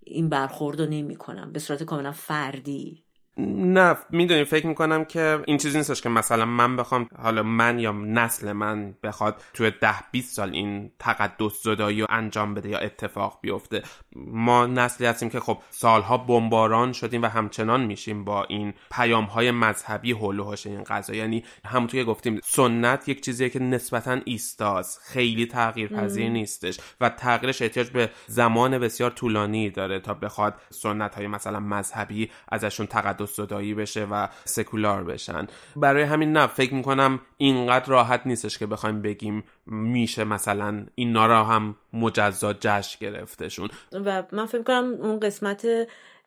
[0.00, 1.16] این برخورد رو نمی
[1.52, 3.05] به صورت کاملا فردی.
[3.38, 7.92] نه می‌دونی فکر می‌کنم که این چیزی نیستش که مثلا من بخوام حالا من یا
[7.92, 13.38] نسل من بخواد توی ده 20 سال این تقدس زدایی رو انجام بده یا اتفاق
[13.42, 13.82] بیفته.
[14.16, 19.50] ما نسلی هستیم که خب سالها بمباران شدیم و همچنان میشیم با این پیام های
[19.50, 25.00] مذهبی حول و این قضا یعنی همونطور که گفتیم سنت یک چیزیه که نسبتا ایستاست.
[25.04, 31.14] خیلی تغییر پذیر نیستش و تغییرش احتیاج به زمان بسیار طولانی داره تا بخواد سنت
[31.14, 35.46] های مثلا مذهبی ازشون تقدس زدایی بشه و سکولار بشن.
[35.76, 41.44] برای همین نه فکر می‌کنم اینقدر راحت نیستش که بخوایم بگیم میشه مثلا این را
[41.44, 43.68] هم مجزا جشن گرفتشون.
[43.92, 45.66] و من فکر کنم اون قسمت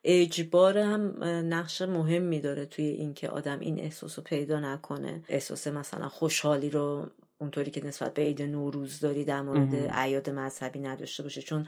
[0.04, 5.24] اجبار هم نقش مهمی داره توی اینکه آدم این احساس رو پیدا نکنه.
[5.28, 7.08] احساس مثلا خوشحالی رو
[7.38, 11.42] اونطوری که نسبت به عید نوروز داری در مورد عیاد مذهبی نداشته باشه.
[11.42, 11.68] چون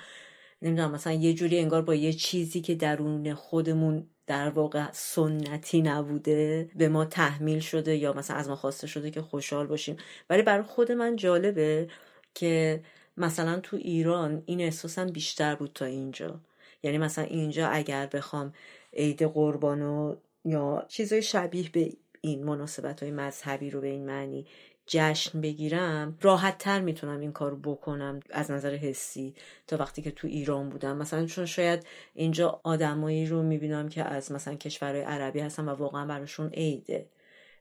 [0.62, 6.70] نمی‌دونم مثلا یه جوری انگار با یه چیزی که درون خودمون در واقع سنتی نبوده
[6.76, 9.98] به ما تحمیل شده یا مثلا از ما خواسته شده که خوشحال باشیم.
[10.30, 11.88] ولی برای خود من جالبه
[12.34, 12.84] که
[13.18, 16.40] مثلا تو ایران این احساسم بیشتر بود تا اینجا.
[16.84, 18.54] یعنی مثلا اینجا اگر بخوام
[18.94, 24.46] عید قربانو یا چیزای شبیه به این مناسبت های مذهبی رو به این معنی
[24.94, 29.36] جشن بگیرم راحت تر می‌تونم این کارو بکنم از نظر حسی
[29.68, 30.98] تا وقتی که تو ایران بودم.
[30.98, 36.06] مثلا چون شاید اینجا آدمایی رو می‌بینم که از مثلا کشورهای عربی هستن و واقعا
[36.06, 37.06] براشون عیده.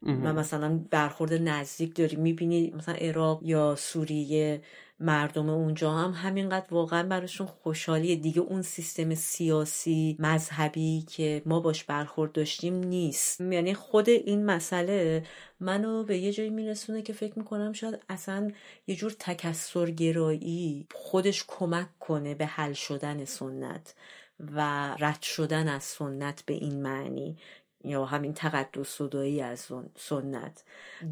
[0.02, 2.16] و مثلا برخورد نزدیک داری.
[2.16, 4.62] می‌بینی مثلا عراق یا سوریه
[5.01, 8.16] مردم اونجا هم همینقدر واقعا براشون خوشحالیه.
[8.16, 13.40] دیگه اون سیستم سیاسی مذهبی که ما باش برخورد داشتیم نیست.
[13.40, 15.24] یعنی خود این مسئله
[15.60, 18.51] منو به یه جایی میرسونه که فکر می‌کنم شاید اصلا
[18.86, 23.94] یه جور تکسرگرایی خودش کمک کنه به حل شدن سنت
[24.40, 24.60] و
[24.98, 27.36] رد شدن از سنت به این معنی.
[27.85, 29.66] یا همین تقدس صدایی از
[29.97, 30.65] سنت.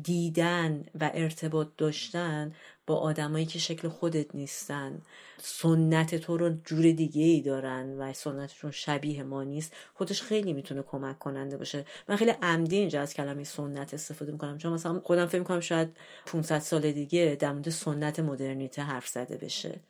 [0.02, 2.54] دیدن و ارتباط داشتن
[2.86, 5.02] با آدمایی که شکل خودت نیستن.
[5.38, 9.72] سنت تو رو جور دیگه ای دارن و سنتشون شبیه ما نیست.
[9.94, 11.84] خودش خیلی می‌تونه کمک کننده باشه.
[12.08, 14.58] من خیلی عمدی اینجا از کلمه سنت استفاده می‌کنم.
[14.58, 15.96] چون مثلا خودم فکر می‌کنم شاید
[16.26, 19.80] 500 سال دیگه در مورد سنت مدرنیته حرف زده بشه.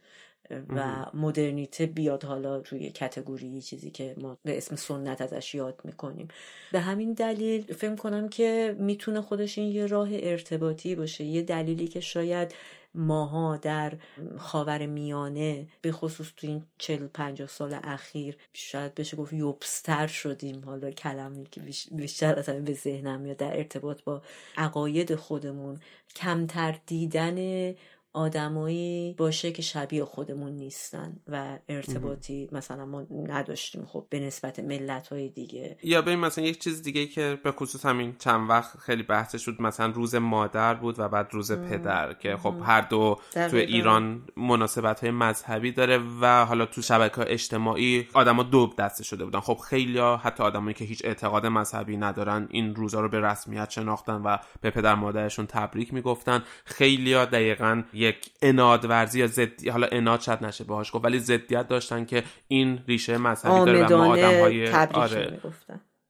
[0.50, 6.28] و مدرنیته بیاد حالا توی کتگوری چیزی که ما به اسم سنت ازش یاد می‌کنیم.
[6.72, 11.24] به همین دلیل فکر کنم که می‌تونه خودش این یه راه ارتباطی باشه.
[11.24, 12.54] یه دلیلی که شاید
[12.94, 13.92] ماها در
[14.36, 20.64] خاور میانه به خصوص تو این چل پنجاه سال اخیر شاید بشه گفت یوبستر شدیم.
[20.64, 21.60] حالا کلمی که
[21.90, 24.22] بیشتر اصلا به ذهنم یا در ارتباط با
[24.56, 25.80] عقاید خودمون.
[26.16, 27.74] کمتر دیدن
[28.12, 35.08] آدمایی باشه که شبیه خودمون نیستن و ارتباطی مثلا ما نداشتیم خب به نسبت ملت
[35.08, 35.76] های دیگه.
[35.82, 39.62] یا ببین مثلا یک چیز دیگه که به خصوص همین چند وقت خیلی بحث شد
[39.62, 45.00] مثلا روز مادر بود و بعد روز پدر که خب هر دو تو ایران مناسبت
[45.00, 49.40] های مذهبی داره و حالا تو شبکه اجتماعی آدما دو دسته شده بودن.
[49.40, 53.70] خب خیلی ها حتی آدمایی که هیچ اعتقاد مذهبی ندارن این روزا رو به رسمیت
[53.70, 56.42] شناختن و به پدر مادرشون تبریک می‌گفتن.
[56.64, 61.18] خیلی ها دقیقا یک اناد ورزی یا زدی حالا اناد شاید نشه باهاش گفت ولی
[61.18, 65.40] ضدیت داشتن که این ریشه مذهبی داره و ما آدم های آره.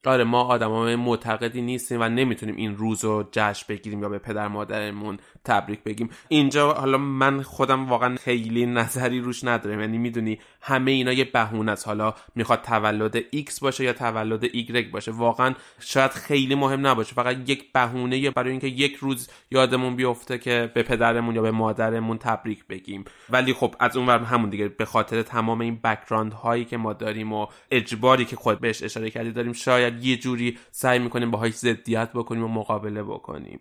[0.08, 4.18] آره ما آدم های معتقدی نیستیم و نمی‌تونیم این روز رو جشن بگیریم یا به
[4.18, 6.10] پدر مادرمون تبریک بگیم.
[6.28, 9.80] اینجا حالا من خودم واقعا خیلی نظری روش ندارم.
[9.80, 11.86] یعنی می‌دونی همه اینا یه بهونه است.
[11.86, 15.12] حالا می‌خواد تولد X باشه یا تولد Y باشه.
[15.12, 17.14] واقعا شاید خیلی مهم نباشه.
[17.14, 22.18] فقط یک بهونه برای اینکه یک روز یادمون بیفته که به پدرمون یا به مادرمون
[22.18, 23.04] تبریک بگیم.
[23.30, 24.68] ولی خب از اون ور همون دیگه.
[24.68, 29.10] به خاطر تمام این بکراند هایی که ما داریم و اجباری که خود بهش اشاره
[29.10, 33.60] کردی داریم شاید یه جوری سعی می‌کنیم باهاش ضدیت بکنیم و مقابله بکنیم.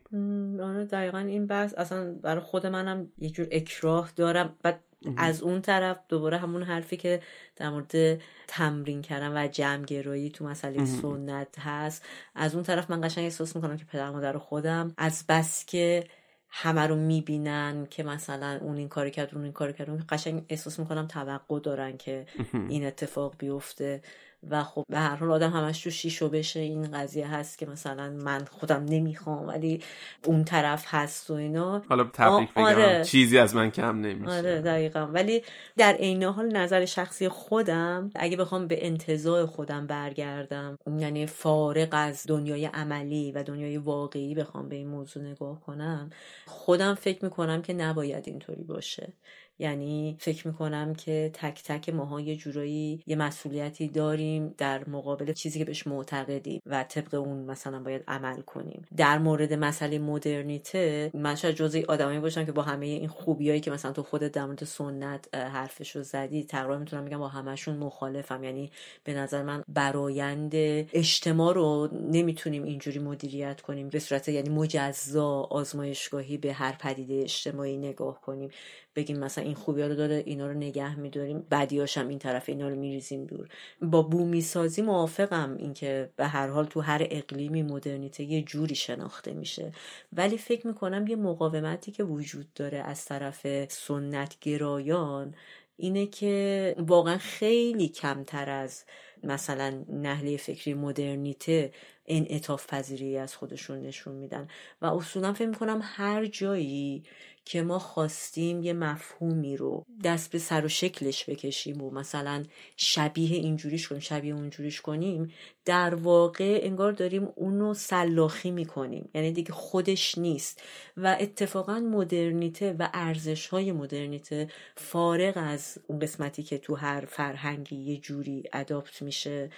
[0.62, 1.74] آره دقیقا این بحث.
[1.74, 4.56] اصلا برای خود منم یه جور اکراه دارم.
[4.64, 4.74] و
[5.18, 7.22] از اون طرف دوباره همون حرفی که
[7.56, 12.06] در مورد تمرین کردن و جمعگرایی تو مسئله سنت هست.
[12.36, 16.04] از اون طرف من قشنگ احساس می‌کنم که پدر مادر خودم از بس که
[16.50, 20.80] همه رو می‌بینن که مثلا اون این کاری کرد اون این کاری کرد قشنگ احساس
[20.80, 22.26] می‌کنم توقع دارن که
[22.70, 24.02] این اتفاق بیفته.
[24.50, 28.10] و خب به هر حال آدم همش تو شیشو بشه این قضیه هست که مثلا
[28.10, 29.84] من خودم نمی‌خوام ولی
[30.26, 31.82] اون طرف هست و اینا.
[31.90, 33.04] حالا تبریک بگم آره.
[33.06, 34.32] چیزی از من کم نمیشه.
[34.32, 35.08] آره دقیقا.
[35.08, 35.44] ولی
[35.78, 42.24] در عین حال نظر شخصی خودم اگه بخوام به انتظار خودم برگردم یعنی فارغ از
[42.28, 46.10] دنیای عملی و دنیای واقعی بخوام به این موضوع نگاه کنم
[46.46, 49.14] خودم فکر می‌کنم که نباید اینطوری باشه.
[49.60, 55.60] یعنی فکر می‌کنم که تک تک ماها یه جورایی یه مسئولیتی داریم در مقابل چیزی
[55.60, 58.86] که بهش معتقدیم و طبق اون مثلا باید عمل کنیم.
[58.98, 63.72] در مورد مسئله مدرنیته من شاید جزئی آدمایی باشم که با همه این خوبیایی که
[63.72, 68.44] مثلا تو خودت در مورد سنت حرفشو زدی تقریبا می‌تونم بگم با همشون مخالفم.
[68.44, 68.72] یعنی
[69.04, 73.90] به نظر من برایند اجتماع رو نمی‌تونیم اینجوری مدیریت کنیم.
[73.90, 78.50] به صورت یعنی مجزا آزمایشگاهی به هر پدیده اجتماعی نگاه کنیم.
[78.98, 82.70] بگیم مثلا این خوبی رو داره اینا رو نگه میداریم بدیاش هم این طرف اینا
[82.70, 83.50] رو میریزیم دور.
[83.82, 89.34] با بومی سازی موافقم اینکه به هر حال تو هر اقلیمی مدرنیته یه جوری شناخته
[89.34, 89.72] میشه.
[90.14, 95.36] ولی فکر می‌کنم یه مقاومتی که وجود داره از طرف سنت گرایان
[95.78, 98.84] اینه که واقعا خیلی کمتر از
[99.24, 101.72] مثلا نحله فکری مدرنیته
[102.06, 104.48] انعطاف پذیری از خودشون نشون میدن.
[104.82, 107.04] و اصولا فکر می‌کنم هر جایی
[107.48, 112.44] که ما خواستیم یه مفهومی رو دست به سر و شکلش بکشیم و مثلا
[112.78, 115.34] شبیه اینجوریش کنیم شبیه اونجوریش کنیم
[115.66, 119.10] در واقع انگار داریم اونو سلاخی می‌کنیم.
[119.14, 120.62] یعنی دیگه خودش نیست.
[120.98, 127.76] و اتفاقا مدرنیته و ارزش های مدرنیته فارغ از اون قسمتی که تو هر فرهنگی
[127.76, 129.50] یه جوری اداپت میشه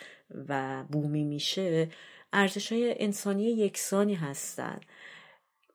[0.49, 1.89] و بومی میشه
[2.33, 4.79] ارزش های انسانی یکسانی هستن.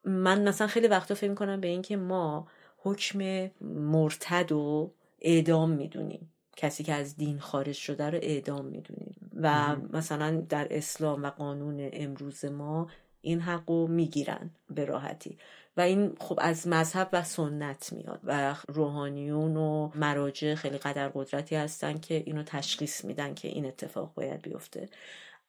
[0.05, 2.47] من مثلا خیلی وقتا فکر می‌کنم به اینکه ما
[2.79, 4.91] حکم مرتد و
[5.21, 6.31] اعدام می‌دونیم.
[6.57, 9.31] کسی که از دین خارج شده رو اعدام می‌دونیم.
[9.37, 12.89] و مثلا در اسلام و قانون امروز ما
[13.21, 15.39] این حق رو می‌گیرن به راحتی.
[15.77, 21.57] و این خب از مذهب و سنت میاد و روحانیون و مراجع خیلی قدر قدرتی
[21.57, 24.89] هستن که اینو تشخیص میدن که این اتفاق باید بیفته.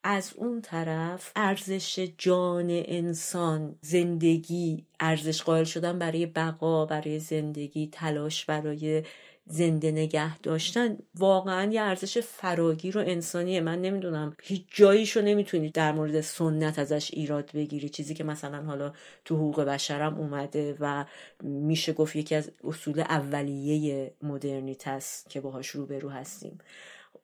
[0.07, 8.45] از اون طرف ارزش جان انسان زندگی ارزش قائل شدن برای بقا برای زندگی تلاش
[8.45, 9.03] برای
[9.45, 13.61] زنده نگه داشتن واقعا یه ارزش فراگیر و انسانیه.
[13.61, 17.89] من نمی‌دونم هیچ جاییشو نمی‌تونی در مورد سنت ازش ایراد بگیری.
[17.89, 18.93] چیزی که مثلا حالا
[19.25, 21.05] تو حقوق بشرم اومده و
[21.43, 26.57] میشه گفت یکی از اصول اولیه مدرنیت است که باهاش روبرو هستیم.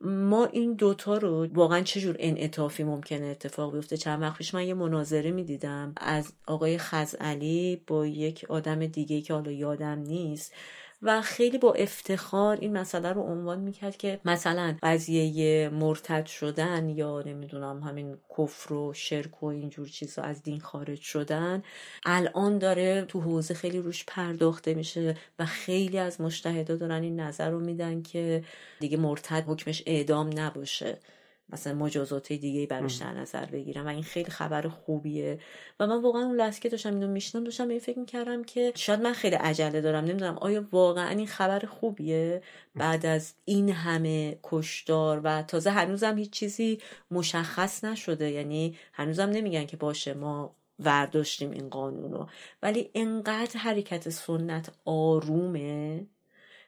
[0.03, 4.73] ما این دوتا رو واقعا چجور انعطافی ممکنه اتفاق بیفته؟ چند وقت پیش من یه
[4.73, 10.53] مناظره می‌دیدم از آقای خزعلی با یک آدم دیگه که حالا یادم نیست.
[11.01, 17.21] و خیلی با افتخار این مسئله رو عنوان می‌کرد که مثلا قضیه مرتد شدن یا
[17.25, 21.63] نمی‌دونم همین کفر و شرک و اینجور چیزا از دین خارج شدن
[22.05, 27.49] الان داره تو حوزه خیلی روش پرداخته میشه و خیلی از مشتهدا دارن این نظر
[27.49, 28.43] رو میدن که
[28.79, 30.99] دیگه مرتد حکمش اعدام نباشه.
[31.51, 35.39] مثلا مجازات دیگه براش در نظر بگیرم و این خیلی خبر خوبیه.
[35.79, 38.71] و من واقعا اون لحظه که داشتم اینو میشنم داشتم به این فکر می‌کردم که
[38.75, 42.41] شاید من خیلی عجله دارم نمی‌دونم آیا واقعا این خبر خوبیه؟
[42.75, 46.79] بعد از این همه کشدار و تازه هنوزم هیچ چیزی
[47.11, 48.31] مشخص نشده.
[48.31, 52.25] یعنی هنوزم نمیگن که باشه ما ورداشتیم این قانونو.
[52.63, 56.05] ولی انقدر حرکت سنت آرومه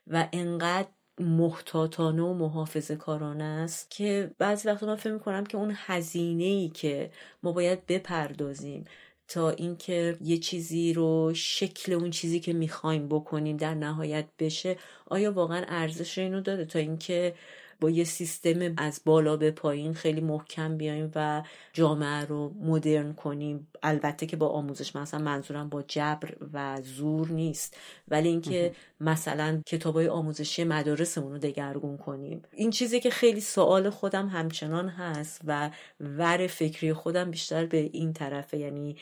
[0.07, 0.87] و انقدر
[1.19, 6.69] محتاطانه و محافظه کارانه است که بعضی وقتا من فکر می‌کنم که اون هزینه ای
[6.69, 7.11] که
[7.43, 8.85] ما باید بپردازیم
[9.27, 14.77] تا اینکه یه چیزی رو شکل اون چیزی که می‌خوایم بکنیم در نهایت بشه
[15.07, 17.35] آیا واقعا ارزش اینو داره؟ تا اینکه
[17.81, 21.43] با یه سیستم از بالا به پایین خیلی محکم بیایم و
[21.73, 23.67] جامعه رو مدرن کنیم.
[23.83, 27.77] البته که با آموزش مثلا منظورم با جبر و زور نیست.
[28.07, 32.41] ولی اینکه مثلا کتابای آموزشی مدارسمون رو دگرگون کنیم.
[32.51, 35.69] این چیزی که خیلی سوال خودم همچنان هست و
[35.99, 38.57] ور فکری خودم بیشتر به این طرفه.
[38.57, 38.95] یعنی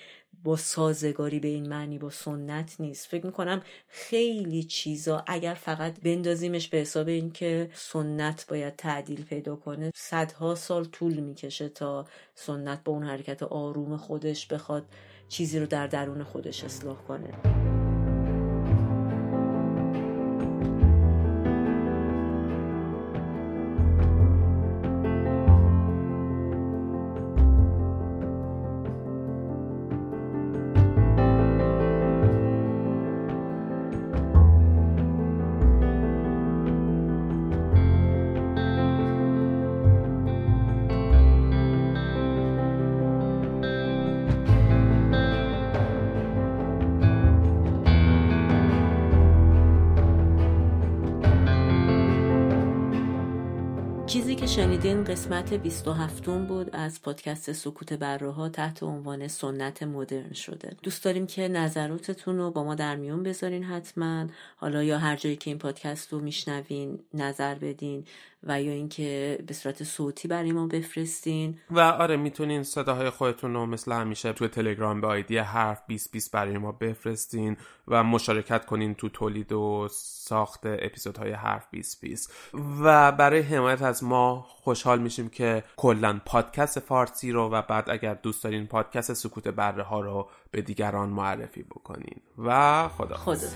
[0.43, 3.07] با سازگاری به این معنی با سنت نیست.
[3.07, 9.91] فکر می‌کنم خیلی چیزا اگر فقط بندازیمش به حساب اینکه سنت باید تعدیل پیدا کنه
[9.95, 12.05] صدها سال طول می‌کشه تا
[12.35, 14.85] سنت با اون حرکت آروم خودش بخواد
[15.30, 17.60] چیزی رو در درون خودش اصلاح کنه.
[55.31, 60.75] قسمت 27 بود از پادکست سکوت بره تحت عنوان سنت مدرن شده.
[60.83, 64.27] دوست داریم که نظراتتون رو با ما در میون بذارین حتما.
[64.55, 68.05] حالا یا هر جایی که این پادکست رو میشنوین نظر بدین.
[68.43, 71.59] و یا اینکه به صورت صوتی برای ما بفرستین.
[71.72, 76.57] و آره می‌تونین صداهای خودتون رو مثل همیشه توی تلگرام به آیدی حرف 2020 برای
[76.57, 77.57] ما بفرستین
[77.88, 82.34] و مشارکت کنین تو تولید و ساخت اپیزودهای حرف 2020
[82.81, 88.13] و برای حمایت از ما خوشحال میشیم که کلا پادکست فارسی رو و بعد اگر
[88.13, 92.22] دوست دارین پادکست سکوت بره ها رو به دیگران معرفی بکنین.
[92.38, 93.47] و خدا خدا